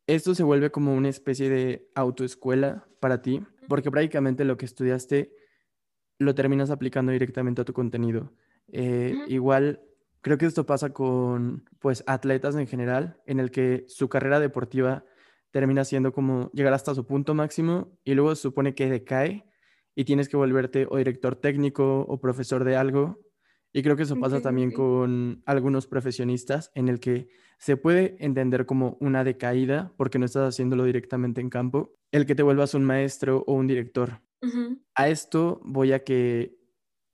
esto 0.06 0.34
se 0.34 0.42
vuelve 0.42 0.70
como 0.70 0.94
una 0.94 1.08
especie 1.08 1.48
de 1.48 1.90
autoescuela 1.94 2.88
para 3.00 3.22
ti, 3.22 3.42
porque 3.68 3.90
prácticamente 3.90 4.44
lo 4.44 4.56
que 4.56 4.66
estudiaste 4.66 5.34
lo 6.18 6.34
terminas 6.34 6.70
aplicando 6.70 7.12
directamente 7.12 7.62
a 7.62 7.64
tu 7.64 7.72
contenido. 7.72 8.32
Eh, 8.72 9.14
igual, 9.28 9.87
creo 10.28 10.36
que 10.36 10.44
esto 10.44 10.66
pasa 10.66 10.90
con 10.90 11.64
pues 11.78 12.04
atletas 12.06 12.54
en 12.54 12.66
general, 12.66 13.18
en 13.24 13.40
el 13.40 13.50
que 13.50 13.86
su 13.88 14.10
carrera 14.10 14.40
deportiva 14.40 15.06
termina 15.50 15.86
siendo 15.86 16.12
como 16.12 16.50
llegar 16.52 16.74
hasta 16.74 16.94
su 16.94 17.06
punto 17.06 17.32
máximo 17.32 17.98
y 18.04 18.12
luego 18.12 18.34
se 18.34 18.42
supone 18.42 18.74
que 18.74 18.90
decae 18.90 19.46
y 19.94 20.04
tienes 20.04 20.28
que 20.28 20.36
volverte 20.36 20.86
o 20.90 20.98
director 20.98 21.34
técnico 21.34 22.02
o 22.02 22.20
profesor 22.20 22.64
de 22.64 22.76
algo. 22.76 23.20
Y 23.72 23.82
creo 23.82 23.96
que 23.96 24.02
eso 24.02 24.20
pasa 24.20 24.42
también 24.42 24.70
con 24.70 25.42
algunos 25.46 25.86
profesionistas, 25.86 26.70
en 26.74 26.88
el 26.88 27.00
que 27.00 27.28
se 27.58 27.78
puede 27.78 28.16
entender 28.18 28.66
como 28.66 28.98
una 29.00 29.24
decaída 29.24 29.94
porque 29.96 30.18
no 30.18 30.26
estás 30.26 30.50
haciéndolo 30.50 30.84
directamente 30.84 31.40
en 31.40 31.48
campo, 31.48 31.94
el 32.12 32.26
que 32.26 32.34
te 32.34 32.42
vuelvas 32.42 32.74
un 32.74 32.84
maestro 32.84 33.44
o 33.46 33.54
un 33.54 33.66
director. 33.66 34.20
A 34.94 35.08
esto 35.08 35.62
voy 35.64 35.92
a 35.92 36.04
que 36.04 36.54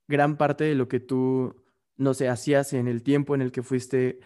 gran 0.09 0.37
parte 0.37 0.65
de 0.65 0.75
lo 0.75 0.89
que 0.89 0.99
tú, 0.99 1.64
no 1.97 2.15
sé, 2.15 2.29
hacías 2.29 2.73
en 2.73 2.89
el 2.89 3.03
tiempo 3.03 3.35
en 3.35 3.43
el 3.43 3.53
que 3.53 3.63
fuiste 3.63 4.21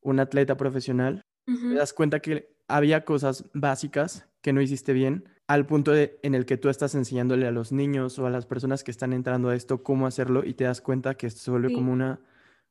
un 0.00 0.20
atleta 0.20 0.56
profesional, 0.56 1.22
te 1.44 1.74
das 1.74 1.92
cuenta 1.92 2.20
que 2.20 2.56
había 2.68 3.04
cosas 3.04 3.50
básicas 3.52 4.28
que 4.40 4.52
no 4.52 4.60
hiciste 4.60 4.92
bien 4.92 5.28
al 5.46 5.66
punto 5.66 5.92
de, 5.92 6.18
en 6.22 6.34
el 6.34 6.46
que 6.46 6.56
tú 6.56 6.68
estás 6.68 6.94
enseñándole 6.94 7.46
a 7.46 7.50
los 7.50 7.72
niños 7.72 8.18
o 8.18 8.26
a 8.26 8.30
las 8.30 8.46
personas 8.46 8.84
que 8.84 8.90
están 8.90 9.12
entrando 9.12 9.48
a 9.48 9.54
esto 9.54 9.82
cómo 9.82 10.06
hacerlo 10.06 10.44
y 10.44 10.54
te 10.54 10.64
das 10.64 10.80
cuenta 10.80 11.14
que 11.14 11.26
esto 11.26 11.40
se 11.40 11.50
vuelve 11.50 11.72
como 11.72 11.92
una, 11.92 12.20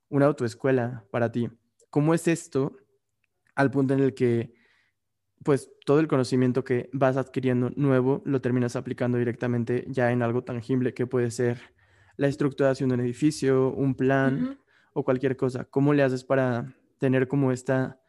una 0.09 0.25
autoescuela 0.25 1.05
para 1.11 1.31
ti. 1.31 1.49
¿Cómo 1.89 2.13
es 2.13 2.27
esto 2.27 2.77
al 3.55 3.71
punto 3.71 3.93
en 3.93 3.99
el 3.99 4.13
que 4.13 4.53
pues 5.43 5.71
todo 5.85 5.99
el 5.99 6.07
conocimiento 6.07 6.63
que 6.63 6.89
vas 6.93 7.17
adquiriendo 7.17 7.71
nuevo 7.75 8.21
lo 8.25 8.41
terminas 8.41 8.75
aplicando 8.75 9.17
directamente 9.17 9.85
ya 9.87 10.11
en 10.11 10.21
algo 10.21 10.43
tangible 10.43 10.93
que 10.93 11.07
puede 11.07 11.31
ser 11.31 11.73
la 12.21 12.27
estructuración 12.27 12.89
de 12.89 12.93
un 12.93 13.01
edificio, 13.01 13.69
un 13.71 13.95
plan 13.95 14.59
o 14.93 15.03
cualquier 15.03 15.35
cosa. 15.35 15.65
¿Cómo 15.65 15.91
le 15.91 16.03
haces 16.03 16.23
para 16.23 16.71
tener 16.99 17.27
como 17.27 17.51
esta, 17.51 17.99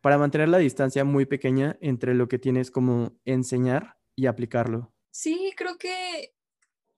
para 0.00 0.16
mantener 0.16 0.48
la 0.48 0.56
distancia 0.56 1.04
muy 1.04 1.26
pequeña 1.26 1.76
entre 1.82 2.14
lo 2.14 2.26
que 2.26 2.38
tienes 2.38 2.70
como 2.70 3.20
enseñar 3.26 3.98
y 4.16 4.24
aplicarlo? 4.24 4.94
Sí, 5.10 5.52
creo 5.58 5.76
que, 5.76 6.32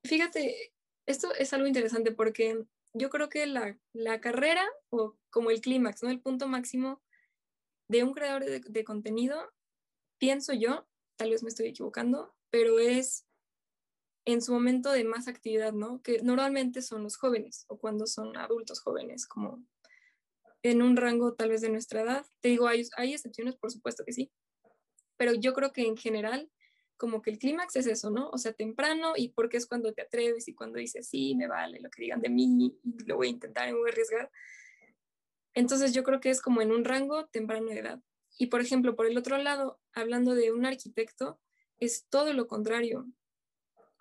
fíjate, 0.04 0.72
esto 1.06 1.34
es 1.36 1.52
algo 1.52 1.66
interesante 1.66 2.12
porque 2.12 2.64
yo 2.94 3.10
creo 3.10 3.28
que 3.28 3.44
la, 3.46 3.76
la 3.92 4.20
carrera 4.20 4.64
o 4.90 5.16
como 5.30 5.50
el 5.50 5.60
clímax, 5.60 6.04
¿no? 6.04 6.10
El 6.10 6.20
punto 6.20 6.46
máximo 6.46 7.02
de 7.88 8.04
un 8.04 8.14
creador 8.14 8.44
de, 8.44 8.84
contenido, 8.84 9.52
pienso 10.18 10.52
yo, 10.52 10.86
tal 11.16 11.30
vez 11.30 11.42
me 11.42 11.48
estoy 11.48 11.66
equivocando, 11.66 12.36
pero 12.50 12.78
es 12.78 13.25
en 14.26 14.42
su 14.42 14.52
momento 14.52 14.90
de 14.90 15.04
más 15.04 15.28
actividad, 15.28 15.72
¿no? 15.72 16.02
Que 16.02 16.20
normalmente 16.20 16.82
son 16.82 17.04
los 17.04 17.16
jóvenes 17.16 17.64
o 17.68 17.78
cuando 17.78 18.06
son 18.06 18.36
adultos 18.36 18.80
jóvenes, 18.80 19.26
como 19.26 19.64
en 20.62 20.82
un 20.82 20.96
rango 20.96 21.34
tal 21.34 21.50
vez 21.50 21.60
de 21.60 21.70
nuestra 21.70 22.02
edad. 22.02 22.26
Te 22.40 22.48
digo, 22.48 22.66
hay, 22.66 22.84
hay 22.96 23.14
excepciones, 23.14 23.56
por 23.56 23.70
supuesto 23.70 24.04
que 24.04 24.12
sí, 24.12 24.32
pero 25.16 25.32
yo 25.32 25.54
creo 25.54 25.72
que 25.72 25.86
en 25.86 25.96
general, 25.96 26.50
como 26.96 27.22
que 27.22 27.30
el 27.30 27.38
clímax 27.38 27.76
es 27.76 27.86
eso, 27.86 28.10
¿no? 28.10 28.28
O 28.30 28.38
sea, 28.38 28.52
temprano 28.52 29.12
y 29.16 29.28
porque 29.28 29.58
es 29.58 29.66
cuando 29.66 29.92
te 29.92 30.02
atreves 30.02 30.48
y 30.48 30.54
cuando 30.54 30.80
dices, 30.80 31.08
sí, 31.08 31.36
me 31.36 31.46
vale 31.46 31.80
lo 31.80 31.88
que 31.88 32.02
digan 32.02 32.20
de 32.20 32.28
mí 32.28 32.76
lo 33.06 33.16
voy 33.16 33.28
a 33.28 33.30
intentar 33.30 33.68
y 33.68 33.72
me 33.72 33.78
voy 33.78 33.90
a 33.90 33.92
arriesgar. 33.92 34.30
Entonces 35.54 35.94
yo 35.94 36.02
creo 36.02 36.20
que 36.20 36.30
es 36.30 36.42
como 36.42 36.62
en 36.62 36.72
un 36.72 36.84
rango 36.84 37.26
temprano 37.26 37.66
de 37.66 37.78
edad. 37.78 38.00
Y 38.38 38.46
por 38.46 38.60
ejemplo, 38.60 38.96
por 38.96 39.06
el 39.06 39.16
otro 39.16 39.38
lado, 39.38 39.78
hablando 39.94 40.34
de 40.34 40.52
un 40.52 40.66
arquitecto, 40.66 41.40
es 41.78 42.06
todo 42.08 42.32
lo 42.32 42.48
contrario. 42.48 43.06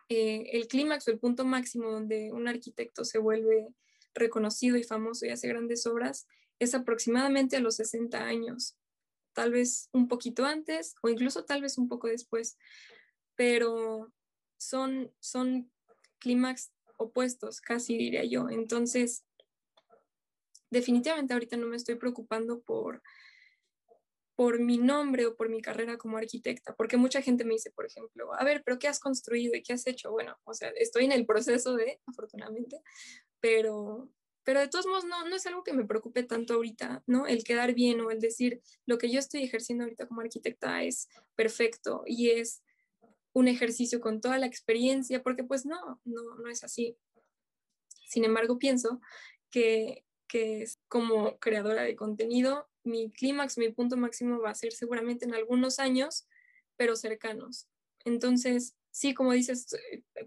Eh, 0.10 0.50
el 0.54 0.68
clímax 0.68 1.08
o 1.08 1.12
el 1.12 1.20
punto 1.20 1.46
máximo 1.46 1.90
donde 1.90 2.32
un 2.32 2.48
arquitecto 2.48 3.04
se 3.06 3.18
vuelve 3.18 3.68
reconocido 4.14 4.78
y 4.78 4.84
famoso 4.84 5.26
y 5.26 5.30
hace 5.30 5.48
grandes 5.48 5.86
obras 5.88 6.28
es 6.60 6.74
aproximadamente 6.74 7.58
a 7.58 7.60
los 7.60 7.76
60 7.76 8.24
años, 8.24 8.78
tal 9.34 9.52
vez 9.52 9.90
un 9.92 10.08
poquito 10.08 10.46
antes 10.46 10.96
o 11.02 11.10
incluso 11.10 11.44
tal 11.44 11.62
vez 11.62 11.78
un 11.78 11.90
poco 11.90 12.08
después, 12.08 12.58
pero 13.36 14.14
son, 14.58 15.12
son 15.20 15.72
clímax 16.20 16.72
opuestos, 16.98 17.60
casi 17.60 17.98
diría 17.98 18.24
yo. 18.24 18.50
Entonces, 18.50 19.26
definitivamente 20.70 21.34
ahorita 21.34 21.58
no 21.58 21.68
me 21.68 21.76
estoy 21.76 21.96
preocupando 21.96 22.62
por, 22.62 23.02
por 24.36 24.60
mi 24.60 24.78
nombre 24.78 25.26
o 25.26 25.36
por 25.36 25.50
mi 25.50 25.62
carrera 25.62 25.98
como 25.98 26.18
arquitecta, 26.18 26.76
porque 26.76 26.98
mucha 26.98 27.22
gente 27.22 27.46
me 27.46 27.54
dice, 27.54 27.72
por 27.72 27.86
ejemplo, 27.86 28.34
a 28.34 28.44
ver, 28.44 28.64
pero 28.66 28.78
¿qué 28.78 28.88
has 28.88 29.00
construido 29.00 29.56
y 29.56 29.64
qué 29.64 29.74
has 29.74 29.88
hecho? 29.88 30.12
Bueno, 30.12 30.38
o 30.44 30.54
sea, 30.54 30.70
estoy 30.76 31.06
en 31.06 31.14
el 31.14 31.26
proceso 31.26 31.76
de, 31.76 32.02
afortunadamente, 32.06 32.82
pero, 33.40 34.10
pero 34.44 34.60
de 34.60 34.68
todos 34.68 34.88
modos 34.88 35.06
no, 35.06 35.28
no 35.28 35.36
es 35.36 35.46
algo 35.46 35.64
que 35.64 35.74
me 35.74 35.86
preocupe 35.86 36.24
tanto 36.24 36.56
ahorita, 36.56 37.04
¿no? 37.08 37.28
El 37.28 37.46
quedar 37.46 37.74
bien 37.74 38.02
o 38.02 38.12
el 38.12 38.20
decir, 38.20 38.62
lo 38.86 38.98
que 38.98 39.10
yo 39.10 39.20
estoy 39.20 39.44
ejerciendo 39.44 39.86
ahorita 39.86 40.08
como 40.08 40.22
arquitecta 40.22 40.84
es 40.84 41.08
perfecto 41.36 42.04
y 42.06 42.32
es 42.32 42.62
un 43.32 43.48
ejercicio 43.48 44.02
con 44.02 44.20
toda 44.20 44.38
la 44.38 44.48
experiencia, 44.48 45.24
porque 45.24 45.44
pues 45.44 45.66
no, 45.66 46.02
no, 46.04 46.36
no 46.36 46.50
es 46.50 46.64
así. 46.64 46.98
Sin 48.08 48.26
embargo, 48.26 48.60
pienso 48.60 49.00
que, 49.50 50.06
que 50.28 50.66
como 50.88 51.38
creadora 51.40 51.84
de 51.84 51.96
contenido, 51.96 52.70
mi 52.86 53.12
clímax, 53.12 53.58
mi 53.58 53.70
punto 53.70 53.98
máximo 53.98 54.40
va 54.40 54.52
a 54.52 54.56
ser 54.56 54.74
seguramente 54.74 55.26
en 55.26 55.34
algunos 55.34 55.80
años, 55.80 56.28
pero 56.76 56.96
cercanos. 56.96 57.68
Entonces, 58.06 58.76
sí, 58.92 59.14
como 59.14 59.34
dices, 59.34 59.68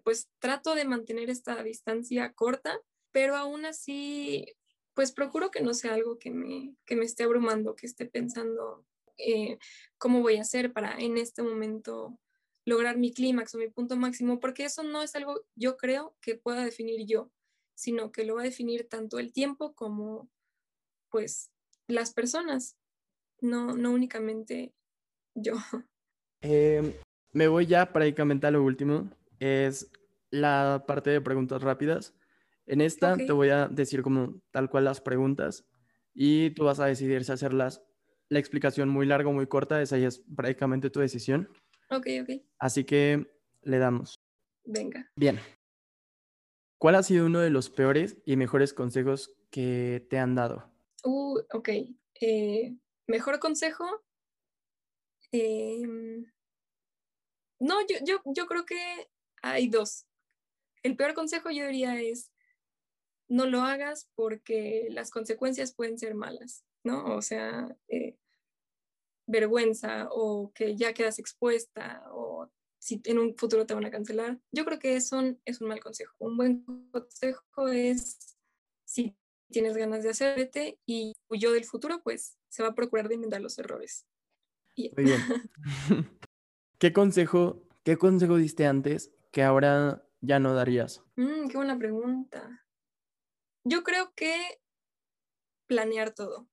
pues 0.03 0.29
trato 0.39 0.75
de 0.75 0.85
mantener 0.85 1.31
esta 1.31 1.63
distancia 1.63 2.33
corta, 2.33 2.81
pero 3.13 3.37
aún 3.37 3.65
así, 3.65 4.47
pues 4.95 5.13
procuro 5.13 5.51
que 5.51 5.63
no 5.63 5.75
sea 5.75 5.95
algo 5.95 6.19
que 6.19 6.31
me, 6.31 6.75
que 6.85 6.97
me 6.97 7.05
esté 7.05 7.23
abrumando, 7.23 7.77
que 7.77 7.87
esté 7.87 8.07
pensando 8.07 8.85
eh, 9.17 9.59
cómo 9.97 10.21
voy 10.21 10.37
a 10.37 10.43
hacer 10.43 10.73
para 10.73 10.99
en 10.99 11.19
este 11.19 11.43
momento 11.43 12.19
lograr 12.65 12.99
mi 12.99 13.13
clímax 13.13 13.55
o 13.55 13.59
mi 13.59 13.69
punto 13.69 13.97
máximo, 13.97 14.41
porque 14.41 14.65
eso 14.65 14.83
no 14.83 15.03
es 15.03 15.15
algo, 15.15 15.45
yo 15.55 15.77
creo, 15.77 16.17
que 16.21 16.35
pueda 16.35 16.65
definir 16.65 17.07
yo, 17.07 17.31
sino 17.75 18.13
que 18.13 18.25
lo 18.25 18.35
va 18.35 18.43
a 18.43 18.45
definir 18.45 18.89
tanto 18.89 19.19
el 19.19 19.33
tiempo 19.33 19.75
como, 19.75 20.29
pues, 21.11 21.51
las 21.89 22.13
personas, 22.13 22.77
no, 23.41 23.77
no 23.77 23.91
únicamente 23.91 24.75
yo. 25.35 25.55
Em, 26.41 26.93
me 27.33 27.49
voy 27.49 27.67
ya 27.67 27.93
prácticamente 27.93 28.47
a 28.47 28.53
lo 28.53 28.63
último, 28.63 29.11
es 29.41 29.91
la 30.31 30.85
parte 30.87 31.11
de 31.11 31.21
preguntas 31.21 31.63
rápidas. 31.63 32.15
En 32.65 32.81
esta 32.81 33.17
te 33.17 33.33
voy 33.33 33.49
a 33.49 33.67
decir 33.67 34.03
como 34.03 34.41
tal 34.53 34.71
cual 34.71 34.85
las 34.85 35.01
preguntas 35.01 35.67
y 36.15 36.51
tú 36.51 36.65
vas 36.65 36.79
a 36.79 36.87
decidir 36.87 37.25
si 37.25 37.33
hacerlas 37.33 37.83
la 38.29 38.39
explicación 38.39 38.89
muy 38.89 39.07
larga 39.07 39.31
o 39.31 39.33
muy 39.33 39.47
corta, 39.49 39.83
esa 39.83 39.99
ya 39.99 40.07
es 40.09 40.21
prácticamente 40.37 40.91
tu 40.91 41.01
decisión. 41.01 41.49
Ok, 41.91 42.07
ok. 42.23 42.43
Así 42.59 42.85
que 42.85 43.27
le 43.63 43.79
damos. 43.79 44.15
Venga. 44.65 45.11
Bien. 45.17 45.41
¿Cuál 46.79 46.95
ha 46.95 47.03
sido 47.03 47.27
uno 47.27 47.41
de 47.41 47.51
los 47.51 47.71
peores 47.71 48.19
y 48.25 48.37
mejores 48.37 48.75
consejos 48.75 49.35
que 49.51 50.07
te 50.09 50.19
han 50.19 50.35
dado? 50.35 50.71
Uh, 51.05 51.41
ok. 51.53 51.69
Eh, 52.21 52.77
mejor 53.07 53.39
consejo. 53.39 54.05
Em, 55.33 56.25
no, 57.61 57.81
yo, 57.87 57.97
yo, 58.05 58.23
yo 58.25 58.47
creo 58.47 58.65
que 58.65 59.11
hay 59.43 59.69
dos. 59.69 60.07
El 60.83 60.97
peor 60.97 61.15
consejo 61.15 61.51
yo 61.51 61.67
diría 61.67 62.01
es 62.01 62.33
no 63.29 63.47
lo 63.47 63.61
hagas 63.63 64.09
porque 64.15 64.89
las 64.91 65.11
consecuencias 65.11 65.75
pueden 65.75 65.99
ser 65.99 66.15
malas, 66.15 66.65
¿no? 66.83 67.15
O 67.15 67.23
sea, 67.23 67.77
eh, 67.89 68.17
vergüenza 69.27 70.09
o 70.11 70.51
que 70.55 70.77
ya 70.77 70.95
quedas 70.95 71.19
expuesta 71.19 72.03
o 72.11 72.51
si 72.81 73.03
en 73.05 73.19
un 73.19 73.37
futuro 73.37 73.67
te 73.67 73.75
van 73.75 73.85
a 73.85 73.91
cancelar. 73.91 74.41
Yo 74.51 74.65
creo 74.65 74.79
que 74.79 74.97
eso 74.97 75.21
es 75.45 75.61
un 75.61 75.69
mal 75.69 75.81
consejo. 75.81 76.15
Un 76.19 76.37
buen 76.37 76.65
consejo 76.91 77.69
es 77.69 78.39
si 78.87 79.18
tienes 79.51 79.77
ganas 79.77 80.03
de 80.03 80.11
hacerte 80.11 80.79
y 80.87 81.15
yo 81.31 81.53
del 81.53 81.65
futuro, 81.65 82.01
pues 82.03 82.37
se 82.49 82.63
va 82.63 82.71
a 82.71 82.75
procurar 82.75 83.09
de 83.09 83.15
inventar 83.15 83.41
los 83.41 83.59
errores. 83.59 84.07
Muy 84.77 85.05
bien. 85.05 85.21
¿Qué 86.79 86.93
consejo, 86.93 87.65
qué 87.83 87.97
consejo 87.97 88.37
diste 88.37 88.67
antes 88.67 89.13
que 89.33 89.43
ahora 89.43 90.05
ya 90.21 90.39
no 90.39 90.55
darías? 90.55 91.03
Mm, 91.17 91.49
qué 91.49 91.57
buena 91.57 91.77
pregunta. 91.79 92.65
Yo 93.65 93.83
creo 93.83 94.13
que 94.15 94.61
planear 95.67 96.15
todo. 96.15 96.49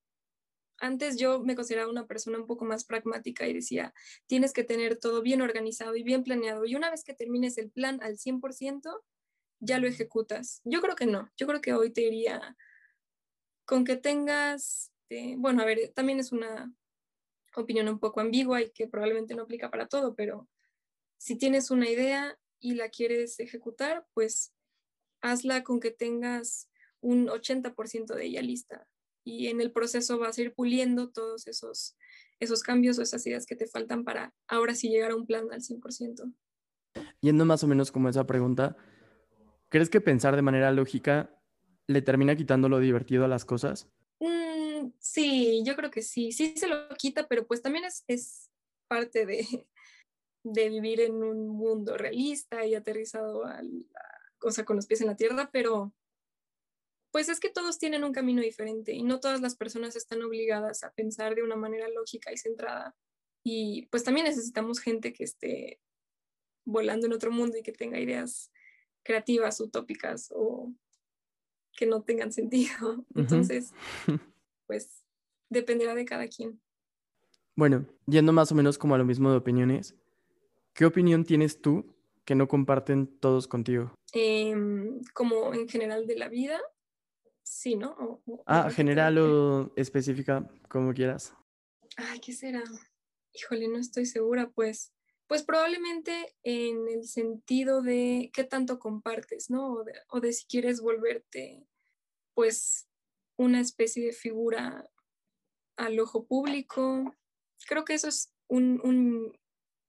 Antes 0.78 1.18
yo 1.18 1.42
me 1.42 1.56
consideraba 1.56 1.90
una 1.90 2.08
persona 2.08 2.38
un 2.38 2.48
poco 2.48 2.66
más 2.66 2.84
pragmática 2.84 3.48
y 3.48 3.54
decía, 3.54 3.94
tienes 4.28 4.52
que 4.52 4.64
tener 4.64 4.98
todo 4.98 5.22
bien 5.22 5.42
organizado 5.42 5.96
y 5.96 6.04
bien 6.04 6.24
planeado. 6.24 6.66
Y 6.66 6.76
una 6.76 6.90
vez 6.90 7.04
que 7.04 7.14
termines 7.14 7.58
el 7.58 7.72
plan 7.72 8.00
al 8.02 8.18
100%, 8.18 9.04
ya 9.60 9.80
lo 9.80 9.88
ejecutas. 9.88 10.62
Yo 10.66 10.82
creo 10.82 10.96
que 10.96 11.06
no. 11.06 11.32
Yo 11.38 11.48
creo 11.48 11.62
que 11.62 11.74
hoy 11.74 11.92
te 11.92 12.02
diría, 12.02 12.58
con 13.66 13.84
que 13.84 13.96
tengas, 13.96 14.92
eh, 15.10 15.36
bueno, 15.38 15.62
a 15.62 15.66
ver, 15.66 15.92
también 15.94 16.20
es 16.20 16.32
una 16.32 16.74
opinión 17.56 17.88
un 17.90 18.00
poco 18.00 18.20
ambigua 18.22 18.62
y 18.62 18.72
que 18.72 18.88
probablemente 18.88 19.36
no 19.36 19.44
aplica 19.44 19.70
para 19.70 19.88
todo, 19.88 20.16
pero 20.16 20.48
si 21.18 21.36
tienes 21.36 21.72
una 21.72 21.90
idea 21.90 22.38
y 22.60 22.76
la 22.76 22.90
quieres 22.90 23.40
ejecutar, 23.40 24.06
pues 24.14 24.54
hazla 25.22 25.64
con 25.64 25.80
que 25.80 25.92
tengas 25.92 26.70
un 27.02 27.28
80% 27.28 28.14
de 28.14 28.26
ella 28.26 28.42
lista 28.42 28.88
y 29.24 29.48
en 29.48 29.60
el 29.60 29.72
proceso 29.72 30.20
vas 30.20 30.38
a 30.38 30.42
ir 30.42 30.54
puliendo 30.54 31.10
todos 31.10 31.48
esos, 31.48 31.98
esos 32.40 32.62
cambios 32.62 33.00
o 33.00 33.02
esas 33.02 33.26
ideas 33.26 33.46
que 33.46 33.56
te 33.56 33.68
faltan 33.68 34.04
para 34.04 34.34
ahora 34.48 34.76
sí 34.76 34.90
llegar 34.90 35.12
a 35.12 35.16
un 35.16 35.26
plan 35.26 35.52
al 35.52 35.62
100%. 35.62 36.32
Yendo 37.22 37.46
más 37.46 37.64
o 37.64 37.68
menos 37.68 37.92
como 37.92 38.10
esa 38.10 38.28
pregunta, 38.28 38.78
¿crees 39.70 39.90
que 39.90 40.02
pensar 40.02 40.36
de 40.36 40.42
manera 40.42 40.72
lógica 40.72 41.35
le 41.88 42.02
termina 42.02 42.36
quitando 42.36 42.70
lo 42.70 42.80
divertido 42.80 43.26
a 43.26 43.28
las 43.28 43.46
cosas? 43.46 43.90
Mm, 44.20 44.92
sí, 45.00 45.64
yo 45.66 45.76
creo 45.76 45.92
que 45.92 46.02
sí, 46.02 46.32
sí 46.32 46.54
se 46.56 46.68
lo 46.68 46.88
quita, 46.98 47.28
pero 47.28 47.46
pues 47.46 47.62
también 47.62 47.86
es, 47.86 48.04
es 48.08 48.50
parte 48.88 49.26
de, 49.26 49.46
de 50.44 50.70
vivir 50.70 51.02
en 51.02 51.24
un 51.24 51.48
mundo 51.50 51.98
realista 51.98 52.66
y 52.66 52.76
aterrizado 52.76 53.46
a 53.46 53.62
la 53.62 54.22
cosa 54.38 54.66
con 54.66 54.76
los 54.76 54.86
pies 54.86 55.02
en 55.02 55.08
la 55.08 55.16
tierra, 55.16 55.50
pero 55.52 55.94
pues 57.12 57.30
es 57.30 57.40
que 57.40 57.50
todos 57.50 57.80
tienen 57.80 58.04
un 58.04 58.12
camino 58.12 58.42
diferente 58.42 58.92
y 58.92 59.02
no 59.02 59.22
todas 59.22 59.40
las 59.40 59.56
personas 59.56 59.96
están 59.96 60.22
obligadas 60.22 60.84
a 60.84 60.92
pensar 60.92 61.34
de 61.34 61.44
una 61.44 61.56
manera 61.56 61.88
lógica 61.88 62.34
y 62.34 62.38
centrada. 62.38 62.94
Y 63.42 63.86
pues 63.86 64.04
también 64.04 64.26
necesitamos 64.26 64.82
gente 64.82 65.14
que 65.14 65.24
esté 65.24 65.80
volando 66.66 67.06
en 67.06 67.14
otro 67.14 67.32
mundo 67.32 67.58
y 67.58 67.64
que 67.64 67.72
tenga 67.72 68.00
ideas 68.00 68.52
creativas, 69.04 69.62
utópicas 69.62 70.30
o 70.36 70.74
que 71.76 71.86
no 71.86 72.02
tengan 72.04 72.32
sentido. 72.32 73.06
Entonces, 73.16 73.74
pues 74.68 75.04
dependerá 75.50 75.96
de 75.96 76.06
cada 76.06 76.28
quien. 76.28 76.60
Bueno, 77.56 77.86
yendo 78.06 78.34
más 78.34 78.52
o 78.52 78.56
menos 78.56 78.78
como 78.78 78.96
a 78.96 78.98
lo 78.98 79.06
mismo 79.06 79.32
de 79.32 79.38
opiniones, 79.38 79.96
¿qué 80.74 80.86
opinión 80.86 81.24
tienes 81.24 81.62
tú 81.62 81.96
que 82.26 82.36
no 82.36 82.48
comparten 82.48 83.08
todos 83.20 83.48
contigo? 83.48 83.94
Em, 84.12 85.02
como 85.14 85.54
en 85.54 85.68
general 85.70 86.06
de 86.08 86.18
la 86.18 86.28
vida 86.28 86.60
Sí, 87.46 87.76
¿no? 87.76 88.22
ah, 88.48 88.72
general 88.72 89.20
o 89.20 89.72
específica, 89.76 90.50
como 90.68 90.94
quieras. 90.94 91.36
Ay, 91.96 92.20
¿qué 92.20 92.34
será? 92.34 92.64
Híjole, 93.34 93.68
no 93.68 93.78
estoy 93.78 94.08
segura, 94.08 94.50
pues. 94.50 94.92
Pues 95.28 95.44
probablemente 95.44 96.36
en 96.44 96.88
el 96.88 97.08
sentido 97.08 97.82
de 97.82 98.30
qué 98.34 98.44
tanto 98.44 98.78
compartes, 98.78 99.50
¿no? 99.50 99.84
O 100.10 100.20
de, 100.20 100.34
si 100.34 100.46
quieres 100.46 100.82
volverte, 100.82 101.66
pues, 102.36 102.88
una 103.38 103.60
especie 103.60 104.06
de 104.06 104.14
figura 104.14 104.90
al 105.78 106.00
ojo 106.00 106.26
público. 106.26 107.16
Creo 107.68 107.86
que 107.86 107.96
eso 107.96 108.08
es 108.08 108.34
un, 108.48 109.34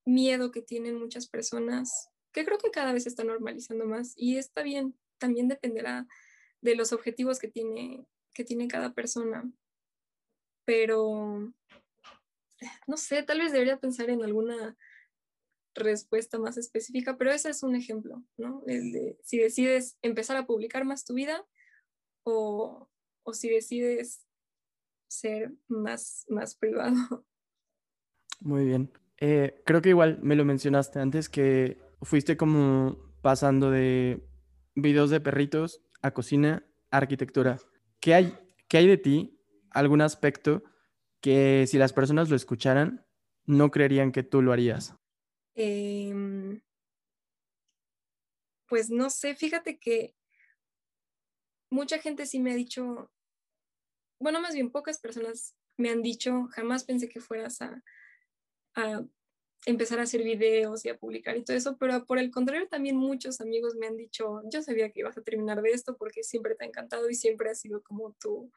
miedo 0.07 0.53
que 0.53 0.63
tienen 0.63 0.99
muchas 0.99 1.29
personas, 1.29 2.11
que 2.33 2.45
creo 2.45 2.59
que 2.59 2.71
cada 2.71 2.93
vez 2.93 3.09
está 3.09 3.25
normalizando 3.25 3.87
más 3.87 4.13
y 4.15 4.39
está 4.39 4.63
bien, 4.63 4.97
también 5.19 5.49
dependerá 5.49 6.07
de 6.61 6.77
los 6.77 6.93
objetivos 6.93 7.41
que 7.41 7.49
tiene, 7.49 8.07
que 8.33 8.45
tiene 8.45 8.69
cada 8.69 8.95
persona. 8.95 9.51
Pero, 10.65 11.53
no 12.87 12.97
sé, 12.97 13.25
tal 13.25 13.41
vez 13.41 13.51
debería 13.51 13.79
pensar 13.79 14.11
en 14.11 14.23
alguna 14.23 14.77
respuesta 15.77 16.39
más 16.39 16.57
específica, 16.57 17.17
pero 17.17 17.31
ese 17.31 17.51
es 17.51 17.63
un 17.63 17.77
ejemplo, 17.77 18.23
¿no? 18.37 18.63
El 18.67 18.93
de 18.93 19.19
si 19.23 19.39
decides 19.39 19.97
empezar 20.03 20.37
a 20.37 20.47
publicar 20.47 20.85
más 20.85 21.05
tu 21.05 21.15
vida 21.15 21.47
o, 22.25 22.89
o 23.23 23.33
si 23.33 23.49
decides 23.49 24.27
ser 25.09 25.53
más, 25.69 26.25
más 26.29 26.57
privado. 26.57 26.95
Muy 28.41 28.67
bien. 28.67 28.93
Eh, 29.19 29.63
creo 29.65 29.81
que 29.81 29.91
igual 29.91 30.19
me 30.23 30.37
lo 30.37 30.45
mencionaste 30.45 30.99
antes 30.99 31.29
que 31.29 31.79
fuiste 32.03 32.37
como 32.37 32.99
pasando 33.23 33.71
de 33.71 34.29
videos 34.75 35.11
de 35.11 35.21
perritos 35.21 35.83
a 36.03 36.13
cocina, 36.13 36.67
arquitectura. 36.91 37.59
¿Qué 38.01 38.15
hay, 38.15 38.39
qué 38.69 38.79
hay 38.79 38.87
de 38.87 38.99
ti? 38.99 39.41
¿Algún 39.71 40.03
aspecto 40.03 40.63
que 41.21 41.65
si 41.67 41.79
las 41.79 41.93
personas 41.93 42.29
lo 42.29 42.37
escucharan, 42.37 43.07
no 43.47 43.71
creerían 43.71 44.13
que 44.13 44.23
tú 44.23 44.43
lo 44.43 44.53
harías? 44.53 44.95
Em, 45.57 46.61
pues 48.69 48.91
no 48.91 49.09
sé, 49.09 49.35
fíjate 49.35 49.79
que 49.79 50.15
mucha 51.71 51.99
gente 51.99 52.27
sí 52.27 52.41
me 52.41 52.53
ha 52.53 52.55
dicho, 52.55 53.11
bueno, 54.21 54.41
más 54.41 54.55
bien 54.55 54.71
pocas 54.71 54.99
personas 54.99 55.57
me 55.79 55.89
han 55.89 56.03
dicho, 56.03 56.47
jamás 56.51 56.85
pensé 56.85 57.09
que 57.09 57.21
fueras 57.21 57.63
a, 57.63 57.83
empezar 59.65 59.99
a 59.99 60.03
hacer 60.03 60.23
videos 60.23 60.85
y 60.85 60.91
a 60.91 60.99
publicar 60.99 61.37
y 61.37 61.43
todo 61.43 61.57
eso, 61.57 61.79
pero 61.79 62.05
por 62.05 62.19
el 62.19 62.31
contrario 62.31 62.69
también 62.69 62.97
muchos 62.97 63.41
amigos 63.41 63.75
me 63.77 63.87
han 63.87 63.97
dicho, 63.97 64.43
yo 64.53 64.63
sabía 64.63 64.91
que 64.91 65.01
ibas 65.01 65.17
a 65.17 65.23
terminar 65.23 65.63
de 65.63 65.71
esto 65.71 65.97
porque 65.97 66.23
siempre 66.23 66.55
te 66.55 66.65
ha 66.65 66.69
encantado 66.69 67.09
y 67.09 67.15
siempre 67.15 67.51
ha 67.51 67.55
sido 67.55 67.83
como 67.83 68.13
tu, 68.21 68.53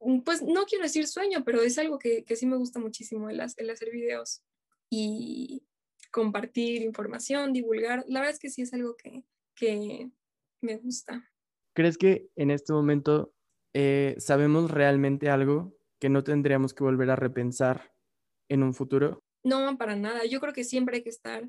mm, 0.00 0.20
pues 0.22 0.42
no 0.42 0.66
quiero 0.66 0.84
decir 0.84 1.06
sueño, 1.06 1.44
pero 1.44 1.62
es 1.62 1.78
algo 1.78 1.98
que, 1.98 2.24
sí 2.34 2.46
me 2.46 2.56
gusta 2.56 2.80
muchísimo 2.80 3.30
el 3.30 3.40
hacer 3.40 3.90
videos. 3.92 4.42
Y 4.90 5.66
compartir 6.10 6.82
información, 6.82 7.52
divulgar. 7.52 8.04
La 8.08 8.20
verdad 8.20 8.34
es 8.34 8.40
que 8.40 8.50
sí 8.50 8.62
es 8.62 8.72
algo 8.72 8.96
que, 8.96 9.24
que 9.54 10.10
me 10.60 10.76
gusta. 10.76 11.30
¿Crees 11.74 11.98
que 11.98 12.30
en 12.36 12.50
este 12.50 12.72
momento 12.72 13.34
eh, 13.74 14.14
sabemos 14.18 14.70
realmente 14.70 15.28
algo 15.28 15.76
que 16.00 16.08
no 16.08 16.24
tendríamos 16.24 16.72
que 16.72 16.84
volver 16.84 17.10
a 17.10 17.16
repensar 17.16 17.92
en 18.48 18.62
un 18.62 18.72
futuro? 18.72 19.22
No, 19.44 19.76
para 19.76 19.96
nada. 19.96 20.24
Yo 20.24 20.40
creo 20.40 20.52
que 20.52 20.64
siempre 20.64 20.96
hay 20.96 21.02
que 21.02 21.10
estar 21.10 21.48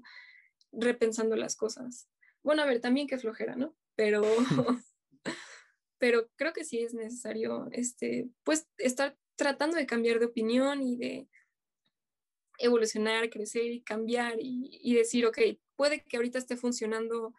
repensando 0.72 1.36
las 1.36 1.56
cosas. 1.56 2.10
Bueno, 2.44 2.62
a 2.62 2.66
ver, 2.66 2.82
también 2.82 3.08
que 3.08 3.18
flojera, 3.18 3.56
¿no? 3.56 3.76
Pero, 3.96 4.22
pero 5.98 6.30
creo 6.36 6.54
que 6.54 6.64
sí 6.64 6.80
es 6.80 6.94
necesario, 6.94 7.68
este, 7.72 8.30
pues, 8.44 8.68
estar 8.78 9.18
tratando 9.36 9.78
de 9.78 9.86
cambiar 9.86 10.20
de 10.20 10.26
opinión 10.26 10.82
y 10.82 10.98
de 10.98 11.28
evolucionar, 12.58 13.30
crecer 13.30 13.66
y 13.66 13.82
cambiar 13.82 14.38
y, 14.40 14.94
decir, 14.96 15.26
ok, 15.26 15.40
puede 15.76 16.04
que 16.04 16.18
ahorita 16.18 16.40
esté 16.40 16.58
funcionando 16.58 17.34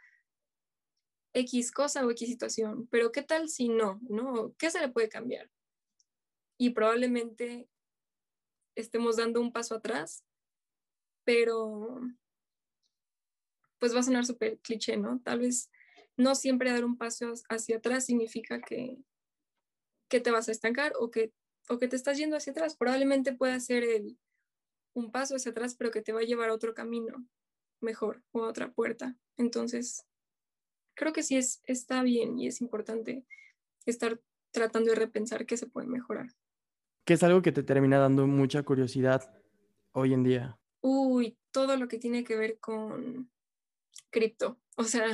X 1.35 1.73
cosa 1.73 2.07
o 2.07 2.11
X 2.11 2.29
situación, 2.29 2.87
pero 2.89 3.13
¿qué 3.13 3.23
tal 3.23 3.49
si 3.49 3.69
no? 3.69 4.01
¿No? 4.09 4.55
¿Qué 4.59 4.71
se 4.71 4.81
le 4.81 4.89
puede 4.89 5.09
cambiar? 5.09 5.51
Y 6.57 6.71
probablemente 6.71 7.69
estemos 8.75 9.17
dando 9.17 9.41
un 9.41 9.53
paso 9.53 9.75
atrás, 9.77 10.25
pero 11.25 12.01
pues 13.79 13.95
va 13.95 14.01
a 14.01 14.03
sonar 14.03 14.25
súper 14.25 14.59
cliché, 14.59 14.97
¿no? 14.97 15.21
Tal 15.21 15.41
vez 15.41 15.71
no 16.17 16.35
siempre 16.35 16.73
dar 16.73 16.85
un 16.85 16.97
paso 16.97 17.33
hacia 17.49 17.77
atrás 17.77 18.07
significa 18.07 18.61
que, 18.61 18.99
que 20.09 20.21
te 20.21 20.31
vas 20.31 20.49
a 20.49 20.53
estancar 20.53 20.93
o 20.99 21.11
que, 21.11 21.33
o 21.69 21.79
que 21.79 21.87
te 21.87 21.95
estás 21.95 22.19
yendo 22.19 22.37
hacia 22.37 22.53
atrás. 22.53 22.77
Probablemente 22.77 23.35
pueda 23.35 23.59
ser 23.61 23.85
el, 23.85 24.19
un 24.99 25.11
paso 25.11 25.37
hacia 25.37 25.53
atrás, 25.53 25.75
pero 25.77 25.91
que 25.91 26.03
te 26.03 26.13
va 26.13 26.21
a 26.21 26.25
llevar 26.25 26.51
a 26.51 26.55
otro 26.55 26.75
camino 26.75 27.25
mejor 27.81 28.23
o 28.33 28.45
a 28.45 28.49
otra 28.49 28.73
puerta. 28.73 29.17
Entonces, 29.37 30.05
creo 30.95 31.13
que 31.13 31.23
sí 31.23 31.37
es, 31.37 31.63
está 31.65 32.03
bien 32.03 32.39
y 32.39 32.49
es 32.49 32.61
importante 32.61 33.25
estar 33.87 34.21
tratando 34.51 34.91
de 34.91 34.97
repensar 34.97 35.47
qué 35.47 35.57
se 35.57 35.67
puede 35.67 35.87
mejorar. 35.87 36.27
¿Qué 37.05 37.15
es 37.15 37.23
algo 37.23 37.41
que 37.41 37.53
te 37.53 37.63
termina 37.63 37.99
dando 37.99 38.27
mucha 38.27 38.63
curiosidad 38.63 39.33
hoy 39.93 40.13
en 40.13 40.25
día? 40.25 40.59
Uy, 40.81 41.39
todo 41.53 41.77
lo 41.77 41.89
que 41.89 41.99
tiene 41.99 42.25
que 42.25 42.37
ver 42.37 42.59
con 42.59 43.31
cripto, 44.11 44.61
o 44.77 44.85
sea, 44.85 45.07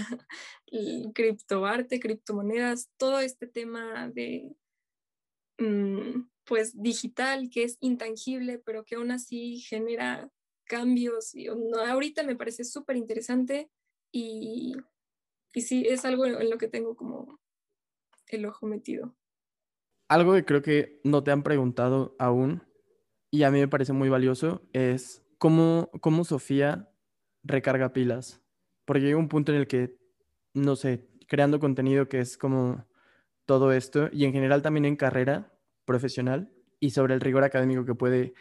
criptoarte, 1.15 2.01
criptomonedas, 2.01 2.91
todo 2.97 3.21
este 3.21 3.47
tema 3.47 4.09
de, 4.09 4.57
mm, 5.59 6.23
pues, 6.45 6.81
digital, 6.81 7.51
que 7.51 7.65
es 7.65 7.77
intangible, 7.81 8.59
pero 8.59 8.85
que 8.85 8.97
aún 8.97 9.11
así 9.11 9.61
genera 9.61 10.31
cambios. 10.65 11.35
Y, 11.35 11.49
ahorita 11.49 12.23
me 12.23 12.37
parece 12.37 12.65
súper 12.65 12.97
interesante 12.97 13.71
y 14.13 14.75
y 15.55 15.61
sí, 15.61 15.87
es 15.89 16.05
algo 16.05 16.27
en 16.27 16.51
lo 16.51 16.59
que 16.59 16.67
tengo 16.67 16.97
como 16.97 17.39
el 18.27 18.45
ojo 18.45 18.67
metido. 18.67 19.15
Algo 20.09 20.35
que 20.35 20.45
creo 20.45 20.63
que 20.63 21.01
no 21.05 21.23
te 21.23 21.31
han 21.31 21.45
preguntado 21.45 22.17
aún 22.19 22.65
y 23.31 23.45
a 23.45 23.51
mí 23.53 23.61
me 23.61 23.69
parece 23.69 23.93
muy 23.93 24.09
valioso 24.09 24.63
es 24.73 25.25
cómo, 25.39 25.91
cómo 26.01 26.25
Sofía 26.25 26.93
recarga 27.45 27.93
pilas. 27.93 28.43
Porque 28.85 29.03
llega 29.03 29.17
un 29.17 29.29
punto 29.29 29.53
en 29.53 29.59
el 29.59 29.69
que, 29.69 29.97
no 30.53 30.75
sé, 30.75 31.09
creando 31.29 31.61
contenido 31.61 32.09
que 32.09 32.19
es 32.19 32.37
como 32.37 32.85
todo 33.47 33.73
esto 33.73 34.09
y 34.13 34.25
en 34.25 34.33
general 34.33 34.61
también 34.61 34.85
en 34.87 34.97
carrera 34.97 35.54
profesional 35.85 36.51
y 36.81 36.91
sobre 36.91 37.15
el 37.15 37.21
rigor 37.21 37.45
académico 37.45 37.85
que 37.85 37.95
puede 37.95 38.35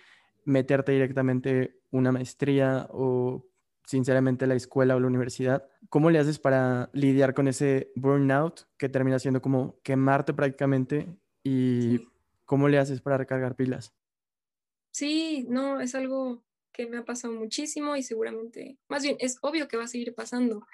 meterte 0.45 0.91
directamente 0.91 1.79
una 1.91 2.11
maestría 2.11 2.87
o 2.89 3.45
sinceramente 3.85 4.47
la 4.47 4.55
escuela 4.55 4.95
o 4.95 4.99
la 4.99 5.07
universidad. 5.07 5.67
¿Cómo 5.89 6.09
le 6.09 6.19
haces 6.19 6.39
para 6.39 6.89
lidiar 6.93 7.33
con 7.33 7.47
ese 7.47 7.91
burnout 7.95 8.61
que 8.77 8.89
termina 8.89 9.19
siendo 9.19 9.41
como 9.41 9.79
quemarte 9.83 10.33
prácticamente 10.33 11.07
y 11.43 12.07
cómo 12.45 12.67
le 12.69 12.79
haces 12.79 13.01
para 13.01 13.17
recargar 13.17 13.55
pilas? 13.55 13.93
Sí, 14.91 15.45
no, 15.49 15.81
es 15.81 15.95
algo 15.95 16.43
que 16.71 16.87
me 16.87 16.97
ha 16.97 17.05
pasado 17.05 17.33
muchísimo 17.33 17.95
y 17.95 18.03
seguramente, 18.03 18.77
más 18.87 19.03
bien, 19.03 19.15
es 19.19 19.37
obvio 19.41 19.67
que 19.67 19.77
va 19.77 19.83
a 19.83 19.87
seguir 19.87 20.13
pasando. 20.15 20.65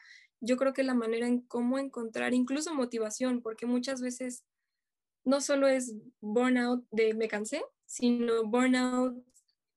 Yo 0.42 0.56
creo 0.58 0.74
que 0.74 0.84
la 0.84 0.94
manera 0.94 1.28
en 1.28 1.42
cómo 1.42 1.80
encontrar 1.80 2.34
incluso 2.34 2.74
motivación, 2.74 3.42
porque 3.42 3.66
muchas 3.66 4.02
veces 4.02 4.46
no 5.24 5.42
solo 5.42 5.68
es 5.68 5.96
burnout 6.22 6.86
de 6.92 7.14
me 7.14 7.28
cansé, 7.28 7.64
sino 7.86 8.44
burnout 8.46 9.24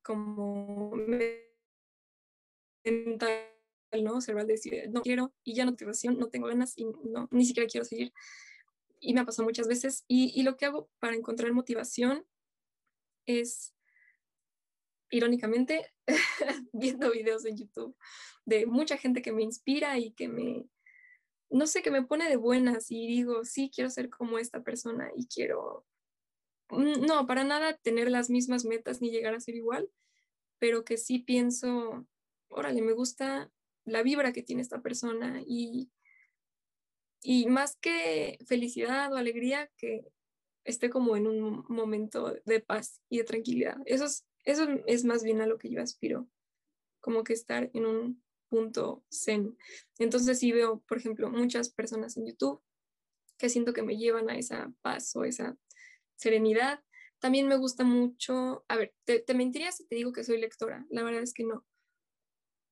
como 0.03 0.93
mental, 2.84 3.32
¿no? 4.03 4.20
Cerebral 4.20 4.47
decir, 4.47 4.90
no 4.90 5.03
quiero 5.03 5.32
y 5.45 5.55
ya 5.55 5.64
no 5.64 5.76
tengo 5.76 5.93
no 6.16 6.28
tengo 6.28 6.49
ganas 6.49 6.74
y 6.76 6.84
no, 6.84 7.28
ni 7.30 7.45
siquiera 7.45 7.68
quiero 7.68 7.84
seguir. 7.84 8.12
Y 9.01 9.14
me 9.14 9.20
ha 9.20 9.24
pasado 9.24 9.45
muchas 9.45 9.66
veces. 9.66 10.05
Y, 10.07 10.32
y 10.38 10.43
lo 10.45 10.57
que 10.57 10.66
hago 10.66 10.88
para 10.99 11.16
encontrar 11.16 11.53
motivación 11.53 12.24
es, 13.26 13.74
irónicamente, 15.11 15.93
viendo 16.72 17.11
videos 17.11 17.45
en 17.45 17.57
YouTube 17.57 17.97
de 18.45 18.66
mucha 18.66 18.97
gente 18.97 19.22
que 19.22 19.32
me 19.32 19.43
inspira 19.43 19.99
y 19.99 20.12
que 20.12 20.28
me, 20.28 20.66
no 21.53 21.66
sé, 21.66 21.82
que 21.82 21.90
me 21.90 22.03
pone 22.03 22.28
de 22.28 22.36
buenas 22.36 22.90
y 22.90 23.07
digo, 23.07 23.44
sí, 23.44 23.70
quiero 23.72 23.90
ser 23.90 24.09
como 24.11 24.38
esta 24.38 24.62
persona 24.62 25.11
y 25.16 25.26
quiero, 25.26 25.86
mm, 26.70 27.07
no, 27.07 27.26
para 27.26 27.44
nada 27.44 27.76
tener 27.76 28.11
las 28.11 28.30
mismas 28.30 28.64
metas 28.64 29.00
ni 29.00 29.11
llegar 29.11 29.34
a 29.34 29.40
ser 29.40 29.55
igual, 29.55 29.90
pero 30.59 30.84
que 30.84 30.96
sí 30.96 31.18
pienso, 31.18 32.07
órale, 32.48 32.82
me 32.82 32.92
gusta 32.92 33.50
la 33.84 34.03
vibra 34.03 34.32
que 34.32 34.42
tiene 34.42 34.62
esta 34.62 34.80
persona 34.80 35.42
y, 35.46 35.90
y 37.22 37.46
más 37.46 37.76
que 37.76 38.38
felicidad 38.46 39.12
o 39.12 39.16
alegría, 39.16 39.70
que 39.76 40.07
esté 40.64 40.90
como 40.90 41.16
en 41.16 41.26
un 41.26 41.64
momento 41.68 42.34
de 42.44 42.61
paz 42.61 43.03
y 43.09 43.18
de 43.18 43.24
tranquilidad. 43.24 43.76
Eso 43.84 44.05
es, 44.05 44.24
eso 44.44 44.66
es 44.86 45.05
más 45.05 45.22
bien 45.24 45.40
a 45.40 45.46
lo 45.46 45.59
que 45.59 45.70
yo 45.70 45.82
aspiro, 45.82 46.28
como 47.00 47.24
que 47.24 47.32
estar 47.32 47.70
en 47.74 47.86
un 47.86 48.21
punto 48.53 49.03
zen. 49.11 49.57
Entonces 49.98 50.38
sí 50.38 50.53
veo, 50.53 50.80
por 50.86 50.98
ejemplo, 50.98 51.30
muchas 51.30 51.70
personas 51.70 52.18
en 52.18 52.26
YouTube 52.26 52.61
que 53.38 53.48
siento 53.48 53.72
que 53.72 53.82
me 53.82 53.96
llevan 53.96 54.28
a 54.28 54.36
esa 54.36 54.70
paz 54.82 55.16
o 55.16 55.24
esa 55.24 55.57
serenidad. 56.16 56.84
También 57.18 57.48
me 57.48 57.57
gusta 57.57 57.82
mucho, 57.82 58.66
a 58.68 58.76
ver, 58.76 58.92
te, 59.05 59.20
te 59.20 59.32
mentiría 59.32 59.72
si 59.72 59.86
te 59.86 59.96
digo 59.96 60.12
que 60.12 60.22
soy 60.22 60.38
lectora, 60.38 60.84
la 60.90 61.03
verdad 61.03 61.22
es 61.22 61.32
que 61.32 61.44
no, 61.44 61.64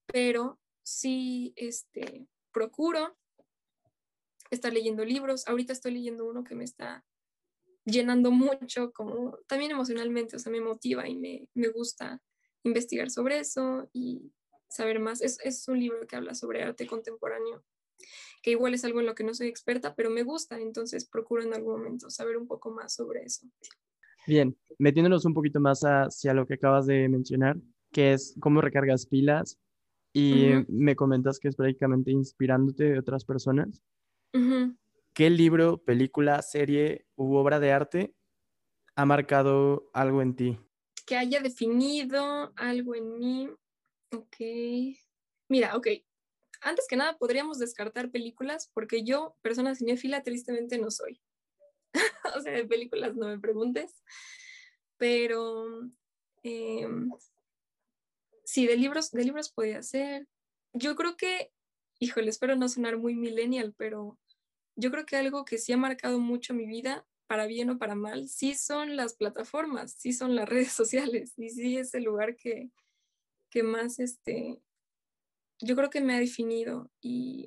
pero 0.06 0.60
sí 0.82 1.54
este, 1.56 2.26
procuro 2.52 3.16
estar 4.50 4.72
leyendo 4.72 5.02
libros. 5.04 5.48
Ahorita 5.48 5.72
estoy 5.72 5.92
leyendo 5.94 6.28
uno 6.28 6.44
que 6.44 6.54
me 6.54 6.64
está 6.64 7.06
llenando 7.86 8.30
mucho, 8.30 8.92
como 8.92 9.38
también 9.46 9.70
emocionalmente, 9.70 10.36
o 10.36 10.38
sea, 10.38 10.52
me 10.52 10.60
motiva 10.60 11.08
y 11.08 11.16
me, 11.16 11.48
me 11.54 11.68
gusta 11.68 12.20
investigar 12.64 13.10
sobre 13.10 13.38
eso 13.38 13.88
y 13.94 14.30
saber 14.70 15.00
más. 15.00 15.20
Es, 15.20 15.38
es, 15.44 15.68
un 15.68 15.78
libro 15.78 16.06
que 16.06 16.16
habla 16.16 16.34
sobre 16.34 16.62
arte 16.62 16.86
contemporáneo, 16.86 17.62
que 18.42 18.52
igual 18.52 18.72
es 18.72 18.84
algo 18.84 19.00
en 19.00 19.06
lo 19.06 19.14
que 19.14 19.24
no 19.24 19.34
soy 19.34 19.48
experta, 19.48 19.94
pero 19.94 20.08
me 20.08 20.22
gusta, 20.22 20.58
entonces 20.58 21.04
procuro 21.06 21.42
en 21.42 21.52
algún 21.52 21.78
momento 21.78 22.08
saber 22.08 22.36
un 22.36 22.46
poco 22.46 22.70
más 22.70 22.94
sobre 22.94 23.24
eso. 23.24 23.46
Bien, 24.26 24.56
metiéndonos 24.78 25.24
un 25.24 25.34
poquito 25.34 25.60
más 25.60 25.80
hacia 25.82 26.32
lo 26.32 26.46
que 26.46 26.54
acabas 26.54 26.86
de 26.86 27.08
mencionar, 27.08 27.56
que 27.92 28.12
es 28.12 28.34
cómo 28.40 28.60
recargas 28.60 29.06
pilas 29.06 29.58
y 30.12 30.50
me 30.68 30.96
comentas 30.96 31.38
que 31.38 31.48
es 31.48 31.56
prácticamente 31.56 32.10
inspirándote 32.10 32.84
de 32.84 32.98
otras 32.98 33.24
personas. 33.24 33.82
¿Qué 35.14 35.30
libro, 35.30 35.78
película, 35.78 36.40
serie 36.42 37.06
u 37.16 37.34
obra 37.34 37.60
de 37.60 37.72
arte 37.72 38.14
ha 38.94 39.04
marcado 39.04 39.90
algo 39.92 40.22
en 40.22 40.36
ti? 40.36 40.58
Que 41.06 41.16
haya 41.16 41.40
definido 41.40 42.52
algo 42.56 42.94
en 42.94 43.18
mí. 43.18 43.50
Ok. 44.12 44.36
Mira, 45.48 45.76
ok. 45.76 45.88
Antes 46.62 46.86
que 46.88 46.96
nada, 46.96 47.16
podríamos 47.16 47.58
descartar 47.58 48.10
películas 48.10 48.70
porque 48.74 49.02
yo, 49.02 49.36
persona 49.42 49.74
cinéfila, 49.74 50.22
tristemente 50.22 50.78
no 50.78 50.90
soy. 50.90 51.20
o 52.36 52.40
sea, 52.40 52.52
de 52.52 52.64
películas 52.66 53.16
no 53.16 53.28
me 53.28 53.38
preguntes. 53.38 54.02
Pero 54.96 55.66
em, 56.42 57.10
sí, 58.44 58.66
de 58.66 58.76
libros, 58.76 59.10
de 59.10 59.24
libros 59.24 59.50
podía 59.50 59.82
ser. 59.82 60.26
Yo 60.72 60.96
creo 60.96 61.16
que, 61.16 61.50
híjole, 61.98 62.30
espero 62.30 62.56
no 62.56 62.68
sonar 62.68 62.98
muy 62.98 63.14
millennial, 63.14 63.74
pero 63.76 64.18
yo 64.76 64.90
creo 64.90 65.06
que 65.06 65.16
algo 65.16 65.44
que 65.44 65.58
sí 65.58 65.72
ha 65.72 65.76
marcado 65.76 66.18
mucho 66.18 66.54
mi 66.54 66.66
vida, 66.66 67.06
para 67.26 67.46
bien 67.46 67.70
o 67.70 67.78
para 67.78 67.94
mal, 67.94 68.28
sí 68.28 68.54
son 68.54 68.96
las 68.96 69.14
plataformas, 69.14 69.92
sí 69.92 70.12
son 70.12 70.34
las 70.34 70.48
redes 70.48 70.72
sociales 70.72 71.34
y 71.36 71.50
sí 71.50 71.78
es 71.78 71.94
el 71.94 72.04
lugar 72.04 72.36
que, 72.36 72.70
que 73.50 73.62
más, 73.62 73.98
este, 73.98 74.62
yo 75.60 75.76
creo 75.76 75.90
que 75.90 76.00
me 76.00 76.14
ha 76.14 76.18
definido 76.18 76.90
y, 77.00 77.46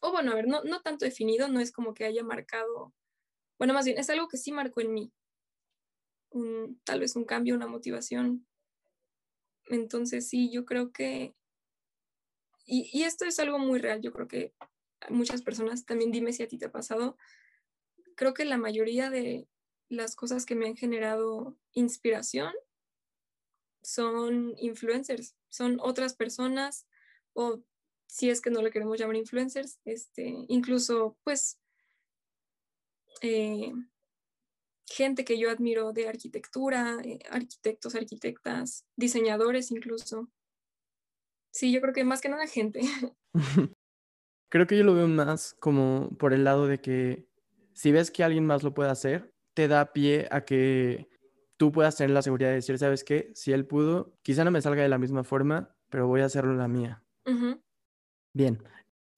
o 0.00 0.12
bueno, 0.12 0.32
a 0.32 0.34
ver, 0.34 0.46
no, 0.46 0.62
no 0.64 0.80
tanto 0.82 1.04
definido, 1.04 1.48
no 1.48 1.60
es 1.60 1.72
como 1.72 1.94
que 1.94 2.04
haya 2.04 2.24
marcado, 2.24 2.94
bueno, 3.58 3.74
más 3.74 3.84
bien, 3.84 3.98
es 3.98 4.10
algo 4.10 4.28
que 4.28 4.36
sí 4.36 4.52
marcó 4.52 4.80
en 4.80 4.94
mí, 4.94 5.12
un, 6.30 6.80
tal 6.84 7.00
vez 7.00 7.16
un 7.16 7.24
cambio, 7.24 7.54
una 7.54 7.66
motivación, 7.66 8.46
entonces 9.66 10.28
sí, 10.28 10.50
yo 10.50 10.64
creo 10.64 10.92
que 10.92 11.34
y, 12.66 12.88
y 12.92 13.04
esto 13.04 13.24
es 13.24 13.38
algo 13.38 13.58
muy 13.58 13.78
real, 13.78 14.00
yo 14.00 14.12
creo 14.12 14.28
que 14.28 14.54
muchas 15.10 15.42
personas, 15.42 15.84
también 15.84 16.10
dime 16.10 16.32
si 16.32 16.42
a 16.42 16.48
ti 16.48 16.58
te 16.58 16.66
ha 16.66 16.72
pasado, 16.72 17.16
creo 18.16 18.34
que 18.34 18.44
la 18.44 18.56
mayoría 18.56 19.10
de 19.10 19.48
las 19.88 20.16
cosas 20.16 20.46
que 20.46 20.54
me 20.54 20.66
han 20.66 20.76
generado 20.76 21.58
inspiración 21.72 22.52
son 23.84 24.54
influencers, 24.58 25.36
son 25.48 25.78
otras 25.80 26.14
personas 26.14 26.86
o 27.34 27.62
si 28.06 28.30
es 28.30 28.40
que 28.40 28.50
no 28.50 28.62
le 28.62 28.70
queremos 28.70 28.98
llamar 28.98 29.16
influencers, 29.16 29.80
este, 29.84 30.34
incluso 30.48 31.16
pues 31.24 31.58
eh, 33.22 33.72
gente 34.88 35.24
que 35.24 35.38
yo 35.38 35.50
admiro 35.50 35.92
de 35.92 36.08
arquitectura, 36.08 36.98
eh, 37.04 37.18
arquitectos, 37.30 37.94
arquitectas, 37.94 38.84
diseñadores 38.96 39.70
incluso. 39.70 40.30
Sí, 41.50 41.72
yo 41.72 41.80
creo 41.80 41.94
que 41.94 42.04
más 42.04 42.20
que 42.20 42.28
nada 42.28 42.46
gente. 42.46 42.80
creo 44.48 44.66
que 44.66 44.78
yo 44.78 44.84
lo 44.84 44.94
veo 44.94 45.08
más 45.08 45.54
como 45.54 46.10
por 46.18 46.32
el 46.32 46.44
lado 46.44 46.66
de 46.66 46.80
que 46.80 47.26
si 47.72 47.90
ves 47.90 48.10
que 48.10 48.24
alguien 48.24 48.46
más 48.46 48.62
lo 48.62 48.74
puede 48.74 48.90
hacer, 48.90 49.34
te 49.54 49.68
da 49.68 49.92
pie 49.92 50.28
a 50.30 50.44
que 50.44 51.08
tú 51.64 51.72
puedas 51.72 51.96
tener 51.96 52.10
la 52.10 52.20
seguridad 52.20 52.50
de 52.50 52.56
decir, 52.56 52.76
¿sabes 52.78 53.04
qué? 53.04 53.32
Si 53.34 53.50
él 53.50 53.64
pudo, 53.64 54.12
quizá 54.20 54.44
no 54.44 54.50
me 54.50 54.60
salga 54.60 54.82
de 54.82 54.88
la 54.90 54.98
misma 54.98 55.24
forma, 55.24 55.74
pero 55.88 56.06
voy 56.06 56.20
a 56.20 56.26
hacerlo 56.26 56.52
la 56.52 56.68
mía. 56.68 57.02
Bien, 58.34 58.62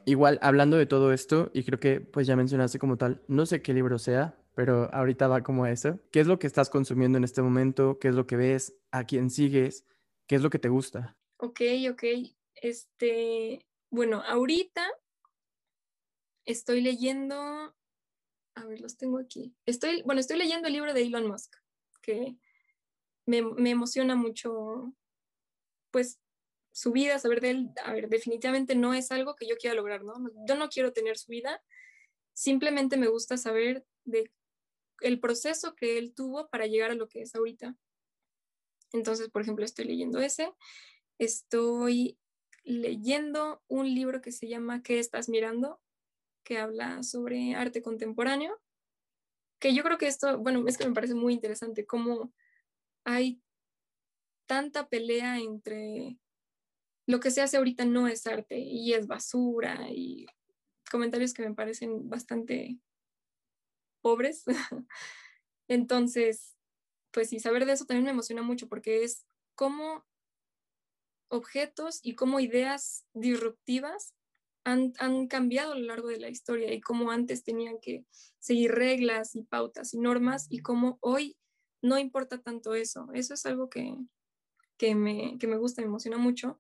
igual 0.05 0.38
hablando 0.42 0.76
de 0.76 0.86
todo 0.86 1.12
esto, 1.12 1.51
y 1.53 1.64
creo 1.64 1.80
que 1.80 2.01
pues 2.01 2.28
ya 2.28 2.36
mencionaste 2.36 2.78
como 2.78 2.99
tal, 2.99 3.20
no 3.26 3.47
sé 3.47 3.62
qué 3.62 3.74
libro 3.74 3.99
sea, 3.99 4.38
pero 4.55 4.88
ahorita 4.94 5.26
va 5.26 5.42
como 5.42 5.66
eso. 5.66 5.99
¿Qué 6.12 6.20
es 6.20 6.28
lo 6.28 6.38
que 6.38 6.47
estás 6.47 6.70
consumiendo 6.70 7.18
en 7.18 7.24
este 7.24 7.42
momento? 7.42 7.99
¿Qué 7.99 8.07
es 8.07 8.14
lo 8.14 8.28
que 8.28 8.36
ves? 8.36 8.78
¿A 8.92 9.03
quién 9.03 9.28
sigues? 9.28 9.84
¿Qué 10.28 10.36
es 10.36 10.42
lo 10.42 10.51
que 10.51 10.61
te 10.61 10.68
gusta? 10.68 11.16
Ok, 11.38 11.62
ok. 11.90 12.05
Este, 12.55 13.66
bueno, 13.90 14.22
ahorita 14.24 14.86
estoy 16.44 16.80
leyendo, 16.80 17.34
a 18.55 18.64
ver, 18.66 18.80
los 18.80 18.97
tengo 18.97 19.18
aquí. 19.18 19.53
Estoy, 19.66 20.03
bueno, 20.03 20.20
estoy 20.20 20.38
leyendo 20.38 20.68
el 20.68 20.74
libro 20.74 20.94
de 20.94 21.03
Elon 21.03 21.26
Musk, 21.26 21.57
que 22.07 22.36
me, 23.26 23.42
me 23.42 23.70
emociona 23.70 24.14
mucho, 24.14 24.94
pues 25.90 26.20
su 26.72 26.92
vida, 26.92 27.18
saber 27.18 27.40
de 27.40 27.50
él, 27.50 27.70
a 27.84 27.92
ver, 27.92 28.09
definitivamente 28.09 28.74
no 28.74 28.94
es 28.94 29.11
algo 29.11 29.34
que 29.34 29.48
yo 29.48 29.57
quiera 29.57 29.74
lograr, 29.74 30.04
¿no? 30.04 30.14
Yo 30.46 30.54
no 30.54 30.68
quiero 30.68 30.92
tener 30.92 31.18
su 31.18 31.30
vida, 31.30 31.62
simplemente 32.34 32.96
me 32.96 33.09
gusta 33.09 33.36
saber 33.36 33.84
de 34.04 34.30
el 35.00 35.20
proceso 35.20 35.74
que 35.74 35.98
él 35.98 36.14
tuvo 36.14 36.48
para 36.48 36.66
llegar 36.66 36.90
a 36.90 36.94
lo 36.94 37.09
que 37.09 37.22
es 37.22 37.34
ahorita. 37.34 37.76
Entonces, 38.92 39.28
por 39.28 39.42
ejemplo, 39.42 39.64
estoy 39.64 39.86
leyendo 39.86 40.20
ese, 40.20 40.52
estoy 41.18 42.18
leyendo 42.62 43.62
un 43.68 43.94
libro 43.94 44.20
que 44.20 44.32
se 44.32 44.48
llama 44.48 44.82
¿Qué 44.82 44.98
estás 44.98 45.28
mirando? 45.28 45.80
que 46.46 46.59
habla 46.59 47.02
sobre 47.02 47.54
arte 47.57 47.82
contemporáneo, 47.82 48.57
que 49.59 49.74
yo 49.74 49.82
creo 49.82 49.98
que 49.98 50.07
esto, 50.07 50.38
bueno, 50.38 50.64
es 50.66 50.76
que 50.78 50.86
me 50.86 50.94
parece 50.94 51.14
muy 51.14 51.32
interesante 51.32 51.86
cómo 51.86 52.32
hay 53.04 53.40
tanta 54.46 54.88
pelea 54.88 55.38
entre 55.38 56.18
lo 57.07 57.20
que 57.20 57.30
se 57.30 57.40
hace 57.40 57.57
ahorita 57.57 57.84
no 57.84 58.09
es 58.09 58.26
arte 58.26 58.59
y 58.59 58.92
es 58.94 59.07
basura 59.07 59.88
y 59.90 60.26
comentarios 60.90 61.34
que 61.34 61.48
me 61.48 61.54
parecen 61.54 62.09
bastante 62.09 62.78
pobres. 64.02 64.44
Entonces, 65.68 66.57
pues 67.12 67.28
sí, 67.28 67.40
saber 67.40 67.64
de 67.64 67.72
eso 67.72 67.86
también 67.86 68.04
me 68.04 68.11
emociona 68.11 68.42
mucho 68.42 68.68
porque 68.68 69.04
es 69.04 69.24
cómo 69.54 70.04
objetos 71.28 72.00
y 72.02 72.14
cómo 72.14 72.40
ideas 72.40 73.04
disruptivas 73.14 74.15
han, 74.66 75.28
cambiado 75.28 75.72
a 75.72 75.78
lo 75.78 75.86
largo 75.86 76.08
de 76.08 76.18
la 76.18 76.28
historia 76.28 76.74
y 76.74 76.80
cómo 76.80 77.12
antes 77.12 77.44
tenían 77.44 77.78
que 77.80 78.04
seguir 78.40 78.72
reglas 78.72 79.36
y 79.36 79.42
pautas 79.42 79.94
y 79.94 79.98
normas 79.98 80.46
y 80.50 80.58
cómo 80.58 80.98
hoy 81.00 81.36
no 81.82 81.98
importa 81.98 82.38
tanto 82.38 82.74
eso. 82.74 83.08
Eso 83.14 83.34
es 83.34 83.46
algo 83.46 83.70
que, 83.70 83.96
que, 84.76 84.96
me, 84.96 85.38
que 85.38 85.46
me 85.46 85.56
gusta, 85.56 85.82
me 85.82 85.86
emociona 85.86 86.18
mucho. 86.18 86.58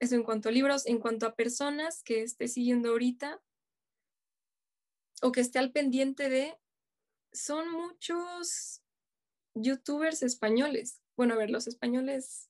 Eso 0.00 0.14
en 0.14 0.22
cuanto 0.22 0.48
a 0.48 0.52
libros, 0.52 0.86
en 0.86 1.00
cuanto 1.00 1.26
a 1.26 1.34
personas 1.34 2.02
que 2.02 2.22
esté 2.22 2.48
siguiendo 2.48 2.90
ahorita 2.90 3.42
o 5.20 5.32
que 5.32 5.42
esté 5.42 5.58
al 5.58 5.70
pendiente 5.70 6.30
de, 6.30 6.56
son 7.32 7.70
muchos 7.70 8.82
youtubers 9.54 10.22
españoles. 10.22 11.02
Bueno, 11.14 11.34
a 11.34 11.36
ver, 11.36 11.50
los 11.50 11.66
españoles 11.66 12.48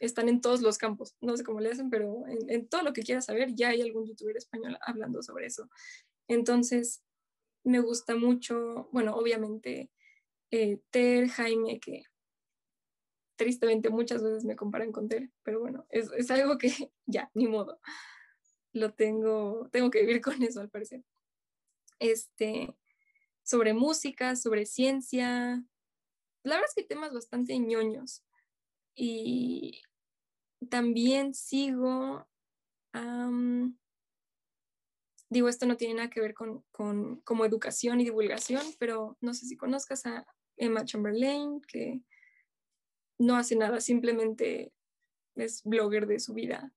están 0.00 0.28
en 0.28 0.40
todos 0.40 0.62
los 0.62 0.78
campos, 0.78 1.14
no 1.20 1.36
sé 1.36 1.44
cómo 1.44 1.60
le 1.60 1.70
hacen, 1.70 1.90
pero 1.90 2.24
en, 2.26 2.66
todo 2.68 2.82
lo 2.82 2.92
que 2.92 3.02
quieras 3.02 3.26
saber 3.26 3.54
ya 3.54 3.68
hay 3.68 3.82
algún 3.82 4.06
youtuber 4.06 4.36
español 4.36 4.78
hablando 4.80 5.22
sobre 5.22 5.46
eso. 5.46 5.68
Entonces, 6.26 7.02
me 7.62 7.80
gusta 7.80 8.16
mucho, 8.16 8.88
bueno, 8.92 9.14
obviamente, 9.14 9.90
eh, 10.50 10.80
Ter, 10.90 11.28
Jaime, 11.28 11.78
que 11.78 12.04
tristemente 13.36 13.90
muchas 13.90 14.22
veces 14.22 14.44
me 14.44 14.56
comparan 14.56 14.90
con 14.90 15.08
Tere, 15.08 15.30
pero 15.42 15.60
bueno, 15.60 15.86
es, 15.90 16.10
es, 16.16 16.30
algo 16.30 16.58
que 16.58 16.68
ya, 17.06 17.30
ni 17.34 17.46
modo. 17.46 17.80
Lo 18.72 18.94
tengo, 18.94 19.68
tengo 19.70 19.90
que 19.90 20.00
vivir 20.00 20.20
con 20.20 20.42
eso 20.42 20.60
al 20.60 20.70
parecer. 20.70 21.04
Este, 21.98 22.74
sobre 23.42 23.74
música, 23.74 24.36
sobre 24.36 24.64
ciencia. 24.64 25.64
La 26.42 26.54
verdad 26.54 26.68
es 26.68 26.74
que 26.74 26.88
temas 26.88 27.12
bastante 27.12 27.58
ñoños. 27.58 28.24
Y 28.94 29.82
también 30.68 31.34
sigo, 31.34 32.28
digo, 35.28 35.48
esto 35.48 35.66
no 35.66 35.76
tiene 35.76 35.94
nada 35.94 36.10
que 36.10 36.20
ver 36.20 36.34
con, 36.34 36.64
con 36.70 37.20
como 37.22 37.44
educación 37.44 38.00
y 38.00 38.04
divulgación, 38.04 38.64
pero 38.78 39.16
no 39.20 39.32
sé 39.34 39.46
si 39.46 39.56
conozcas 39.56 40.06
a 40.06 40.26
Emma 40.56 40.84
Chamberlain, 40.84 41.62
que 41.62 42.02
no 43.18 43.36
hace 43.36 43.56
nada, 43.56 43.80
simplemente 43.80 44.72
es 45.36 45.62
blogger 45.64 46.06
de 46.06 46.20
su 46.20 46.34
vida. 46.34 46.72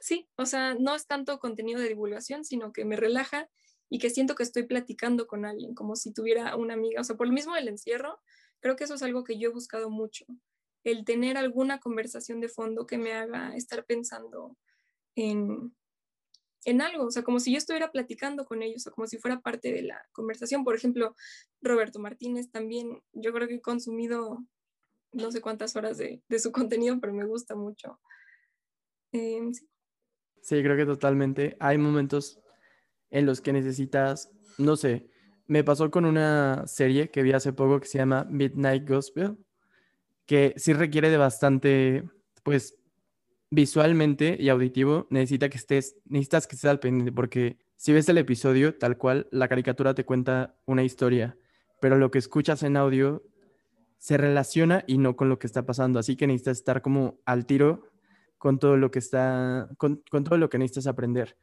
Sí, 0.00 0.28
o 0.36 0.46
sea, 0.46 0.74
no 0.74 0.94
es 0.94 1.06
tanto 1.06 1.38
contenido 1.38 1.80
de 1.80 1.88
divulgación, 1.88 2.44
sino 2.44 2.72
que 2.72 2.84
me 2.84 2.96
relaja 2.96 3.50
y 3.90 3.98
que 3.98 4.10
siento 4.10 4.34
que 4.34 4.42
estoy 4.42 4.64
platicando 4.64 5.26
con 5.26 5.44
alguien, 5.44 5.74
como 5.74 5.96
si 5.96 6.12
tuviera 6.12 6.54
una 6.56 6.74
amiga. 6.74 7.00
O 7.00 7.04
sea, 7.04 7.16
por 7.16 7.26
lo 7.26 7.32
mismo 7.32 7.54
del 7.54 7.68
encierro, 7.68 8.20
creo 8.60 8.76
que 8.76 8.84
eso 8.84 8.94
es 8.94 9.02
algo 9.02 9.24
que 9.24 9.38
yo 9.38 9.50
he 9.50 9.52
buscado 9.52 9.90
mucho, 9.90 10.26
el 10.84 11.04
tener 11.04 11.36
alguna 11.36 11.80
conversación 11.80 12.40
de 12.40 12.48
fondo 12.48 12.86
que 12.86 12.98
me 12.98 13.12
haga 13.12 13.54
estar 13.56 13.84
pensando 13.84 14.56
en, 15.14 15.74
en 16.64 16.80
algo, 16.80 17.06
o 17.06 17.10
sea, 17.10 17.22
como 17.22 17.40
si 17.40 17.52
yo 17.52 17.58
estuviera 17.58 17.90
platicando 17.90 18.44
con 18.44 18.62
ellos 18.62 18.86
o 18.86 18.92
como 18.92 19.06
si 19.06 19.18
fuera 19.18 19.40
parte 19.40 19.72
de 19.72 19.82
la 19.82 20.00
conversación. 20.12 20.64
Por 20.64 20.76
ejemplo, 20.76 21.14
Roberto 21.60 21.98
Martínez 21.98 22.50
también, 22.50 23.02
yo 23.12 23.32
creo 23.32 23.48
que 23.48 23.54
he 23.56 23.60
consumido 23.60 24.44
no 25.12 25.30
sé 25.30 25.40
cuántas 25.40 25.76
horas 25.76 25.98
de, 25.98 26.22
su 26.38 26.52
contenido, 26.52 26.98
pero 27.00 27.12
me 27.12 27.24
gusta 27.24 27.54
mucho. 27.54 28.00
Em, 29.12 29.52
sí. 29.52 30.62
creo 30.62 30.76
que 30.76 30.86
totalmente. 30.86 31.56
Hay 31.60 31.78
momentos 31.78 32.40
en 33.10 33.26
los 33.26 33.40
que 33.40 33.52
necesitas, 33.52 34.30
no 34.58 34.76
sé, 34.76 35.10
me 35.46 35.64
pasó 35.64 35.90
con 35.90 36.04
una 36.04 36.66
serie 36.66 37.10
que 37.10 37.22
vi 37.22 37.32
hace 37.32 37.54
poco 37.54 37.80
que 37.80 37.86
se 37.86 37.98
llama 37.98 38.26
Midnight 38.28 38.86
Gospel, 38.86 39.38
que 40.28 40.52
sí 40.58 40.74
requiere 40.74 41.08
de 41.08 41.16
bastante, 41.16 42.04
pues, 42.42 42.76
visualmente 43.50 44.36
y 44.38 44.50
auditivo, 44.50 45.06
necesita 45.08 45.48
que 45.48 45.56
estés, 45.56 45.96
necesitas 46.04 46.46
que 46.46 46.54
estés 46.54 46.70
al 46.70 46.80
pendiente, 46.80 47.12
porque 47.12 47.56
si 47.76 47.94
ves 47.94 48.10
el 48.10 48.18
episodio 48.18 48.76
tal 48.76 48.98
cual, 48.98 49.26
la 49.30 49.48
caricatura 49.48 49.94
te 49.94 50.04
cuenta 50.04 50.54
una 50.66 50.84
historia, 50.84 51.38
pero 51.80 51.96
lo 51.96 52.10
que 52.10 52.18
escuchas 52.18 52.62
en 52.62 52.76
audio 52.76 53.24
se 53.96 54.18
relaciona 54.18 54.84
y 54.86 54.98
no 54.98 55.16
con 55.16 55.30
lo 55.30 55.38
que 55.38 55.46
está 55.46 55.64
pasando. 55.64 55.98
Así 55.98 56.14
que 56.14 56.26
necesitas 56.26 56.58
estar 56.58 56.82
como 56.82 57.20
al 57.24 57.46
tiro 57.46 57.88
con 58.36 58.58
todo 58.58 58.76
lo 58.76 58.90
que 58.90 58.98
está, 58.98 59.70
con, 59.78 60.02
todo 60.02 60.36
lo 60.36 60.50
que 60.50 60.58
necesitas 60.58 60.88
aprender. 60.88 61.38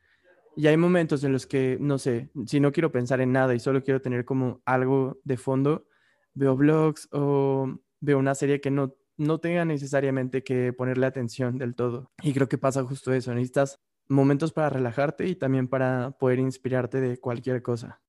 Y 0.56 0.68
hay 0.68 0.78
momentos 0.78 1.24
en 1.24 1.34
los 1.34 1.48
que, 1.48 1.78
no 1.82 1.98
sé, 1.98 2.30
si 2.46 2.60
no 2.60 2.72
quiero 2.72 2.92
pensar 2.92 3.20
en 3.20 3.32
nada 3.32 3.56
y 3.56 3.60
solo 3.60 3.84
quiero 3.84 4.00
tener 4.00 4.26
como 4.26 4.62
algo 4.64 5.20
de 5.24 5.38
fondo, 5.38 5.88
veo 6.36 6.56
blogs 6.56 7.10
o 7.12 7.80
veo 8.06 8.20
una 8.20 8.36
serie 8.36 8.62
que 8.62 8.72
no, 8.72 8.96
no 9.18 9.40
tenga 9.40 9.66
necesariamente 9.66 10.44
que 10.44 10.74
ponerle 10.74 11.06
atención 11.06 11.58
del 11.58 11.76
todo. 11.76 12.12
Y 12.22 12.34
creo 12.34 12.48
que 12.48 12.58
pasa 12.58 12.84
justo 12.84 13.14
eso, 13.14 13.34
necesitas 13.34 13.80
momentos 14.08 14.54
para 14.54 14.70
relajarte 14.70 15.28
y 15.28 15.36
también 15.36 15.68
para 15.68 16.12
poder 16.12 16.40
inspirarte 16.40 17.02
de 17.02 17.18
cualquier 17.18 17.62
cosa. 17.62 18.02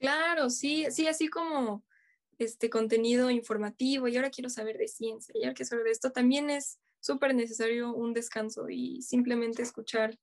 Claro, 0.00 0.48
sí, 0.48 0.86
sí, 0.90 1.06
así 1.06 1.28
como 1.28 1.84
este 2.38 2.70
contenido 2.70 3.30
informativo 3.30 4.06
y 4.08 4.16
ahora 4.16 4.30
quiero 4.30 4.48
saber 4.48 4.78
de 4.78 4.88
ciencia 4.88 5.34
y 5.34 5.42
ahora 5.42 5.54
quiero 5.54 5.68
saber 5.68 5.84
de 5.84 5.90
esto, 5.90 6.12
también 6.12 6.50
es 6.50 6.78
súper 7.00 7.34
necesario 7.34 7.92
un 7.92 8.14
descanso 8.14 8.68
y 8.68 9.02
simplemente 9.02 9.62
escuchar 9.62 10.18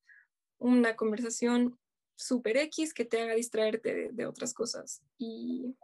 una 0.57 0.95
conversación 0.95 1.77
súper 2.15 2.57
X 2.57 2.93
que 2.93 3.05
te 3.05 3.21
haga 3.21 3.35
distraerte 3.35 4.11
de, 4.13 4.25
otras 4.25 4.53
cosas. 4.53 5.01
Y 5.17 5.75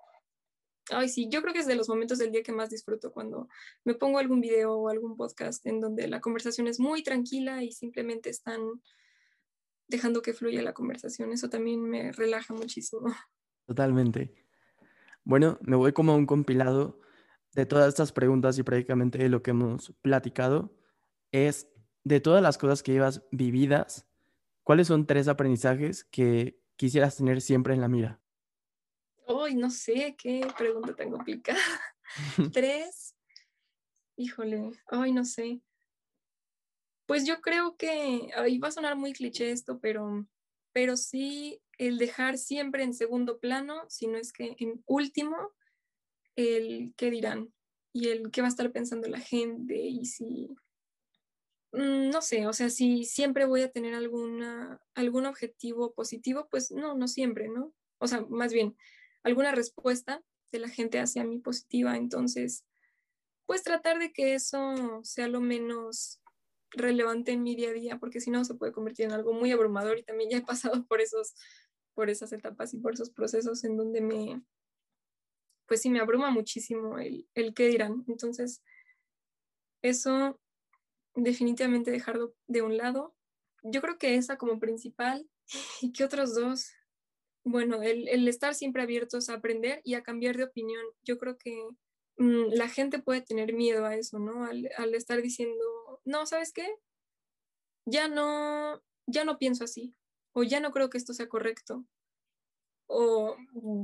Ay, 0.90 1.10
sí, 1.10 1.30
yo 1.30 1.42
creo 1.42 1.54
que 1.54 1.60
es 1.60 1.68
de 1.68 1.76
los 1.76 1.88
momentos 1.88 2.18
del 2.18 2.32
día 2.32 2.44
que 2.44 2.52
más 2.52 2.70
disfruto 2.70 3.12
cuando 3.12 3.48
me 3.84 3.94
pongo 3.94 4.20
algún 4.20 4.42
video 4.42 4.74
o 4.74 4.90
algún 4.90 5.16
podcast 5.16 5.66
en 5.68 5.80
donde 5.80 6.08
la 6.08 6.20
conversación 6.20 6.68
es 6.68 6.80
muy 6.80 7.04
tranquila 7.04 7.64
y 7.64 7.72
simplemente 7.72 8.30
están 8.30 8.60
dejando 9.88 10.22
que 10.22 10.34
fluya 10.34 10.62
la 10.62 10.74
conversación. 10.74 11.32
Eso 11.32 11.50
también 11.50 11.82
me 11.84 12.12
relaja 12.12 12.54
muchísimo. 12.54 13.02
Totalmente. 13.68 14.34
Bueno, 15.24 15.60
me 15.62 15.76
voy 15.76 15.94
como 15.94 16.14
a 16.14 16.16
un 16.16 16.26
compilado 16.26 17.00
de 17.54 17.66
todas 17.66 17.90
estas 17.90 18.12
preguntas 18.12 18.58
y 18.58 18.64
prácticamente 18.64 19.20
de 19.20 19.30
lo 19.30 19.44
que 19.44 19.52
hemos 19.52 19.94
platicado. 20.02 20.74
Es 21.32 21.68
de 22.04 22.20
todas 22.20 22.42
las 22.42 22.58
cosas 22.58 22.82
que 22.82 22.94
llevas 22.94 23.24
vividas, 23.32 24.08
¿cuáles 24.64 24.88
son 24.88 25.06
tres 25.06 25.28
aprendizajes 25.28 26.04
que 26.06 26.60
quisieras 26.76 27.18
tener 27.18 27.42
siempre 27.42 27.74
en 27.74 27.82
la 27.82 27.88
mira? 27.88 28.21
Ay, 29.40 29.56
no 29.56 29.70
sé, 29.70 30.16
qué 30.18 30.46
pregunta 30.58 30.96
tan 30.96 31.12
complicada. 31.12 31.60
Tres. 32.54 33.16
Híjole, 34.18 34.72
ay, 34.88 35.12
no 35.12 35.26
sé. 35.26 35.62
Pues 37.06 37.26
yo 37.26 37.42
creo 37.42 37.76
que, 37.78 38.32
va 38.64 38.68
a 38.68 38.72
sonar 38.72 38.96
muy 38.96 39.14
cliché 39.14 39.52
esto, 39.52 39.80
pero, 39.80 40.26
pero 40.72 40.96
sí 40.96 41.62
el 41.78 41.98
dejar 41.98 42.38
siempre 42.38 42.84
en 42.84 42.94
segundo 42.94 43.40
plano, 43.40 43.86
si 43.90 44.08
no 44.08 44.18
es 44.18 44.32
que 44.32 44.56
en 44.60 44.84
último, 44.86 45.36
el 46.36 46.94
qué 46.96 47.10
dirán 47.10 47.54
y 47.92 48.10
el 48.10 48.32
qué 48.32 48.42
va 48.42 48.48
a 48.48 48.50
estar 48.50 48.72
pensando 48.72 49.08
la 49.08 49.20
gente 49.20 49.76
y 49.76 50.06
si, 50.06 50.56
mm, 51.74 52.10
no 52.10 52.22
sé, 52.22 52.48
o 52.48 52.54
sea, 52.54 52.70
si 52.70 53.04
siempre 53.04 53.46
voy 53.46 53.64
a 53.64 53.72
tener 53.72 53.96
alguna, 53.96 54.80
algún 54.94 55.26
objetivo 55.26 55.94
positivo, 55.94 56.48
pues 56.50 56.72
no, 56.72 56.96
no 56.96 57.08
siempre, 57.08 57.50
¿no? 57.50 57.74
O 57.98 58.08
sea, 58.08 58.22
más 58.30 58.54
bien, 58.54 58.78
alguna 59.24 59.52
respuesta 59.52 60.24
de 60.52 60.60
la 60.60 60.70
gente 60.70 61.00
hacia 61.00 61.24
mí 61.24 61.40
positiva. 61.40 61.96
Entonces, 61.98 62.66
pues 63.46 63.64
tratar 63.64 64.00
de 64.00 64.12
que 64.12 64.34
eso 64.34 65.02
sea 65.04 65.28
lo 65.28 65.42
menos 65.42 66.22
relevante 66.72 67.32
en 67.32 67.44
mi 67.44 67.56
día 67.56 67.70
a 67.70 67.74
día, 67.74 68.00
porque 68.00 68.22
si 68.22 68.32
no 68.32 68.46
se 68.46 68.56
puede 68.56 68.72
convertir 68.72 69.06
en 69.06 69.12
algo 69.12 69.34
muy 69.34 69.52
abrumador 69.52 69.98
y 69.98 70.04
también 70.04 70.30
ya 70.30 70.38
he 70.38 70.42
pasado 70.46 70.86
por 70.88 71.02
esos 71.02 71.36
por 71.94 72.10
esas 72.10 72.32
etapas 72.32 72.74
y 72.74 72.78
por 72.78 72.94
esos 72.94 73.10
procesos 73.10 73.64
en 73.66 73.76
donde 73.76 74.00
me 74.00 74.42
pues 75.68 75.82
sí 75.82 75.90
me 75.90 76.00
abruma 76.00 76.32
muchísimo 76.32 77.00
el, 77.00 77.28
el 77.34 77.54
qué 77.54 77.68
dirán. 77.68 78.04
Entonces, 78.08 78.62
eso 79.82 80.38
definitivamente 81.16 81.92
dejarlo 81.92 82.34
de 82.48 82.62
un 82.62 82.78
lado. 82.78 83.16
Yo 83.64 83.82
creo 83.82 83.98
que 83.98 84.16
esa 84.16 84.38
como 84.38 84.60
principal 84.60 85.30
y 85.82 85.92
que 85.92 86.04
otros 86.04 86.36
dos 86.36 86.72
bueno, 87.44 87.82
el, 87.82 88.28
estar 88.28 88.54
siempre 88.56 88.84
abiertos 88.84 89.30
a 89.30 89.36
aprender 89.36 89.82
y 89.84 89.96
a 89.96 90.04
cambiar 90.04 90.38
de 90.38 90.44
opinión. 90.44 90.84
Yo 91.04 91.18
creo 91.18 91.38
que 91.38 91.68
mm, 92.18 92.54
la 92.54 92.68
gente 92.70 93.00
puede 93.00 93.22
tener 93.22 93.54
miedo 93.54 93.86
a 93.86 93.96
eso, 93.96 94.20
¿no? 94.20 94.46
Al, 94.46 94.96
estar 94.96 95.22
diciendo, 95.22 96.02
no, 96.06 96.26
¿sabes 96.26 96.54
qué? 96.54 96.68
Ya 97.86 98.08
no, 98.08 98.82
ya 99.08 99.26
no 99.26 99.38
pienso 99.38 99.64
así, 99.64 99.96
o 100.34 100.44
ya 100.44 100.60
no 100.60 100.72
creo 100.72 100.90
que 100.90 100.98
esto 100.98 101.14
sea 101.14 101.28
correcto. 101.28 101.86
O 102.88 103.38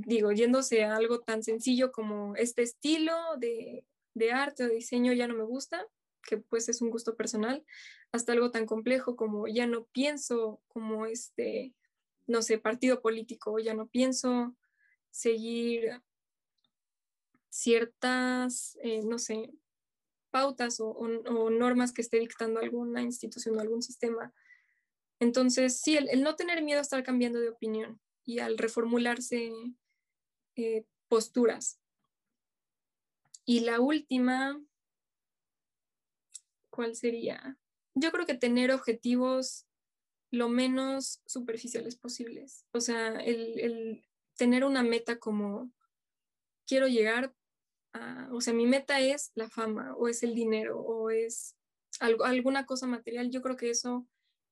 digo, 0.06 0.32
yéndose 0.32 0.84
a 0.84 0.96
algo 0.96 1.22
tan 1.22 1.42
sencillo 1.44 1.92
como 1.92 2.36
este 2.36 2.62
estilo 2.62 3.14
de, 3.38 3.86
de 4.14 4.32
arte 4.32 4.66
o 4.66 4.70
diseño 4.70 5.14
ya 5.14 5.28
no 5.28 5.36
me 5.36 5.46
gusta, 5.46 5.88
que 6.24 6.38
pues 6.38 6.70
es 6.70 6.82
un 6.82 6.90
gusto 6.92 7.16
personal, 7.16 7.66
hasta 8.12 8.34
algo 8.34 8.52
tan 8.52 8.66
complejo 8.66 9.16
como 9.16 9.48
ya 9.48 9.66
no 9.66 9.86
pienso 9.86 10.62
como 10.68 11.06
este 11.06 11.74
no 12.28 12.42
sé, 12.42 12.60
partido 12.60 13.02
político, 13.02 13.58
ya 13.60 13.74
no 13.74 13.88
pienso 13.88 14.56
seguir 15.10 16.02
ciertas, 17.50 18.78
eh, 18.84 19.02
no 19.04 19.18
sé, 19.18 19.52
pautas 20.30 20.80
o, 20.80 21.08
normas 21.50 21.94
que 21.94 22.02
esté 22.02 22.20
dictando 22.20 22.60
alguna 22.60 23.02
institución 23.02 23.58
o 23.58 23.62
algún 23.62 23.82
sistema. 23.82 24.34
Entonces, 25.20 25.80
sí, 25.80 25.98
el, 25.98 26.22
no 26.22 26.36
tener 26.36 26.62
miedo 26.62 26.80
a 26.80 26.84
estar 26.84 27.02
cambiando 27.04 27.40
de 27.40 27.50
opinión 27.50 28.00
y 28.26 28.40
al 28.40 28.58
reformularse 28.58 29.52
eh, 30.56 30.86
posturas. 31.08 31.80
Y 33.46 33.62
la 33.62 33.80
última, 33.80 34.62
¿cuál 36.70 36.96
sería? 36.96 37.58
Yo 37.96 38.12
creo 38.12 38.26
que 38.26 38.36
tener 38.36 38.72
objetivos 38.72 39.67
lo 40.32 40.50
menos 40.50 41.22
superficiales 41.26 41.96
posibles. 41.96 42.66
O 42.72 42.82
sea, 42.82 43.20
el, 43.20 44.04
tener 44.36 44.64
una 44.64 44.84
meta 44.84 45.18
como 45.20 45.72
quiero 46.68 46.88
llegar 46.88 47.34
a, 47.94 48.30
o 48.32 48.42
sea, 48.42 48.54
mi 48.54 48.68
meta 48.68 49.00
es 49.00 49.32
la 49.36 49.50
fama 49.50 49.96
o 49.96 50.08
es 50.08 50.22
el 50.24 50.36
dinero 50.36 50.80
o 50.80 51.10
es 51.10 51.56
algo, 52.00 52.26
alguna 52.26 52.66
cosa 52.66 52.88
material. 52.88 53.32
Yo 53.32 53.42
creo 53.42 53.58
que 53.58 53.70
eso 53.70 54.08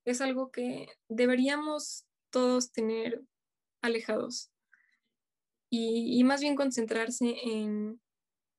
es 0.06 0.22
algo 0.22 0.52
que 0.52 0.88
deberíamos 1.08 2.06
todos 2.32 2.72
tener 2.72 3.22
alejados 3.82 4.52
y, 5.70 6.20
y 6.20 6.24
más 6.24 6.42
bien 6.42 6.56
concentrarse 6.56 7.36
en 7.44 8.02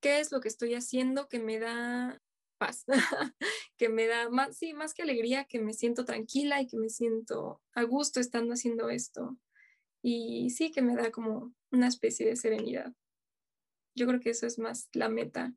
qué 0.01 0.21
es 0.21 0.31
lo 0.31 0.41
que 0.41 0.49
estoy 0.49 0.75
haciendo 0.75 1.29
que 1.29 1.41
me 1.41 1.59
da 1.59 2.23
paz, 2.57 2.85
que 3.77 3.89
me 3.89 4.07
da 4.07 4.29
más, 4.31 4.57
sí, 4.57 4.73
más 4.73 4.95
que 4.95 5.03
alegría, 5.03 5.45
que 5.45 5.61
me 5.61 5.73
siento 5.73 6.05
tranquila 6.05 6.61
y 6.61 6.67
que 6.67 6.77
me 6.77 6.89
siento 6.89 7.61
a 7.75 7.83
gusto 7.83 8.21
estando 8.21 8.55
haciendo 8.55 8.91
esto. 8.91 9.37
Y 10.03 10.51
sí, 10.51 10.71
que 10.71 10.83
me 10.83 10.95
da 10.95 11.11
como 11.11 11.55
una 11.71 11.89
especie 11.89 12.27
de 12.27 12.37
serenidad. 12.37 12.93
Yo 13.95 14.07
creo 14.07 14.21
que 14.21 14.31
eso 14.31 14.47
es 14.47 14.59
más 14.59 14.89
la 14.93 15.09
meta 15.09 15.55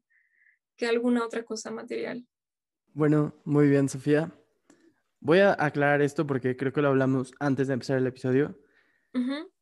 que 0.78 0.88
alguna 0.88 1.26
otra 1.26 1.44
cosa 1.44 1.72
material. 1.72 2.26
Bueno, 2.94 3.36
muy 3.44 3.68
bien, 3.68 3.90
Sofía. 3.90 4.34
Voy 5.20 5.40
a 5.40 5.56
aclarar 5.60 6.02
esto 6.02 6.26
porque 6.26 6.56
creo 6.56 6.72
que 6.72 6.82
lo 6.82 6.88
hablamos 6.88 7.34
antes 7.40 7.68
de 7.68 7.74
empezar 7.74 7.98
el 7.98 8.08
episodio. 8.08 8.58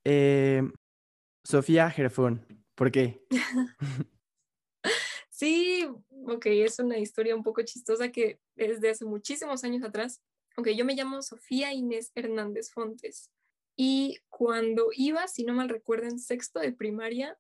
Eh, 0.04 0.62
Sofía 1.44 1.90
Gerfón, 1.90 2.46
¿por 2.76 2.92
qué? 2.92 3.26
sí, 5.30 5.88
ok, 6.28 6.46
es 6.48 6.80
una 6.80 6.98
historia 6.98 7.36
un 7.36 7.44
poco 7.44 7.62
chistosa 7.62 8.12
que 8.12 8.40
desde 8.56 8.90
hace 8.90 9.06
muchísimos 9.06 9.64
años 9.64 9.84
atrás. 9.84 10.22
Ok, 10.58 10.70
yo 10.70 10.86
me 10.86 10.94
llamo 10.94 11.22
Sofía 11.22 11.74
Inés 11.74 12.12
Hernández 12.16 12.72
Fontes. 12.72 13.32
Y 13.76 14.18
cuando 14.30 14.90
iba, 14.94 15.28
si 15.28 15.44
no 15.44 15.54
mal 15.54 15.70
recuerdo, 15.70 16.08
en 16.08 16.20
sexto 16.20 16.60
de 16.60 16.74
primaria, 16.74 17.38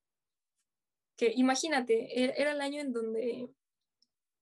que 1.17 1.33
imagínate, 1.35 2.23
e-, 2.23 2.33
era 2.37 2.51
el 2.51 2.61
año 2.61 2.79
en 2.79 2.93
donde 2.93 3.49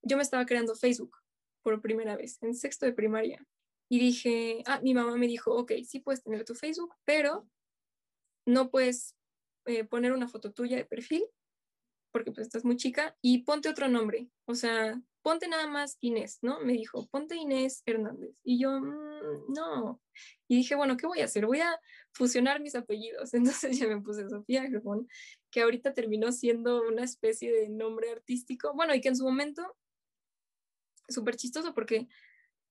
yo 0.01 0.17
me 0.17 0.23
estaba 0.23 0.45
creando 0.45 0.75
Facebook 0.75 1.17
por 1.63 1.81
primera 1.81 2.15
vez, 2.15 2.37
en 2.43 2.53
sexto 2.53 2.85
de 2.85 2.93
primaria. 2.93 3.43
Y 3.89 3.99
dije, 3.99 4.61
ah, 4.65 4.79
mi 4.81 4.93
mamá 4.93 5.15
me 5.15 5.27
dijo, 5.27 5.55
ok, 5.55 5.71
sí 5.87 5.99
puedes 5.99 6.23
tener 6.23 6.43
tu 6.43 6.53
Facebook, 6.53 6.93
pero 7.05 7.47
no 8.45 8.69
puedes 8.69 9.15
eh, 9.65 9.83
poner 9.85 10.11
una 10.11 10.27
foto 10.27 10.51
tuya 10.51 10.77
de 10.77 10.85
perfil 10.85 11.25
porque 12.15 12.31
pues 12.31 12.47
estás 12.47 12.63
muy 12.63 12.77
chica, 12.77 13.13
y 13.21 13.39
ponte 13.39 13.67
otro 13.67 13.89
nombre, 13.89 14.29
o 14.45 14.55
sea, 14.55 14.97
ponte 15.21 15.49
nada 15.49 15.67
más 15.67 15.97
Inés, 15.99 16.39
¿no? 16.41 16.61
Me 16.61 16.71
dijo, 16.71 17.09
ponte 17.09 17.35
Inés 17.35 17.83
Hernández. 17.85 18.37
Y 18.41 18.57
yo, 18.57 18.79
mm, 18.79 19.53
no. 19.53 20.01
Y 20.47 20.55
dije, 20.55 20.75
bueno, 20.75 20.95
¿qué 20.95 21.07
voy 21.07 21.19
a 21.19 21.25
hacer? 21.25 21.45
Voy 21.45 21.59
a 21.59 21.77
fusionar 22.13 22.61
mis 22.61 22.73
apellidos. 22.75 23.33
Entonces 23.67 23.77
ya 23.77 23.87
me 23.89 23.99
puse 23.99 24.29
Sofía 24.29 24.61
Germón, 24.61 25.09
que 25.51 25.61
ahorita 25.63 25.93
terminó 25.93 26.31
siendo 26.31 26.87
una 26.87 27.03
especie 27.03 27.51
de 27.51 27.67
nombre 27.67 28.11
artístico, 28.11 28.73
bueno, 28.73 28.95
y 28.95 29.01
que 29.01 29.09
en 29.09 29.17
su 29.17 29.25
momento, 29.25 29.75
súper 31.09 31.35
chistoso 31.35 31.73
porque 31.73 32.07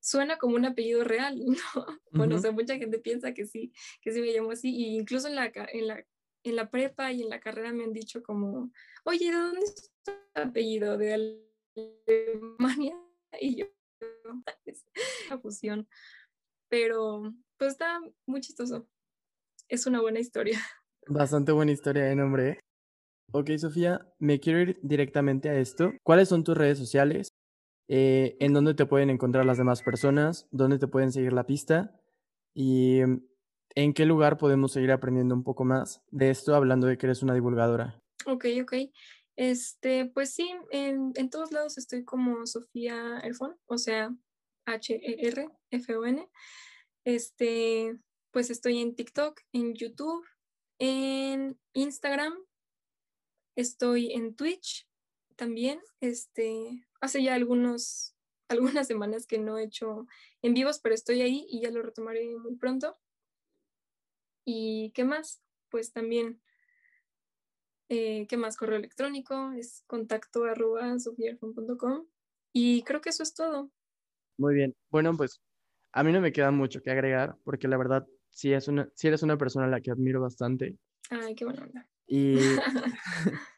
suena 0.01 0.39
como 0.39 0.57
un 0.57 0.65
apellido 0.65 1.05
real, 1.05 1.39
¿no? 1.45 1.87
Bueno, 2.13 2.37
o 2.37 2.39
sea, 2.39 2.51
mucha 2.51 2.79
gente 2.79 2.99
piensa 2.99 3.35
que 3.35 3.45
sí, 3.45 3.75
que 4.01 4.11
sí 4.11 4.23
me 4.23 4.33
llamo 4.33 4.53
así, 4.53 4.75
y 4.75 4.97
incluso 4.97 5.29
en 5.29 5.35
la, 5.35 5.53
en 5.55 5.87
la 5.87 6.03
en 6.45 6.57
la 6.57 6.71
prepa 6.71 7.11
y 7.11 7.23
en 7.23 7.31
la 7.31 7.41
carrera 7.41 7.73
me 7.73 7.85
han 7.85 7.93
dicho 7.93 8.23
como, 8.23 8.71
oye, 9.05 9.27
¿de 9.27 9.37
dónde 9.37 9.61
es 9.61 9.93
tu 10.05 10.13
apellido? 10.35 10.97
¿De 10.99 11.41
Alemania? 11.77 12.95
Y 13.41 13.57
yo, 13.57 13.67
es 14.65 14.85
una 15.29 15.41
fusión. 15.41 15.89
Pero 16.69 17.35
pues 17.59 17.73
está 17.73 18.01
muy 18.27 18.41
chistoso. 18.41 18.87
Es 19.69 19.87
una 19.87 20.01
buena 20.01 20.21
historia. 20.21 20.61
Bastante 21.09 21.51
buena 21.51 21.73
historia 21.73 22.05
de 22.05 22.15
nombre. 22.15 22.49
¿eh? 22.51 22.61
Ok, 23.33 23.51
Sofía, 23.57 24.07
me 24.21 24.39
quiero 24.39 24.61
ir 24.61 24.79
directamente 24.83 25.49
a 25.49 25.59
esto. 25.59 25.91
¿Cuáles 26.05 26.29
son 26.29 26.45
tus 26.45 26.57
redes 26.57 26.79
sociales? 26.79 27.29
Eh, 27.89 28.37
¿En 28.39 28.53
dónde 28.53 28.75
te 28.75 28.87
pueden 28.87 29.11
encontrar 29.11 29.45
las 29.45 29.59
demás 29.59 29.83
personas? 29.83 30.47
¿Dónde 30.53 30.79
te 30.79 30.87
pueden 30.87 31.11
seguir 31.11 31.33
la 31.33 31.45
pista? 31.45 32.01
Y 32.55 33.01
¿En 33.75 33.93
qué 33.93 34.07
lugar 34.07 34.39
podemos 34.39 34.73
seguir 34.73 34.93
aprendiendo 34.93 35.35
un 35.35 35.43
poco 35.43 35.65
más 35.65 36.03
de 36.11 36.31
esto 36.31 36.55
hablando 36.55 36.87
de 36.87 36.97
que 36.97 37.07
eres 37.07 37.23
una 37.23 37.35
divulgadora? 37.35 38.01
Ok, 38.27 38.47
ok. 38.63 38.75
Este, 39.37 40.07
pues 40.07 40.33
sí, 40.33 40.49
en, 40.71 41.13
todos 41.31 41.51
lados 41.51 41.77
estoy 41.77 42.05
como 42.05 42.47
Sofía 42.47 43.19
Erfon, 43.23 43.57
o 43.67 43.79
sea, 43.79 44.15
H-E-R-F-O-N. 44.67 46.29
Este, 47.05 47.99
pues 48.31 48.51
estoy 48.51 48.81
en 48.81 48.95
TikTok, 48.95 49.41
en 49.53 49.75
YouTube, 49.75 50.25
en 50.79 51.59
Instagram 51.73 52.35
Estoy 53.57 54.13
en 54.13 54.35
Twitch 54.35 54.89
también. 55.37 55.81
Este, 56.01 56.87
hace 57.01 57.23
ya 57.23 57.35
algunos, 57.35 58.15
algunas 58.49 58.87
semanas 58.87 59.27
que 59.27 59.39
no 59.39 59.59
he 59.59 59.65
hecho 59.65 60.07
en 60.43 60.55
vivos, 60.55 60.81
pero 60.81 60.95
estoy 60.95 61.23
ahí 61.23 61.47
y 61.49 61.63
ya 61.63 61.71
lo 61.71 61.83
retomaré 61.83 62.37
muy 62.37 62.57
pronto. 62.57 62.97
¿Y 64.45 64.91
qué 64.93 65.05
más? 65.05 65.43
Pues 65.71 65.93
también, 65.93 66.41
eh, 67.89 68.27
¿qué 68.29 68.37
más? 68.37 68.57
Correo 68.57 68.79
electrónico, 68.79 69.53
es 69.53 69.83
contacto 69.87 70.45
arroba 70.45 70.97
y 72.53 72.83
creo 72.83 73.01
que 73.01 73.09
eso 73.11 73.23
es 73.23 73.35
todo. 73.35 73.71
Muy 74.39 74.55
bien. 74.55 74.75
Bueno, 74.91 75.17
pues 75.17 75.41
a 75.93 76.03
mí 76.05 76.13
no 76.13 76.21
me 76.21 76.33
queda 76.33 76.51
mucho 76.51 76.83
que 76.83 76.91
agregar 76.91 77.37
porque 77.45 77.69
la 77.69 77.77
verdad 77.77 78.07
sí, 78.31 78.53
es 78.53 78.69
una, 78.69 78.89
sí 78.95 79.09
eres 79.09 79.23
una 79.23 79.37
persona 79.39 79.67
a 79.67 79.71
la 79.71 79.81
que 79.81 79.91
admiro 79.91 80.21
bastante. 80.21 80.77
Ay, 81.11 81.35
qué 81.35 81.45
buena 81.45 81.63
onda. 81.63 81.89
Y, 82.07 82.37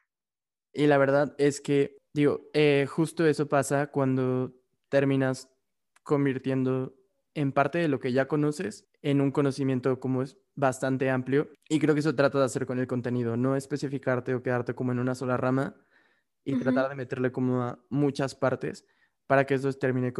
y 0.72 0.86
la 0.86 0.98
verdad 0.98 1.34
es 1.38 1.60
que, 1.60 1.98
digo, 2.12 2.48
eh, 2.54 2.86
justo 2.88 3.26
eso 3.26 3.48
pasa 3.48 3.88
cuando 3.88 4.54
terminas 4.88 5.50
convirtiendo 6.02 6.94
en 7.36 7.52
parte 7.52 7.78
de 7.78 7.88
lo 7.88 8.00
que 8.00 8.12
ya 8.12 8.26
conoces 8.26 8.88
en 9.02 9.20
un 9.20 9.30
conocimiento 9.30 10.00
como 10.00 10.22
es 10.22 10.38
bastante 10.54 11.10
amplio. 11.10 11.50
Y 11.68 11.78
creo 11.78 11.94
que 11.94 12.00
eso 12.00 12.14
trata 12.14 12.38
de 12.38 12.46
hacer 12.46 12.64
con 12.64 12.78
el 12.78 12.86
contenido, 12.86 13.36
no 13.36 13.56
especificarte 13.56 14.34
o 14.34 14.42
quedarte 14.42 14.74
como 14.74 14.92
en 14.92 14.98
una 14.98 15.14
sola 15.14 15.36
rama 15.36 15.76
y 16.44 16.58
tratar 16.58 16.88
de 16.88 16.94
meterle 16.94 17.32
como 17.32 17.62
a 17.62 17.78
muchas 17.90 18.34
partes 18.34 18.86
para 19.26 19.44
que 19.44 19.54
eso 19.54 19.70
termine 19.74 20.14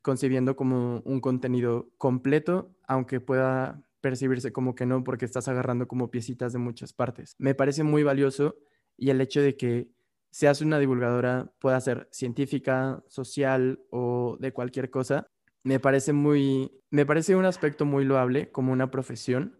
concibiendo 0.00 0.56
como 0.56 1.02
un 1.04 1.20
contenido 1.20 1.90
completo, 1.98 2.74
aunque 2.88 3.20
pueda 3.20 3.82
percibirse 4.00 4.50
como 4.50 4.74
que 4.74 4.86
no, 4.86 5.04
porque 5.04 5.26
estás 5.26 5.48
agarrando 5.48 5.86
como 5.86 6.10
piecitas 6.10 6.54
de 6.54 6.58
muchas 6.58 6.94
partes. 6.94 7.34
Me 7.38 7.54
parece 7.54 7.82
muy 7.82 8.02
valioso 8.02 8.56
y 8.96 9.10
el 9.10 9.20
hecho 9.20 9.42
de 9.42 9.56
que 9.58 9.90
seas 10.30 10.62
una 10.62 10.78
divulgadora, 10.78 11.52
pueda 11.58 11.78
ser 11.82 12.08
científica, 12.10 13.04
social 13.08 13.80
o 13.90 14.38
de 14.40 14.52
cualquier 14.52 14.88
cosa, 14.88 15.28
me 15.64 15.80
parece 15.80 16.12
muy, 16.12 16.70
me 16.90 17.06
parece 17.06 17.36
un 17.36 17.44
aspecto 17.44 17.84
muy 17.84 18.04
loable 18.04 18.50
como 18.50 18.72
una 18.72 18.90
profesión, 18.90 19.56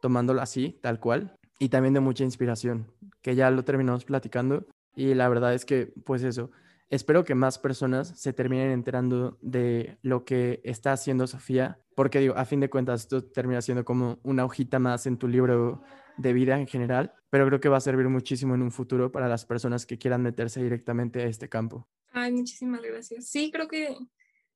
tomándolo 0.00 0.40
así, 0.40 0.78
tal 0.82 1.00
cual, 1.00 1.36
y 1.58 1.68
también 1.68 1.94
de 1.94 2.00
mucha 2.00 2.24
inspiración, 2.24 2.90
que 3.20 3.34
ya 3.34 3.50
lo 3.50 3.64
terminamos 3.64 4.04
platicando 4.04 4.66
y 4.94 5.14
la 5.14 5.28
verdad 5.28 5.54
es 5.54 5.64
que, 5.64 5.92
pues 6.04 6.22
eso, 6.22 6.50
espero 6.90 7.24
que 7.24 7.34
más 7.34 7.58
personas 7.58 8.08
se 8.18 8.32
terminen 8.32 8.70
enterando 8.70 9.38
de 9.40 9.98
lo 10.02 10.24
que 10.24 10.60
está 10.64 10.92
haciendo 10.92 11.26
Sofía, 11.26 11.78
porque 11.94 12.20
digo, 12.20 12.34
a 12.36 12.44
fin 12.44 12.60
de 12.60 12.70
cuentas 12.70 13.02
esto 13.02 13.24
termina 13.24 13.62
siendo 13.62 13.84
como 13.84 14.18
una 14.22 14.44
hojita 14.44 14.78
más 14.78 15.06
en 15.06 15.18
tu 15.18 15.28
libro 15.28 15.82
de 16.16 16.32
vida 16.32 16.58
en 16.58 16.66
general, 16.66 17.14
pero 17.30 17.46
creo 17.46 17.60
que 17.60 17.68
va 17.68 17.78
a 17.78 17.80
servir 17.80 18.08
muchísimo 18.08 18.54
en 18.54 18.62
un 18.62 18.70
futuro 18.70 19.12
para 19.12 19.28
las 19.28 19.46
personas 19.46 19.86
que 19.86 19.98
quieran 19.98 20.22
meterse 20.22 20.62
directamente 20.62 21.22
a 21.22 21.26
este 21.26 21.48
campo. 21.48 21.88
Ay, 22.10 22.32
muchísimas 22.32 22.82
gracias. 22.82 23.26
Sí, 23.26 23.50
creo 23.50 23.68
que 23.68 23.96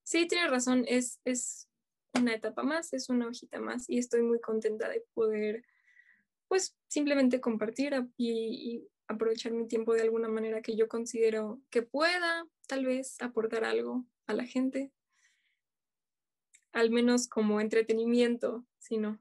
sí, 0.06 0.26
tienes 0.28 0.50
razón, 0.50 0.84
es, 0.86 1.20
es 1.24 1.68
una 2.14 2.32
etapa 2.32 2.62
más, 2.62 2.92
es 2.92 3.10
una 3.10 3.26
hojita 3.26 3.60
más 3.60 3.90
y 3.90 3.98
estoy 3.98 4.22
muy 4.22 4.40
contenta 4.40 4.88
de 4.88 5.04
poder, 5.14 5.64
pues, 6.48 6.76
simplemente 6.86 7.40
compartir 7.40 7.92
y, 8.16 8.30
y 8.30 8.88
aprovechar 9.08 9.52
mi 9.52 9.66
tiempo 9.66 9.94
de 9.94 10.02
alguna 10.02 10.28
manera 10.28 10.62
que 10.62 10.76
yo 10.76 10.86
considero 10.88 11.60
que 11.70 11.82
pueda 11.82 12.46
tal 12.68 12.86
vez 12.86 13.20
aportar 13.20 13.64
algo 13.64 14.06
a 14.26 14.34
la 14.34 14.44
gente, 14.44 14.92
al 16.72 16.90
menos 16.90 17.26
como 17.26 17.60
entretenimiento, 17.60 18.64
si 18.78 18.98
no. 18.98 19.20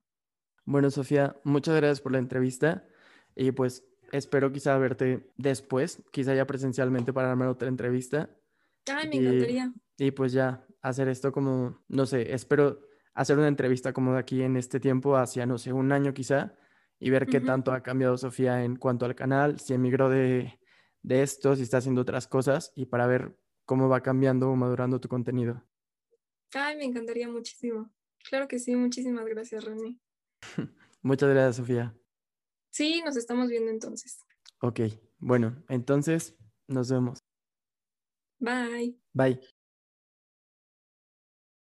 Bueno, 0.66 0.92
Sofía, 0.92 1.36
muchas 1.44 1.76
gracias 1.76 2.02
por 2.02 2.12
la 2.12 2.20
entrevista 2.20 2.88
y 3.36 3.52
pues 3.52 3.84
espero 4.12 4.52
quizá 4.52 4.78
verte 4.78 5.32
después, 5.36 6.04
quizá 6.12 6.36
ya 6.36 6.46
presencialmente 6.46 7.12
para 7.12 7.30
darme 7.30 7.48
otra 7.48 7.70
entrevista. 7.70 8.30
Ay, 8.88 9.10
me 9.10 9.16
encantaría. 9.16 9.74
Y 9.98 10.12
pues 10.12 10.32
ya 10.32 10.66
hacer 10.88 11.08
esto 11.08 11.32
como, 11.32 11.84
no 11.88 12.06
sé, 12.06 12.34
espero 12.34 12.82
hacer 13.14 13.38
una 13.38 13.48
entrevista 13.48 13.92
como 13.92 14.14
de 14.14 14.20
aquí 14.20 14.42
en 14.44 14.56
este 14.56 14.80
tiempo, 14.80 15.18
hacia, 15.18 15.46
no 15.46 15.58
sé, 15.58 15.74
un 15.74 15.92
año 15.92 16.14
quizá, 16.14 16.56
y 17.00 17.10
ver 17.10 17.26
qué 17.26 17.42
tanto 17.42 17.72
ha 17.72 17.82
cambiado 17.82 18.18
Sofía 18.18 18.64
en 18.64 18.76
cuanto 18.76 19.06
al 19.06 19.16
canal, 19.16 19.60
si 19.60 19.74
emigró 19.74 20.10
de, 20.10 20.60
de 21.02 21.24
esto, 21.24 21.56
si 21.56 21.64
está 21.64 21.78
haciendo 21.78 22.02
otras 22.02 22.28
cosas 22.28 22.72
y 22.76 22.86
para 22.86 23.08
ver 23.08 23.38
cómo 23.66 23.90
va 23.90 24.02
cambiando 24.02 24.50
o 24.50 24.56
madurando 24.56 25.00
tu 25.00 25.10
contenido. 25.10 25.64
Ay, 26.54 26.78
me 26.78 26.86
encantaría 26.86 27.28
muchísimo. 27.28 27.92
Claro 28.30 28.48
que 28.48 28.60
sí, 28.60 28.76
muchísimas 28.76 29.26
gracias, 29.26 29.64
René. 29.64 30.00
Muchas 31.02 31.30
gracias, 31.30 31.58
Sofía. 31.58 31.96
Sí, 32.72 33.02
nos 33.04 33.16
estamos 33.18 33.50
viendo 33.50 33.72
entonces. 33.72 34.20
Ok, 34.62 34.82
bueno, 35.18 35.64
entonces 35.70 36.36
nos 36.68 36.90
vemos. 36.90 37.20
Bye. 38.40 39.00
Bye. 39.14 39.55